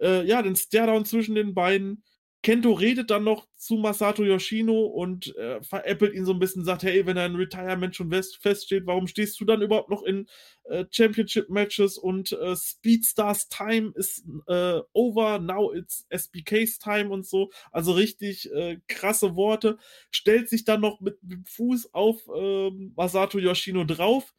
[0.00, 2.02] äh, ja, den Staredown zwischen den beiden.
[2.42, 6.82] Kento redet dann noch zu Masato Yoshino und äh, veräppelt ihn so ein bisschen, sagt,
[6.82, 10.26] hey, wenn ein Retirement schon feststeht, warum stehst du dann überhaupt noch in
[10.64, 17.50] äh, Championship-Matches und äh, Speedstars Time ist äh, over, now it's SBK's Time und so.
[17.72, 19.76] Also richtig äh, krasse Worte.
[20.10, 24.32] Stellt sich dann noch mit dem Fuß auf ähm, Masato Yoshino drauf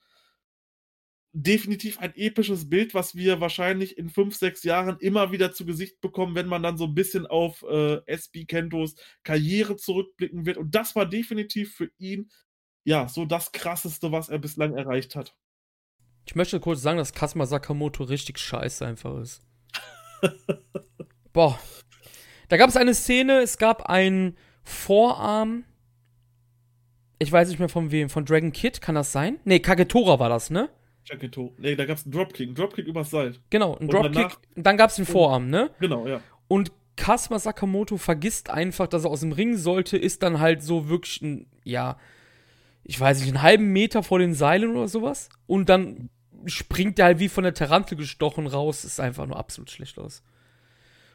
[1.33, 6.01] definitiv ein episches Bild, was wir wahrscheinlich in fünf, sechs Jahren immer wieder zu Gesicht
[6.01, 10.57] bekommen, wenn man dann so ein bisschen auf äh, SB Kentos Karriere zurückblicken wird.
[10.57, 12.29] Und das war definitiv für ihn
[12.83, 15.35] ja so das krasseste, was er bislang erreicht hat.
[16.25, 19.41] Ich möchte kurz sagen, dass Kasma Sakamoto richtig scheiße einfach ist.
[21.33, 21.59] Boah.
[22.49, 25.63] Da gab es eine Szene, es gab einen Vorarm.
[27.19, 29.39] Ich weiß nicht mehr von wem, von Dragon Kid, kann das sein?
[29.45, 30.69] Nee, Kagetora war das, ne?
[31.05, 31.53] Jaketo.
[31.57, 32.47] Nee, da gab es einen Dropkick.
[32.47, 33.35] Einen Dropkick übers Seil.
[33.49, 34.37] Genau, einen Dropkick.
[34.55, 35.71] Und dann gab es den Vorarm, ne?
[35.79, 36.21] Genau, ja.
[36.47, 40.89] Und Kasma Sakamoto vergisst einfach, dass er aus dem Ring sollte, ist dann halt so
[40.89, 41.97] wirklich ein, ja,
[42.83, 45.29] ich weiß nicht, einen halben Meter vor den Seilen oder sowas.
[45.47, 46.09] Und dann
[46.45, 48.83] springt er halt wie von der Tarantel gestochen raus.
[48.83, 50.23] Ist einfach nur absolut schlecht aus.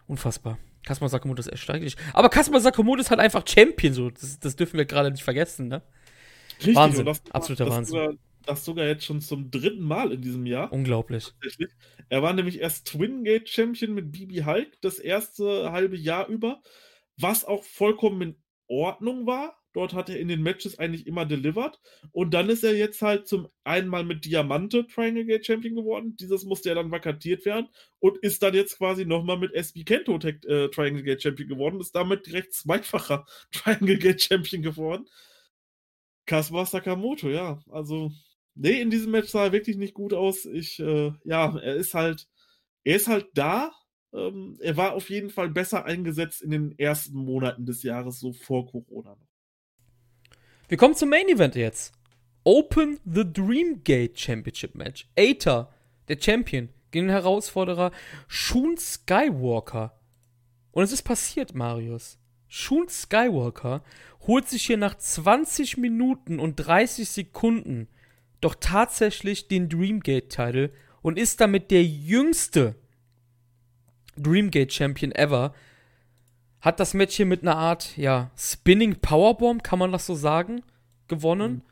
[0.06, 0.58] Unfassbar.
[0.84, 1.96] Kasma Sakamoto ist echt steiglich.
[2.12, 4.10] Aber Kasma Sakamoto ist halt einfach Champion, so.
[4.10, 5.82] Das, das dürfen wir gerade nicht vergessen, ne?
[6.58, 7.06] Richtig, Wahnsinn.
[7.06, 8.18] Das, Absoluter das Wahnsinn.
[8.46, 10.72] Das sogar jetzt schon zum dritten Mal in diesem Jahr.
[10.72, 11.32] Unglaublich.
[12.08, 16.62] Er war nämlich erst Twin Gate Champion mit Bibi Hulk das erste halbe Jahr über,
[17.16, 19.58] was auch vollkommen in Ordnung war.
[19.76, 21.78] Dort hat er in den Matches eigentlich immer delivered.
[22.12, 26.16] Und dann ist er jetzt halt zum einmal mit Diamante Triangle Gate Champion geworden.
[26.16, 27.68] Dieses musste ja dann vakantiert werden
[27.98, 31.78] und ist dann jetzt quasi nochmal mit SB Kento äh, Triangle Gate Champion geworden.
[31.78, 35.06] Ist damit direkt zweifacher Triangle Gate Champion geworden.
[36.24, 37.58] Kasuma Sakamoto, ja.
[37.70, 38.12] Also,
[38.56, 40.44] nee, in diesem Match sah er wirklich nicht gut aus.
[40.44, 42.26] Ich, äh, ja, er ist halt,
[42.84, 43.70] er ist halt da.
[44.12, 48.32] Ähm, er war auf jeden Fall besser eingesetzt in den ersten Monaten des Jahres, so
[48.32, 49.16] vor Corona.
[50.68, 51.92] Wir kommen zum Main Event jetzt.
[52.44, 55.08] Open the Dreamgate Championship Match.
[55.16, 55.72] Aether,
[56.08, 57.90] der Champion, gegen den Herausforderer
[58.28, 59.98] Shun Skywalker.
[60.70, 62.18] Und es ist passiert, Marius.
[62.48, 63.82] Shun Skywalker
[64.26, 67.88] holt sich hier nach 20 Minuten und 30 Sekunden
[68.40, 70.72] doch tatsächlich den Dreamgate-Title
[71.02, 72.74] und ist damit der jüngste
[74.16, 75.54] Dreamgate-Champion ever.
[76.60, 80.62] Hat das Match hier mit einer Art, ja, Spinning Powerbomb, kann man das so sagen,
[81.08, 81.52] gewonnen.
[81.52, 81.62] Mhm.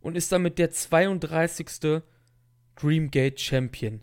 [0.00, 2.02] Und ist damit der 32.
[2.74, 4.00] Dreamgate Champion.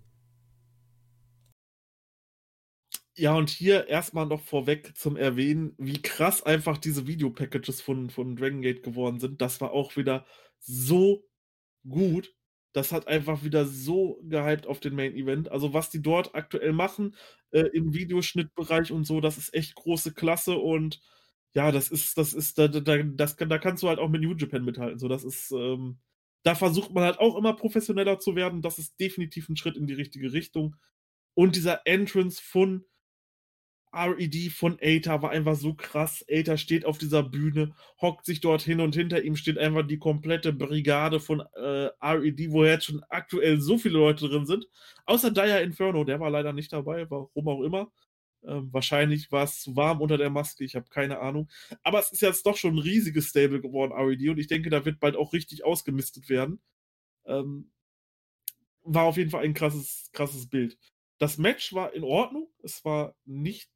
[3.16, 8.38] Ja, und hier erstmal noch vorweg zum Erwähnen, wie krass einfach diese Videopackages von, von
[8.38, 9.42] Dragon Gate geworden sind.
[9.42, 10.26] Das war auch wieder
[10.60, 11.29] so
[11.88, 12.34] gut.
[12.74, 15.50] Das hat einfach wieder so gehypt auf den Main Event.
[15.52, 17.16] Also, was die dort aktuell machen
[17.52, 21.02] äh, im Videoschnittbereich und so, das ist echt große Klasse und
[21.54, 24.36] ja, das ist, das ist, da, da, das, da kannst du halt auch mit New
[24.36, 25.00] Japan mithalten.
[25.00, 26.00] So, das ist, ähm,
[26.44, 28.62] da versucht man halt auch immer professioneller zu werden.
[28.62, 30.76] Das ist definitiv ein Schritt in die richtige Richtung.
[31.34, 32.86] Und dieser Entrance von
[33.92, 36.24] RED von Aether war einfach so krass.
[36.30, 39.98] Aether steht auf dieser Bühne, hockt sich dort hin und hinter ihm steht einfach die
[39.98, 44.68] komplette Brigade von äh, RED, wo jetzt schon aktuell so viele Leute drin sind.
[45.06, 47.92] Außer Dire Inferno, der war leider nicht dabei, warum auch immer.
[48.44, 51.50] Ähm, wahrscheinlich war es zu warm unter der Maske, ich habe keine Ahnung.
[51.84, 54.86] Aber es ist jetzt doch schon ein riesiges Stable geworden, RED, und ich denke, da
[54.86, 56.62] wird bald auch richtig ausgemistet werden.
[57.26, 57.72] Ähm,
[58.84, 60.78] war auf jeden Fall ein krasses, krasses Bild.
[61.20, 62.50] Das Match war in Ordnung.
[62.64, 63.70] Es war nicht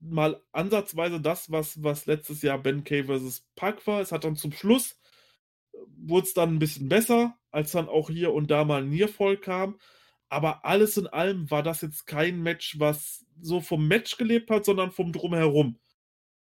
[0.00, 4.00] mal ansatzweise das, was was letztes Jahr Ben Kay versus Pac war.
[4.00, 4.98] Es hat dann zum Schluss
[5.74, 8.90] äh, wurde es dann ein bisschen besser, als dann auch hier und da mal 'n
[8.90, 9.78] Nearfall kam.
[10.30, 14.64] Aber alles in allem war das jetzt kein Match, was so vom Match gelebt hat,
[14.66, 15.78] sondern vom Drumherum.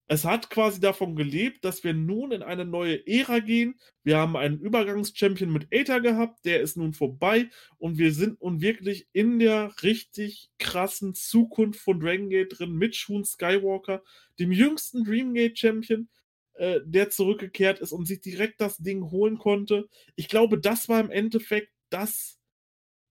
[0.09, 3.81] Es hat quasi davon gelebt, dass wir nun in eine neue Ära gehen.
[4.03, 7.49] Wir haben einen Übergangs-Champion mit Aether gehabt, der ist nun vorbei
[7.79, 12.97] und wir sind nun wirklich in der richtig krassen Zukunft von Dragon Gate drin mit
[12.97, 14.03] Shun Skywalker,
[14.39, 16.09] dem jüngsten Dreamgate Champion,
[16.55, 19.89] äh, der zurückgekehrt ist und sich direkt das Ding holen konnte.
[20.17, 22.39] Ich glaube, das war im Endeffekt das,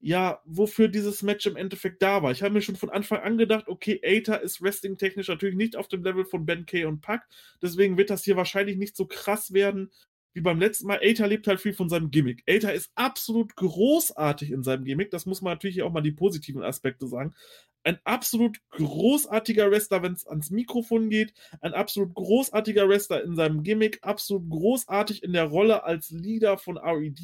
[0.01, 2.31] ja, wofür dieses Match im Endeffekt da war.
[2.31, 5.87] Ich habe mir schon von Anfang an gedacht, okay, Aether ist wrestling-technisch natürlich nicht auf
[5.87, 7.27] dem Level von Ben Kay und Pac,
[7.61, 9.91] deswegen wird das hier wahrscheinlich nicht so krass werden
[10.33, 10.99] wie beim letzten Mal.
[11.01, 12.41] Aether lebt halt viel von seinem Gimmick.
[12.47, 16.63] Aether ist absolut großartig in seinem Gimmick, das muss man natürlich auch mal die positiven
[16.63, 17.35] Aspekte sagen.
[17.83, 23.61] Ein absolut großartiger Wrestler, wenn es ans Mikrofon geht, ein absolut großartiger Wrestler in seinem
[23.61, 27.19] Gimmick, absolut großartig in der Rolle als Leader von RED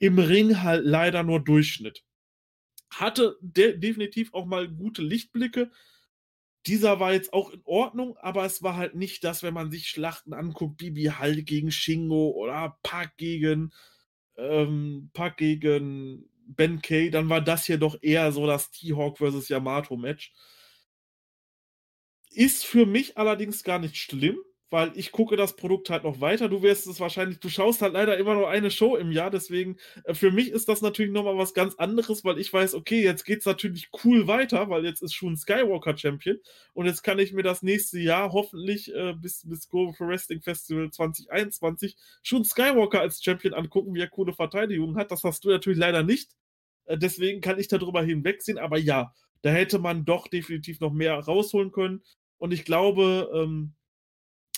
[0.00, 2.04] im Ring halt leider nur Durchschnitt.
[2.90, 5.70] Hatte de definitiv auch mal gute Lichtblicke.
[6.66, 9.88] Dieser war jetzt auch in Ordnung, aber es war halt nicht das, wenn man sich
[9.88, 13.72] Schlachten anguckt, Bibi Hall gegen Shingo oder Pack gegen
[14.36, 19.48] ähm, Pack gegen Ben Kay, dann war das hier doch eher so das T-Hawk vs.
[19.48, 20.32] Yamato Match.
[22.32, 24.38] Ist für mich allerdings gar nicht schlimm,
[24.70, 26.48] weil ich gucke das Produkt halt noch weiter.
[26.48, 29.76] Du wirst es wahrscheinlich, du schaust halt leider immer nur eine Show im Jahr, deswegen
[30.04, 33.24] äh, für mich ist das natürlich nochmal was ganz anderes, weil ich weiß, okay, jetzt
[33.24, 36.38] geht es natürlich cool weiter, weil jetzt ist schon Skywalker Champion
[36.72, 40.40] und jetzt kann ich mir das nächste Jahr hoffentlich äh, bis bis Go for Wrestling
[40.40, 45.10] Festival 2021 schon Skywalker als Champion angucken, wie er coole Verteidigung hat.
[45.10, 46.30] Das hast du natürlich leider nicht.
[46.86, 51.18] Äh, deswegen kann ich darüber hinwegsehen, aber ja, da hätte man doch definitiv noch mehr
[51.18, 52.02] rausholen können.
[52.38, 53.74] Und ich glaube, ähm,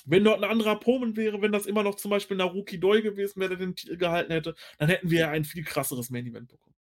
[0.04, 3.40] wenn dort ein anderer Pomen wäre, wenn das immer noch zum Beispiel Naruki Doi gewesen
[3.40, 6.48] wäre, der den Titel gehalten hätte, dann hätten wir ja ein viel krasseres Main Event
[6.48, 6.74] bekommen.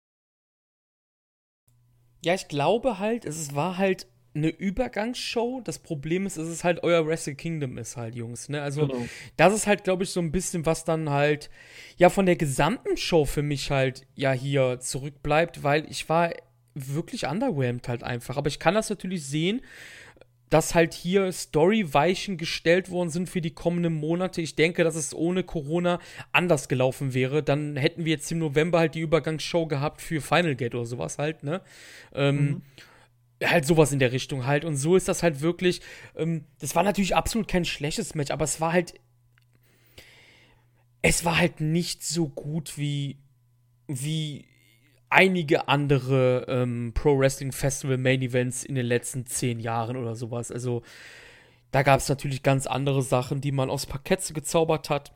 [2.25, 5.61] Ja, ich glaube halt, es war halt eine Übergangsshow.
[5.63, 8.49] Das Problem ist, es ist halt euer Wrestle Kingdom ist halt, Jungs.
[8.49, 8.63] Ne?
[8.63, 9.07] Also, genau.
[9.37, 11.51] das ist halt, glaube ich, so ein bisschen, was dann halt,
[11.97, 16.33] ja, von der gesamten Show für mich halt, ja, hier zurückbleibt, weil ich war
[16.75, 18.37] wirklich underwhelmed halt einfach.
[18.37, 19.63] Aber ich kann das natürlich sehen,
[20.51, 24.41] dass halt hier Storyweichen gestellt worden sind für die kommenden Monate.
[24.41, 25.99] Ich denke, dass es ohne Corona
[26.33, 27.43] anders gelaufen wäre.
[27.43, 31.19] Dann hätten wir jetzt im November halt die Übergangsshow gehabt für Final Gate oder sowas
[31.19, 31.61] halt, ne?
[32.15, 32.63] Ähm, mhm.
[33.45, 34.65] Halt sowas in der Richtung halt.
[34.65, 35.81] Und so ist das halt wirklich.
[36.17, 38.95] Ähm, das war natürlich absolut kein schlechtes Match, aber es war halt.
[41.03, 43.19] Es war halt nicht so gut wie.
[43.87, 44.47] wie
[45.11, 50.53] einige andere ähm, Pro Wrestling Festival Main Events in den letzten zehn Jahren oder sowas.
[50.53, 50.83] Also
[51.71, 55.13] da gab es natürlich ganz andere Sachen, die man aufs Parkett gezaubert hat.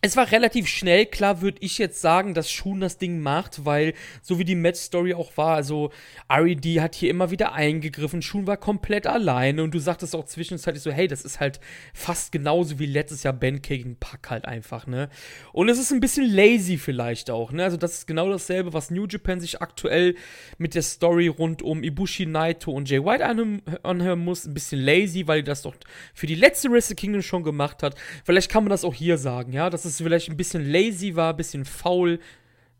[0.00, 3.94] Es war relativ schnell, klar würde ich jetzt sagen, dass Shun das Ding macht, weil
[4.20, 5.92] so wie die Match-Story auch war, also
[6.30, 10.82] RED hat hier immer wieder eingegriffen, Shun war komplett alleine und du sagtest auch zwischenzeitlich
[10.82, 11.58] so, hey, das ist halt
[11.94, 15.08] fast genauso wie letztes Jahr Ben gegen Pack halt einfach, ne?
[15.54, 17.64] Und es ist ein bisschen lazy vielleicht auch, ne?
[17.64, 20.16] Also das ist genau dasselbe, was New Japan sich aktuell
[20.58, 25.26] mit der Story rund um Ibushi, Naito und Jay White anhören muss, ein bisschen lazy,
[25.26, 25.74] weil das doch
[26.12, 27.94] für die letzte Wrestle Kingdom schon gemacht hat.
[28.22, 31.30] Vielleicht kann man das auch hier sagen, ja, das es vielleicht ein bisschen lazy war,
[31.30, 32.20] ein bisschen faul.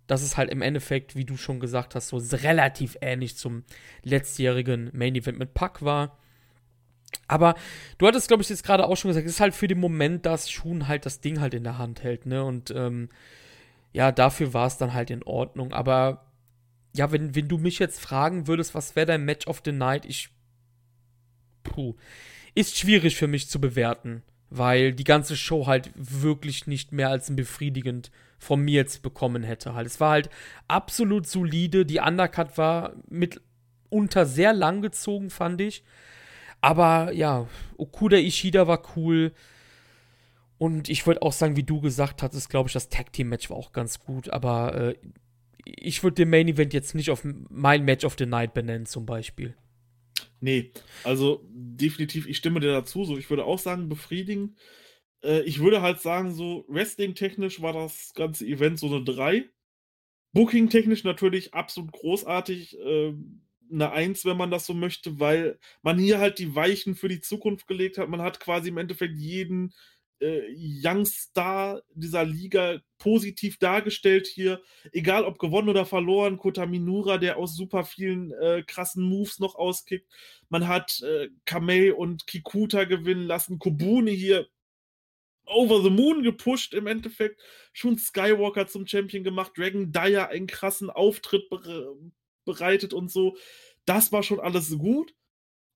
[0.06, 3.64] Das ist halt im Endeffekt, wie du schon gesagt hast, so relativ ähnlich zum
[4.02, 6.18] letztjährigen Main Event mit Pack war.
[7.28, 7.54] Aber
[7.98, 10.26] du hattest, glaube ich, jetzt gerade auch schon gesagt, es ist halt für den Moment,
[10.26, 12.44] dass Schuhen halt das Ding halt in der Hand hält, ne?
[12.44, 13.08] Und ähm,
[13.92, 15.72] ja, dafür war es dann halt in Ordnung.
[15.72, 16.26] Aber
[16.94, 20.04] ja, wenn, wenn du mich jetzt fragen würdest, was wäre dein Match of the Night,
[20.04, 20.30] ich.
[21.62, 21.94] Puh.
[22.54, 27.28] Ist schwierig für mich zu bewerten weil die ganze Show halt wirklich nicht mehr als
[27.28, 29.74] ein befriedigend von mir jetzt bekommen hätte.
[29.74, 29.86] Halt.
[29.86, 30.30] Es war halt
[30.68, 31.86] absolut solide.
[31.86, 35.82] Die Undercut war mitunter sehr lang gezogen, fand ich.
[36.60, 37.46] Aber ja,
[37.76, 39.32] Okuda Ishida war cool.
[40.58, 43.50] Und ich würde auch sagen, wie du gesagt hattest, glaube ich, das Tag Team Match
[43.50, 44.30] war auch ganz gut.
[44.30, 44.94] Aber äh,
[45.64, 49.06] ich würde den Main Event jetzt nicht auf mein Match of the Night benennen, zum
[49.06, 49.54] Beispiel.
[50.44, 50.72] Nee,
[51.04, 53.06] also definitiv, ich stimme dir dazu.
[53.06, 54.56] So, ich würde auch sagen, befriedigen.
[55.22, 59.48] Äh, ich würde halt sagen, so wrestling-technisch war das ganze Event so eine 3.
[60.34, 62.78] Booking-technisch natürlich absolut großartig.
[62.78, 63.14] Äh,
[63.72, 67.22] eine 1, wenn man das so möchte, weil man hier halt die Weichen für die
[67.22, 68.10] Zukunft gelegt hat.
[68.10, 69.72] Man hat quasi im Endeffekt jeden
[70.20, 74.60] äh, Youngstar dieser Liga positiv dargestellt hier.
[74.92, 76.38] Egal ob gewonnen oder verloren.
[76.38, 80.10] Kota Minura, der aus super vielen äh, krassen Moves noch auskickt.
[80.48, 83.58] Man hat äh, Kamei und Kikuta gewinnen lassen.
[83.58, 84.48] Kobune hier
[85.46, 87.40] over the moon gepusht im Endeffekt.
[87.72, 89.52] Schon Skywalker zum Champion gemacht.
[89.56, 91.96] Dragon Dyer einen krassen Auftritt bere
[92.44, 93.36] bereitet und so.
[93.86, 95.14] Das war schon alles gut.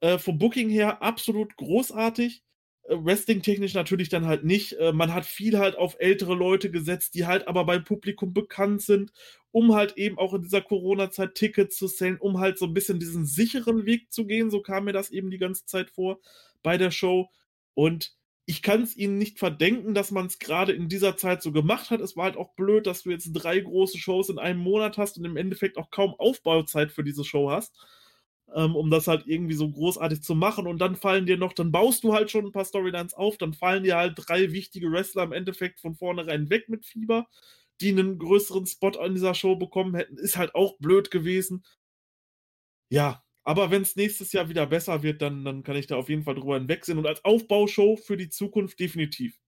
[0.01, 2.43] Äh, vom Booking her absolut großartig.
[2.89, 4.73] Wrestling-technisch natürlich dann halt nicht.
[4.75, 8.83] Äh, man hat viel halt auf ältere Leute gesetzt, die halt aber beim Publikum bekannt
[8.83, 9.13] sind,
[9.51, 12.99] um halt eben auch in dieser Corona-Zeit Tickets zu sellen, um halt so ein bisschen
[12.99, 14.51] diesen sicheren Weg zu gehen.
[14.51, 16.19] So kam mir das eben die ganze Zeit vor
[16.63, 17.31] bei der Show.
[17.75, 18.15] Und
[18.47, 21.91] ich kann es ihnen nicht verdenken, dass man es gerade in dieser Zeit so gemacht
[21.91, 22.01] hat.
[22.01, 25.19] Es war halt auch blöd, dass du jetzt drei große Shows in einem Monat hast
[25.19, 27.75] und im Endeffekt auch kaum Aufbauzeit für diese Show hast
[28.55, 30.67] ähm, um das halt irgendwie so großartig zu machen.
[30.67, 33.55] Und dann fallen dir noch, dann baust du halt schon ein paar Storylines auf, dann
[33.55, 37.27] fallen dir halt drei wichtige Wrestler im Endeffekt von vornherein weg mit Fieber,
[37.81, 40.19] die einen größeren Spot an dieser Show bekommen hätten.
[40.19, 41.65] Ist halt auch blöd gewesen.
[42.91, 46.09] Ja, aber wenn es nächstes Jahr wieder besser wird, dann, dann kann ich da auf
[46.11, 46.99] jeden Fall drüber hinwegsehen.
[46.99, 49.39] Und als Aufbaushow für die Zukunft definitiv.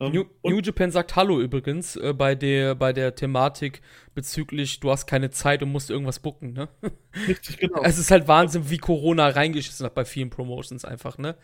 [0.00, 3.80] Ähm, New, New, Japan sagt Hallo übrigens äh, bei, der, bei der Thematik
[4.14, 6.68] bezüglich, du hast keine Zeit und musst irgendwas bucken, ne?
[7.28, 7.82] Richtig, genau.
[7.82, 11.36] Es ist halt Wahnsinn, wie Corona reingeschissen hat bei vielen Promotions einfach, ne?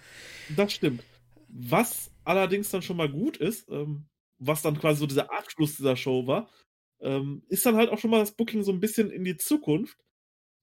[0.57, 1.05] Das stimmt.
[1.49, 4.07] Was allerdings dann schon mal gut ist, ähm,
[4.39, 6.49] was dann quasi so dieser Abschluss dieser Show war,
[7.01, 9.97] ähm, ist dann halt auch schon mal das Booking so ein bisschen in die Zukunft.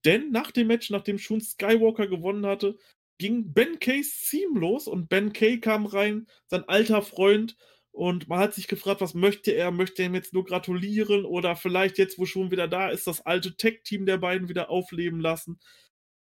[0.06, 2.78] Denn nach dem Match, nachdem Shun Skywalker gewonnen hatte,
[3.18, 7.58] ging Ben Kays Team los und Ben Kay kam rein, sein alter Freund,
[7.98, 9.72] und man hat sich gefragt, was möchte er?
[9.72, 13.26] Möchte er ihm jetzt nur gratulieren oder vielleicht jetzt, wo schon wieder da ist, das
[13.26, 15.60] alte Tech-Team der beiden wieder aufleben lassen?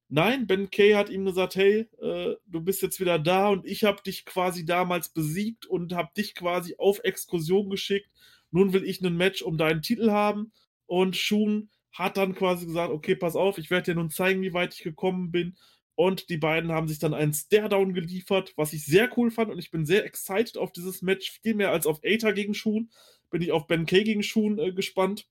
[0.09, 3.83] Nein, Ben Kay hat ihm gesagt, hey, äh, du bist jetzt wieder da und ich
[3.83, 8.09] habe dich quasi damals besiegt und habe dich quasi auf Exkursion geschickt.
[8.49, 10.51] Nun will ich ein Match um deinen Titel haben.
[10.88, 14.53] Und Shun hat dann quasi gesagt, okay, pass auf, ich werde dir nun zeigen, wie
[14.53, 15.55] weit ich gekommen bin.
[15.95, 19.51] Und die beiden haben sich dann einen Stare-Down geliefert, was ich sehr cool fand.
[19.51, 21.39] Und ich bin sehr excited auf dieses Match.
[21.41, 22.89] Viel mehr als auf Aether gegen Shun.
[23.30, 25.27] Bin ich auf Ben Kay gegen Shun äh, gespannt.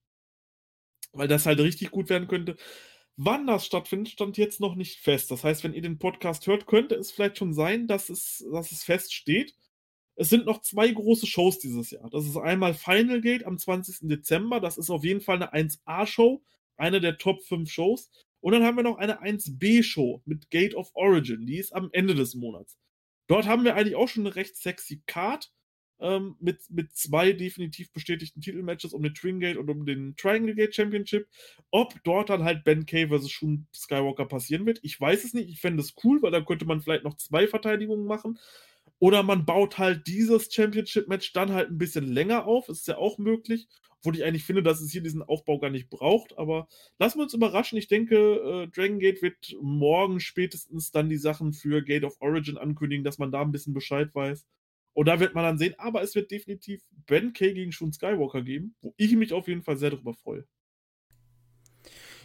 [1.12, 2.56] Weil das halt richtig gut werden könnte.
[3.16, 5.30] Wann das stattfindet, stand jetzt noch nicht fest.
[5.30, 8.72] Das heißt, wenn ihr den Podcast hört, könnte es vielleicht schon sein, dass es, dass
[8.72, 9.54] es feststeht.
[10.14, 12.08] Es sind noch zwei große Shows dieses Jahr.
[12.10, 14.08] Das ist einmal Final Gate am 20.
[14.08, 14.60] Dezember.
[14.60, 16.42] Das ist auf jeden Fall eine 1A-Show.
[16.76, 18.10] Eine der Top 5 Shows.
[18.40, 21.46] Und dann haben wir noch eine 1B-Show mit Gate of Origin.
[21.46, 22.78] Die ist am Ende des Monats.
[23.26, 25.52] Dort haben wir eigentlich auch schon eine recht sexy Card
[26.00, 30.54] ähm, mit, mit zwei definitiv bestätigten Titelmatches um den Twin Gate und um den Triangle
[30.54, 31.28] Gate Championship.
[31.70, 35.48] Ob dort dann halt Ben Kay versus Shun Skywalker passieren wird, ich weiß es nicht.
[35.50, 38.38] Ich fände es cool, weil dann könnte man vielleicht noch zwei Verteidigungen machen.
[38.98, 42.68] Oder man baut halt dieses Championship-Match dann halt ein bisschen länger auf.
[42.68, 43.68] Ist ja auch möglich.
[44.00, 46.38] Obwohl ich eigentlich finde, dass es hier diesen Aufbau gar nicht braucht.
[46.38, 46.68] Aber
[46.98, 47.78] lassen wir uns überraschen.
[47.78, 52.56] Ich denke, äh, Dragon Gate wird morgen spätestens dann die Sachen für Gate of Origin
[52.56, 54.46] ankündigen, dass man da ein bisschen Bescheid weiß.
[54.94, 55.74] Und da wird man dann sehen.
[55.78, 59.62] Aber es wird definitiv Ben Kay gegen Shun Skywalker geben, wo ich mich auf jeden
[59.62, 60.44] Fall sehr darüber freue.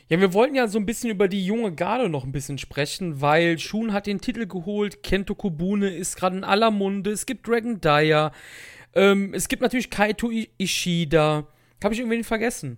[0.07, 3.21] Ja, wir wollten ja so ein bisschen über die junge Garde noch ein bisschen sprechen,
[3.21, 7.47] weil Shun hat den Titel geholt, Kento Kobune ist gerade in aller Munde, es gibt
[7.47, 8.31] Dragon Dyer,
[8.93, 11.47] ähm, es gibt natürlich Kaito Ishida.
[11.83, 12.77] Habe ich irgendwen vergessen?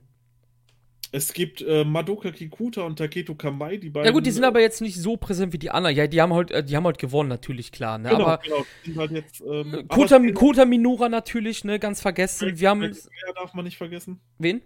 [1.12, 4.06] Es gibt äh, Madoka Kikuta und Taketo Kamai, die beiden.
[4.06, 5.96] Ja gut, die sind aber jetzt nicht so präsent wie die anderen.
[5.96, 7.98] Ja, die haben halt, äh, die haben halt gewonnen, natürlich, klar.
[7.98, 8.10] Ne?
[8.10, 8.66] Genau, aber, genau.
[8.86, 12.46] Die sind halt jetzt, ähm, Kota, Kota Minora natürlich, ne, ganz vergessen.
[12.46, 12.80] Dragon, Wir haben.
[12.82, 14.20] Dragon Dyer darf man nicht vergessen.
[14.38, 14.62] Wen?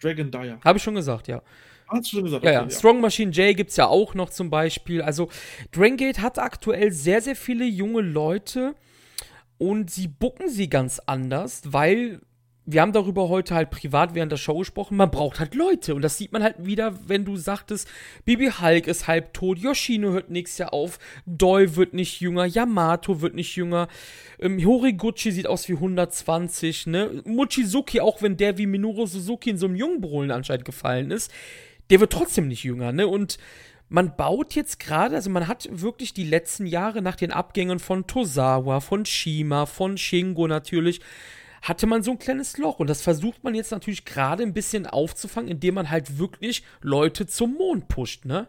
[0.00, 0.60] Dragon Dyer.
[0.64, 1.42] Habe ich schon gesagt, ja.
[1.88, 2.44] Hast du schon gesagt?
[2.44, 2.78] Ja, okay, ja.
[2.78, 5.02] Strong Machine J gibt es ja auch noch zum Beispiel.
[5.02, 5.28] Also,
[5.72, 8.76] Drangate hat aktuell sehr, sehr viele junge Leute
[9.58, 12.20] und sie bucken sie ganz anders, weil
[12.64, 15.94] wir haben darüber heute halt privat während der Show gesprochen, man braucht halt Leute.
[15.94, 17.88] Und das sieht man halt wieder, wenn du sagtest,
[18.24, 23.20] Bibi Hulk ist halb tot, Yoshino hört nächstes Jahr auf, Doi wird nicht jünger, Yamato
[23.20, 23.88] wird nicht jünger,
[24.38, 27.22] ähm, Horiguchi sieht aus wie 120, ne?
[27.24, 31.32] Mochizuki, auch wenn der wie Minoru Suzuki in so einem Jungbrunnen anscheinend gefallen ist,
[31.90, 33.08] der wird trotzdem nicht jünger, ne?
[33.08, 33.38] Und
[33.88, 38.06] man baut jetzt gerade, also man hat wirklich die letzten Jahre nach den Abgängen von
[38.06, 41.00] Tosawa, von Shima, von Shingo natürlich,
[41.62, 42.80] hatte man so ein kleines Loch.
[42.80, 47.26] Und das versucht man jetzt natürlich gerade ein bisschen aufzufangen, indem man halt wirklich Leute
[47.26, 48.48] zum Mond pusht, ne?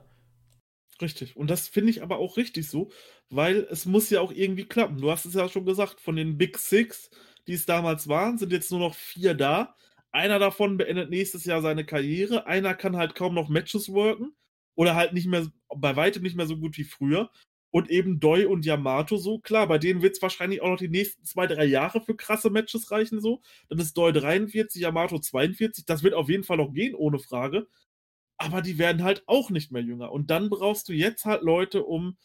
[1.02, 1.38] Richtig.
[1.38, 2.92] Und das finde ich aber auch richtig so,
[3.30, 5.00] weil es muss ja auch irgendwie klappen.
[5.00, 7.10] Du hast es ja schon gesagt, von den Big Six,
[7.48, 9.76] die es damals waren, sind jetzt nur noch vier da.
[10.12, 12.46] Einer davon beendet nächstes Jahr seine Karriere.
[12.46, 14.34] Einer kann halt kaum noch Matches worken.
[14.76, 17.32] Oder halt nicht mehr, bei weitem nicht mehr so gut wie früher.
[17.74, 19.40] Und eben Doi und Yamato so.
[19.40, 22.52] Klar, bei denen wird es wahrscheinlich auch noch die nächsten zwei, drei Jahre für krasse
[22.52, 23.42] Matches reichen so.
[23.68, 25.84] Dann ist Doi 43, Yamato 42.
[25.84, 27.68] Das wird auf jeden Fall noch gehen, ohne Frage.
[28.38, 30.12] Aber die werden halt auch nicht mehr jünger.
[30.12, 32.16] Und dann brauchst du jetzt halt Leute, um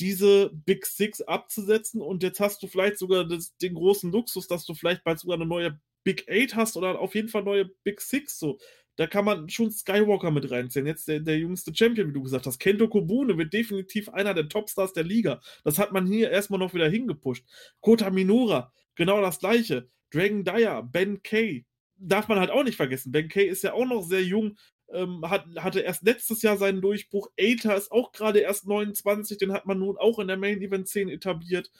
[0.00, 2.00] diese Big Six abzusetzen.
[2.00, 5.36] Und jetzt hast du vielleicht sogar das, den großen Luxus, dass du vielleicht bald sogar
[5.36, 8.38] eine neue Big Eight hast oder auf jeden Fall neue Big Six.
[8.38, 8.58] So,
[8.96, 10.86] da kann man schon Skywalker mit reinzählen.
[10.86, 12.58] Jetzt der, der jüngste Champion, wie du gesagt hast.
[12.58, 15.40] Kento Kobune wird definitiv einer der Topstars der Liga.
[15.64, 17.44] Das hat man hier erstmal noch wieder hingepusht.
[17.80, 19.88] Kota Minora, genau das gleiche.
[20.10, 21.64] Dragon Dyer, Ben Kay.
[21.96, 23.12] Darf man halt auch nicht vergessen.
[23.12, 24.56] Ben Kay ist ja auch noch sehr jung,
[24.92, 27.28] ähm, hat, hatte erst letztes Jahr seinen Durchbruch.
[27.36, 30.88] Aether ist auch gerade erst 29, den hat man nun auch in der Main Event
[30.88, 31.70] 10 etabliert.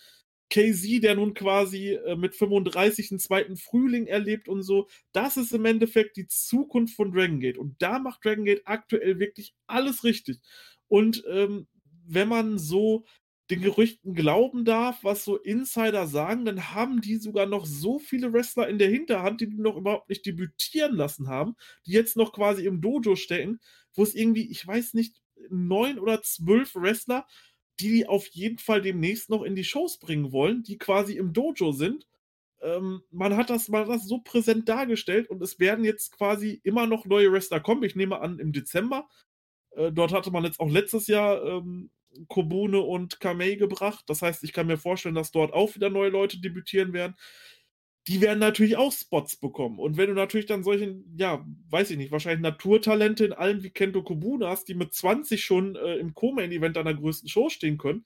[0.50, 4.88] KZ, der nun quasi äh, mit 35 einen zweiten Frühling erlebt und so.
[5.12, 7.58] Das ist im Endeffekt die Zukunft von Dragon Gate.
[7.58, 10.40] Und da macht Dragon Gate aktuell wirklich alles richtig.
[10.88, 11.66] Und ähm,
[12.06, 13.04] wenn man so
[13.50, 18.32] den Gerüchten glauben darf, was so Insider sagen, dann haben die sogar noch so viele
[18.32, 21.54] Wrestler in der Hinterhand, die die noch überhaupt nicht debütieren lassen haben,
[21.86, 23.60] die jetzt noch quasi im Dojo stecken,
[23.94, 27.26] wo es irgendwie, ich weiß nicht, neun oder zwölf Wrestler
[27.80, 31.32] die die auf jeden Fall demnächst noch in die Shows bringen wollen, die quasi im
[31.32, 32.06] Dojo sind.
[32.62, 36.60] Ähm, man, hat das, man hat das so präsent dargestellt und es werden jetzt quasi
[36.64, 37.82] immer noch neue Wrestler kommen.
[37.82, 39.08] Ich nehme an, im Dezember.
[39.72, 41.90] Äh, dort hatte man jetzt auch letztes Jahr ähm,
[42.28, 44.04] Kobune und Kamei gebracht.
[44.06, 47.16] Das heißt, ich kann mir vorstellen, dass dort auch wieder neue Leute debütieren werden
[48.06, 49.78] die werden natürlich auch Spots bekommen.
[49.78, 53.70] Und wenn du natürlich dann solchen, ja, weiß ich nicht, wahrscheinlich Naturtalente in allem wie
[53.70, 58.04] Kento Kobuna hast, die mit 20 schon äh, im Co-Main-Event deiner größten Show stehen können,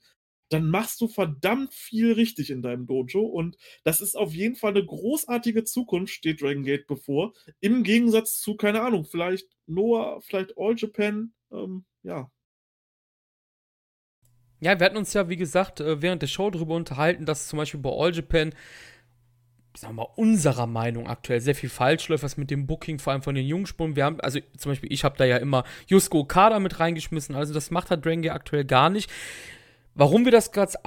[0.49, 3.21] dann machst du verdammt viel richtig in deinem Dojo.
[3.21, 7.33] Und das ist auf jeden Fall eine großartige Zukunft, steht Dragon Gate bevor.
[7.59, 12.31] Im Gegensatz zu, keine Ahnung, vielleicht Noah, vielleicht All Japan, ähm, ja.
[14.61, 17.57] Ja, wir hatten uns ja, wie gesagt, äh, während der Show darüber unterhalten, dass zum
[17.57, 18.53] Beispiel bei All Japan
[19.75, 23.13] ich sag mal, unserer Meinung aktuell sehr viel falsch läuft, was mit dem Booking, vor
[23.13, 23.95] allem von den Jungspuren.
[23.95, 27.53] Wir haben, also zum Beispiel, ich habe da ja immer Jusko Okada mit reingeschmissen, also
[27.53, 29.11] das macht halt Dranger aktuell gar nicht.
[29.95, 30.77] Warum wir das ganz,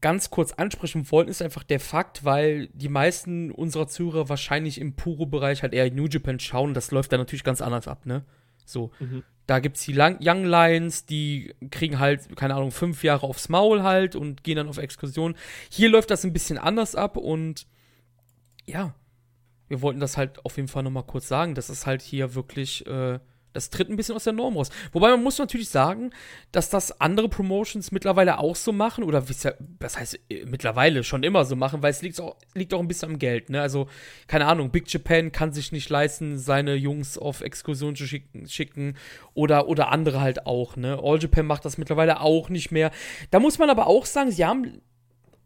[0.00, 4.94] ganz kurz ansprechen wollen, ist einfach der Fakt, weil die meisten unserer Zuhörer wahrscheinlich im
[4.94, 6.74] Puro-Bereich halt eher New Japan schauen.
[6.74, 8.24] Das läuft da natürlich ganz anders ab, ne?
[8.66, 8.90] So.
[8.98, 9.22] Mhm.
[9.46, 13.48] Da gibt es die Lang Young Lions, die kriegen halt, keine Ahnung, fünf Jahre aufs
[13.48, 15.36] Maul halt und gehen dann auf Exkursion.
[15.70, 17.66] Hier läuft das ein bisschen anders ab und
[18.68, 18.94] ja,
[19.68, 21.54] wir wollten das halt auf jeden Fall nochmal kurz sagen.
[21.54, 23.18] Das ist halt hier wirklich, äh,
[23.52, 24.70] das tritt ein bisschen aus der Norm raus.
[24.92, 26.10] Wobei man muss natürlich sagen,
[26.52, 31.44] dass das andere Promotions mittlerweile auch so machen, oder was heißt äh, mittlerweile schon immer
[31.44, 33.50] so machen, weil es liegt auch, liegt auch ein bisschen am Geld.
[33.50, 33.60] Ne?
[33.60, 33.88] Also,
[34.26, 38.96] keine Ahnung, Big Japan kann sich nicht leisten, seine Jungs auf Exkursion zu schicken, schicken
[39.34, 40.76] oder, oder andere halt auch.
[40.76, 40.98] Ne?
[41.02, 42.90] All Japan macht das mittlerweile auch nicht mehr.
[43.30, 44.82] Da muss man aber auch sagen, sie haben,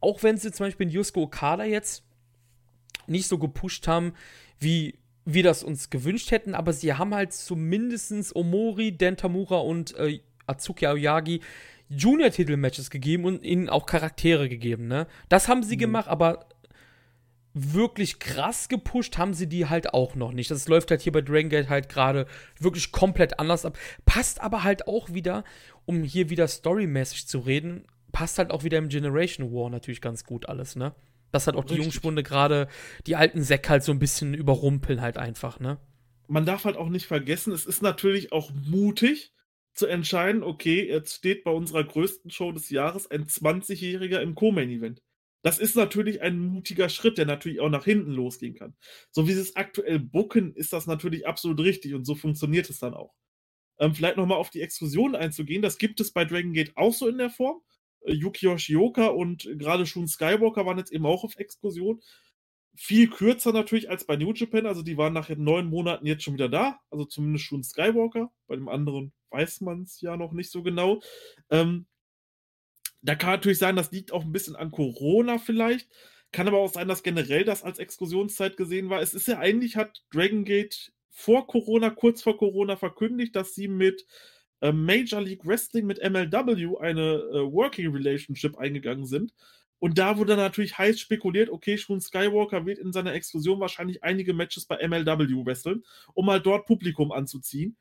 [0.00, 2.04] auch wenn sie zum Beispiel in Yusuke Okada jetzt
[3.06, 4.14] nicht so gepusht haben,
[4.58, 10.20] wie wir das uns gewünscht hätten, aber sie haben halt zumindest Omori, Dentamura und äh,
[10.46, 11.40] Atsuki Aoyagi
[11.88, 15.06] Junior-Titel-Matches gegeben und ihnen auch Charaktere gegeben, ne?
[15.28, 15.80] Das haben sie mhm.
[15.80, 16.46] gemacht, aber
[17.54, 20.50] wirklich krass gepusht haben sie die halt auch noch nicht.
[20.50, 22.26] Das läuft halt hier bei Dragon Gate halt gerade
[22.58, 23.78] wirklich komplett anders ab.
[24.06, 25.44] Passt aber halt auch wieder,
[25.84, 30.24] um hier wieder storymäßig zu reden, passt halt auch wieder im Generation War natürlich ganz
[30.24, 30.94] gut alles, ne?
[31.32, 32.68] Dass halt auch die Jungspunde gerade
[33.06, 35.78] die alten Säcke halt so ein bisschen überrumpeln halt einfach, ne?
[36.28, 39.32] Man darf halt auch nicht vergessen, es ist natürlich auch mutig
[39.74, 45.02] zu entscheiden, okay, jetzt steht bei unserer größten Show des Jahres ein 20-Jähriger im Co-Main-Event.
[45.42, 48.76] Das ist natürlich ein mutiger Schritt, der natürlich auch nach hinten losgehen kann.
[49.10, 52.78] So wie sie es aktuell bucken, ist das natürlich absolut richtig und so funktioniert es
[52.78, 53.14] dann auch.
[53.78, 57.08] Ähm, vielleicht nochmal auf die Exklusion einzugehen, das gibt es bei Dragon Gate auch so
[57.08, 57.60] in der Form.
[58.06, 62.00] Yuki Yoshioka und gerade schon Skywalker waren jetzt eben auch auf Exkursion.
[62.74, 66.34] Viel kürzer natürlich als bei New Japan, also die waren nach neun Monaten jetzt schon
[66.34, 68.32] wieder da, also zumindest schon Skywalker.
[68.46, 71.02] Bei dem anderen weiß man es ja noch nicht so genau.
[71.50, 71.86] Ähm,
[73.02, 75.90] da kann natürlich sein, das liegt auch ein bisschen an Corona vielleicht.
[76.30, 79.02] Kann aber auch sein, dass generell das als Exkursionszeit gesehen war.
[79.02, 83.68] Es ist ja eigentlich, hat Dragon Gate vor Corona, kurz vor Corona verkündigt, dass sie
[83.68, 84.06] mit
[84.70, 89.32] Major League Wrestling mit MLW eine äh, Working Relationship eingegangen sind.
[89.80, 94.32] Und da wurde natürlich heiß spekuliert, okay, schon Skywalker wird in seiner Exklusion wahrscheinlich einige
[94.32, 95.82] Matches bei MLW wresteln,
[96.14, 97.76] um mal dort Publikum anzuziehen.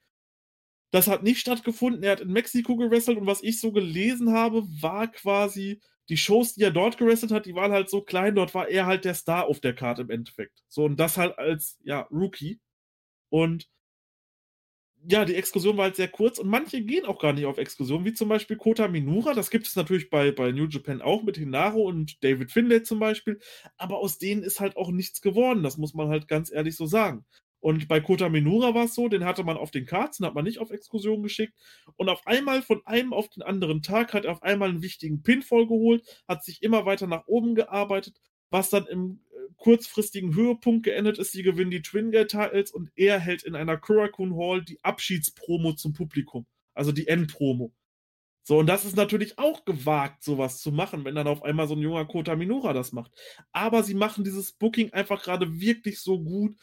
[0.90, 2.02] Das hat nicht stattgefunden.
[2.02, 5.80] Er hat in Mexiko gewrestelt und was ich so gelesen habe, war quasi
[6.10, 8.34] die Shows, die er dort gewrestelt hat, die waren halt so klein.
[8.34, 10.64] Dort war er halt der Star auf der Karte im Endeffekt.
[10.68, 12.60] So und das halt als ja Rookie.
[13.30, 13.70] Und
[15.07, 18.06] ja, die Exkursion war halt sehr kurz und manche gehen auch gar nicht auf Exkursion,
[18.06, 19.34] wie zum Beispiel Kota Minura.
[19.34, 22.99] Das gibt es natürlich bei, bei New Japan auch mit Hinaro und David Finlay zum
[22.99, 23.40] Beispiel.
[23.78, 25.64] Aber aus denen ist halt auch nichts geworden.
[25.64, 27.26] Das muss man halt ganz ehrlich so sagen.
[27.60, 30.34] Und bei Kota Minura war es so, den hatte man auf den Karts, den hat
[30.34, 31.53] man nicht auf Exkursion geschickt.
[31.95, 35.22] Und auf einmal, von einem auf den anderen Tag, hat er auf einmal einen wichtigen
[35.22, 38.19] Pinfall geholt, hat sich immer weiter nach oben gearbeitet,
[38.49, 39.22] was dann im
[39.57, 41.32] kurzfristigen Höhepunkt geendet ist.
[41.32, 45.73] Sie gewinnen die Twin Gate Titles und er hält in einer Kurakun Hall die Abschiedspromo
[45.73, 46.45] zum Publikum.
[46.73, 47.73] Also die Endpromo.
[48.44, 51.76] So, und das ist natürlich auch gewagt, sowas zu machen, wenn dann auf einmal so
[51.76, 53.11] ein junger Kota Minura das macht.
[53.52, 56.56] Aber sie machen dieses Booking einfach gerade wirklich so gut,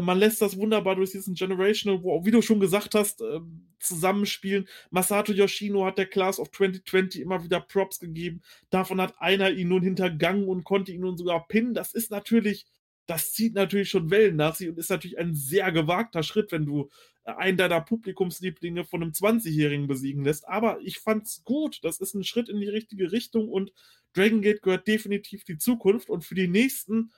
[0.00, 3.40] man lässt das wunderbar durch diesen Generational, wo, wie du schon gesagt hast, äh,
[3.78, 4.68] zusammenspielen.
[4.90, 8.42] Masato Yoshino hat der Class of 2020 immer wieder Props gegeben.
[8.70, 11.74] Davon hat einer ihn nun hintergangen und konnte ihn nun sogar pinnen.
[11.74, 12.66] Das ist natürlich,
[13.06, 16.64] das zieht natürlich schon Wellen nach sich und ist natürlich ein sehr gewagter Schritt, wenn
[16.64, 16.88] du
[17.24, 20.48] äh, einen deiner Publikumslieblinge von einem 20-Jährigen besiegen lässt.
[20.48, 21.80] Aber ich fand's gut.
[21.82, 23.72] Das ist ein Schritt in die richtige Richtung und
[24.14, 27.10] Dragon Gate gehört definitiv die Zukunft und für die nächsten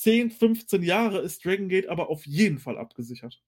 [0.00, 3.42] 10, 15 Jahre ist Dragon Gate aber auf jeden Fall abgesichert.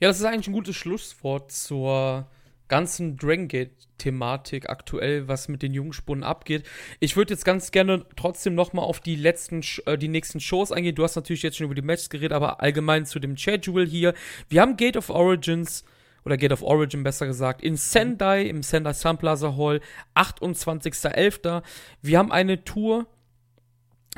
[0.00, 2.26] Ja, das ist eigentlich ein gutes Schlusswort zur
[2.68, 6.64] ganzen Dragon Gate-Thematik aktuell, was mit den Jungspunden abgeht.
[7.00, 10.72] Ich würde jetzt ganz gerne trotzdem noch mal auf die letzten, äh, die nächsten Shows
[10.72, 10.94] eingehen.
[10.94, 14.14] Du hast natürlich jetzt schon über die Matches geredet, aber allgemein zu dem Schedule hier.
[14.48, 15.84] Wir haben Gate of Origins
[16.24, 19.80] oder Gate of Origin besser gesagt, in Sendai, im Sendai Sun Plaza Hall,
[20.14, 21.62] 28.11.
[22.00, 23.06] Wir haben eine Tour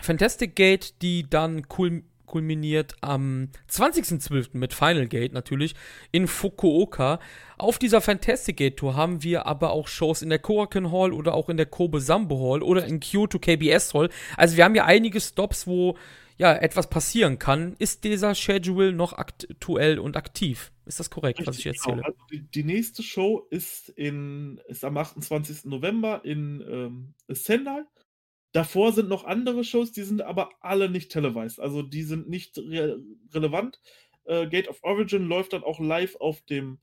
[0.01, 2.02] Fantastic Gate, die dann kul
[2.32, 4.56] kulminiert am 20.12.
[4.56, 5.74] mit Final Gate natürlich
[6.12, 7.20] in Fukuoka.
[7.59, 11.35] Auf dieser Fantastic Gate Tour haben wir aber auch Shows in der Korakuen Hall oder
[11.35, 14.09] auch in der Kobe Sambo Hall oder in Kyoto KBS Hall.
[14.39, 15.98] Also wir haben ja einige Stops, wo
[16.39, 17.77] ja etwas passieren kann.
[17.78, 20.73] Ist dieser Schedule noch aktuell und aktiv?
[20.86, 21.97] Ist das korrekt, Richtig, was ich erzähle?
[21.97, 22.06] Genau.
[22.06, 25.66] Also die, die, nächste Show ist, in, ist am 28.
[25.66, 27.82] November in ähm, Sendai.
[28.53, 31.59] Davor sind noch andere Shows, die sind aber alle nicht televised.
[31.59, 33.03] Also die sind nicht re
[33.33, 33.81] relevant.
[34.24, 36.79] Äh, Gate of Origin läuft dann auch live auf dem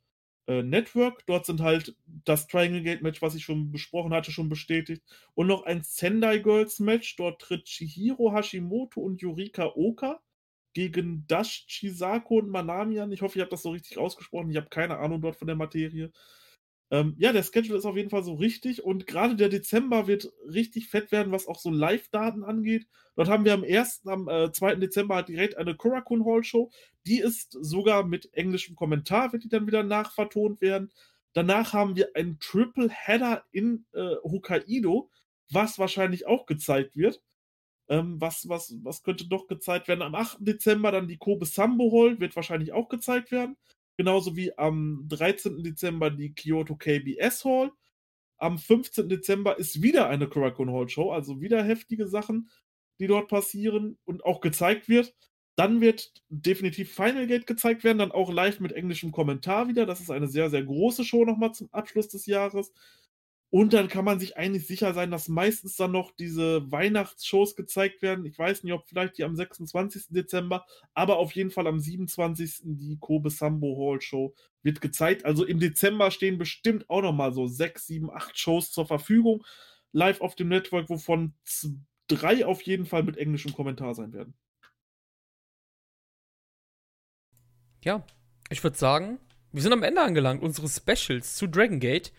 [0.47, 1.25] äh, Network.
[1.27, 5.03] Dort sind halt das Triangle Gate Match, was ich schon besprochen hatte, schon bestätigt.
[5.35, 7.15] Und noch ein Sendai Girls Match.
[7.17, 10.21] Dort tritt Chihiro Hashimoto und Yurika Oka
[10.73, 13.11] gegen Dash Chisako und Manamian.
[13.11, 14.49] Ich hoffe, ich habe das so richtig ausgesprochen.
[14.49, 16.11] Ich habe keine Ahnung dort von der Materie.
[16.91, 20.31] Ähm, ja, der Schedule ist auf jeden Fall so richtig und gerade der Dezember wird
[20.47, 22.87] richtig fett werden, was auch so Live-Daten angeht.
[23.15, 24.75] Dort haben wir am 1., am äh, 2.
[24.75, 26.71] Dezember halt direkt eine Korakun Hall Show.
[27.05, 30.91] Die ist sogar mit englischem Kommentar, wird die dann wieder nachvertont werden.
[31.33, 35.11] Danach haben wir einen Triple Header in äh, Hokkaido,
[35.51, 37.21] was wahrscheinlich auch gezeigt wird.
[37.87, 40.01] Ähm, was, was, was könnte doch gezeigt werden?
[40.01, 40.37] Am 8.
[40.39, 43.57] Dezember dann die Kobe Sambo Hall, wird wahrscheinlich auch gezeigt werden.
[43.99, 45.61] Genauso wie am 13.
[45.61, 47.73] Dezember die Kyoto KBS Hall.
[48.37, 49.09] Am 15.
[49.09, 52.49] Dezember ist wieder eine Korakuen Hall Show, also wieder heftige Sachen,
[53.01, 55.13] die dort passieren und auch gezeigt wird.
[55.57, 59.85] Dann wird definitiv Final Gate gezeigt werden, dann auch live mit englischem Kommentar wieder.
[59.85, 62.71] Das ist eine sehr, sehr große Show nochmal zum Abschluss des Jahres.
[63.51, 68.03] Und dann kann man sich eigentlich sicher sein, dass meistens dann noch diese Weihnachtsshows gezeigt
[68.03, 68.25] werden.
[68.25, 70.07] Ich weiß nicht, ob vielleicht die am 26.
[70.09, 72.61] Dezember, aber auf jeden Fall am 27.
[72.63, 75.25] die Kobe Sambo Hall Show wird gezeigt.
[75.25, 79.43] Also im Dezember stehen bestimmt auch noch mal so sechs, sieben, acht Shows zur Verfügung.
[79.91, 81.33] Live auf dem Network, wovon
[82.07, 84.35] drei auf jeden Fall mit englischem Kommentar sein werden.
[87.83, 88.05] Ja,
[88.51, 89.19] ich würde sagen,
[89.51, 92.11] wir sind am Ende angelangt unseres Specials zu Dragon Gate.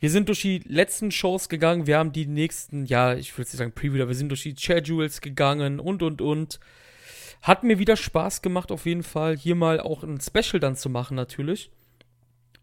[0.00, 3.58] Wir sind durch die letzten Shows gegangen, wir haben die nächsten, ja, ich würde nicht
[3.58, 6.60] sagen Preview, aber wir sind durch die Schedules gegangen und und und.
[7.42, 10.88] Hat mir wieder Spaß gemacht, auf jeden Fall, hier mal auch ein Special dann zu
[10.88, 11.70] machen, natürlich.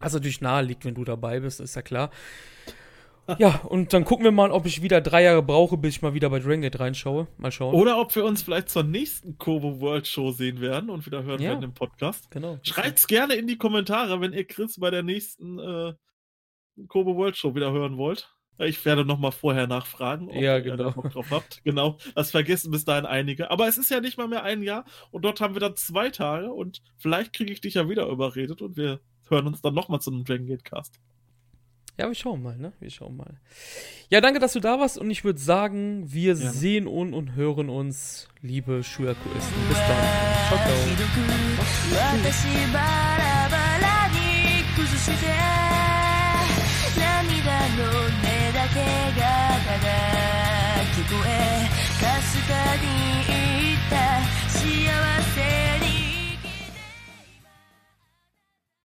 [0.00, 2.10] Also natürlich nahe liegt, wenn du dabei bist, ist ja klar.
[3.38, 6.12] Ja, und dann gucken wir mal, ob ich wieder drei Jahre brauche, bis ich mal
[6.12, 7.28] wieder bei Dragon Gate reinschaue.
[7.38, 7.72] Mal schauen.
[7.72, 11.40] Oder ob wir uns vielleicht zur nächsten Kobo World Show sehen werden und wieder hören
[11.40, 12.30] ja, werden im Podcast.
[12.32, 12.58] Genau.
[12.62, 15.92] Schreibt's gerne in die Kommentare, wenn ihr Chris bei der nächsten äh,
[16.88, 18.34] Kobe World Show wieder hören wollt.
[18.58, 20.88] Ich werde nochmal vorher nachfragen, ob ja, genau.
[20.88, 21.60] ihr Bock drauf habt.
[21.64, 23.50] Genau, das vergessen bis dahin einige.
[23.50, 26.10] Aber es ist ja nicht mal mehr ein Jahr und dort haben wir dann zwei
[26.10, 30.00] Tage und vielleicht kriege ich dich ja wieder überredet und wir hören uns dann nochmal
[30.00, 31.00] zu einem Dragon Gate Cast.
[31.98, 32.72] Ja, wir schauen mal, ne?
[32.80, 33.38] Wir schauen mal.
[34.08, 36.36] Ja, danke, dass du da warst und ich würde sagen, wir ja.
[36.36, 39.68] sehen und, und hören uns, liebe Schuyakuisten.
[39.68, 40.08] Bis dann.
[40.48, 40.58] Ciao,
[45.36, 45.51] ciao.
[51.12, 52.86] 声かすかに
[53.28, 53.94] 言った。
[54.48, 54.58] 幸
[55.34, 55.36] せ
[55.80, 55.81] に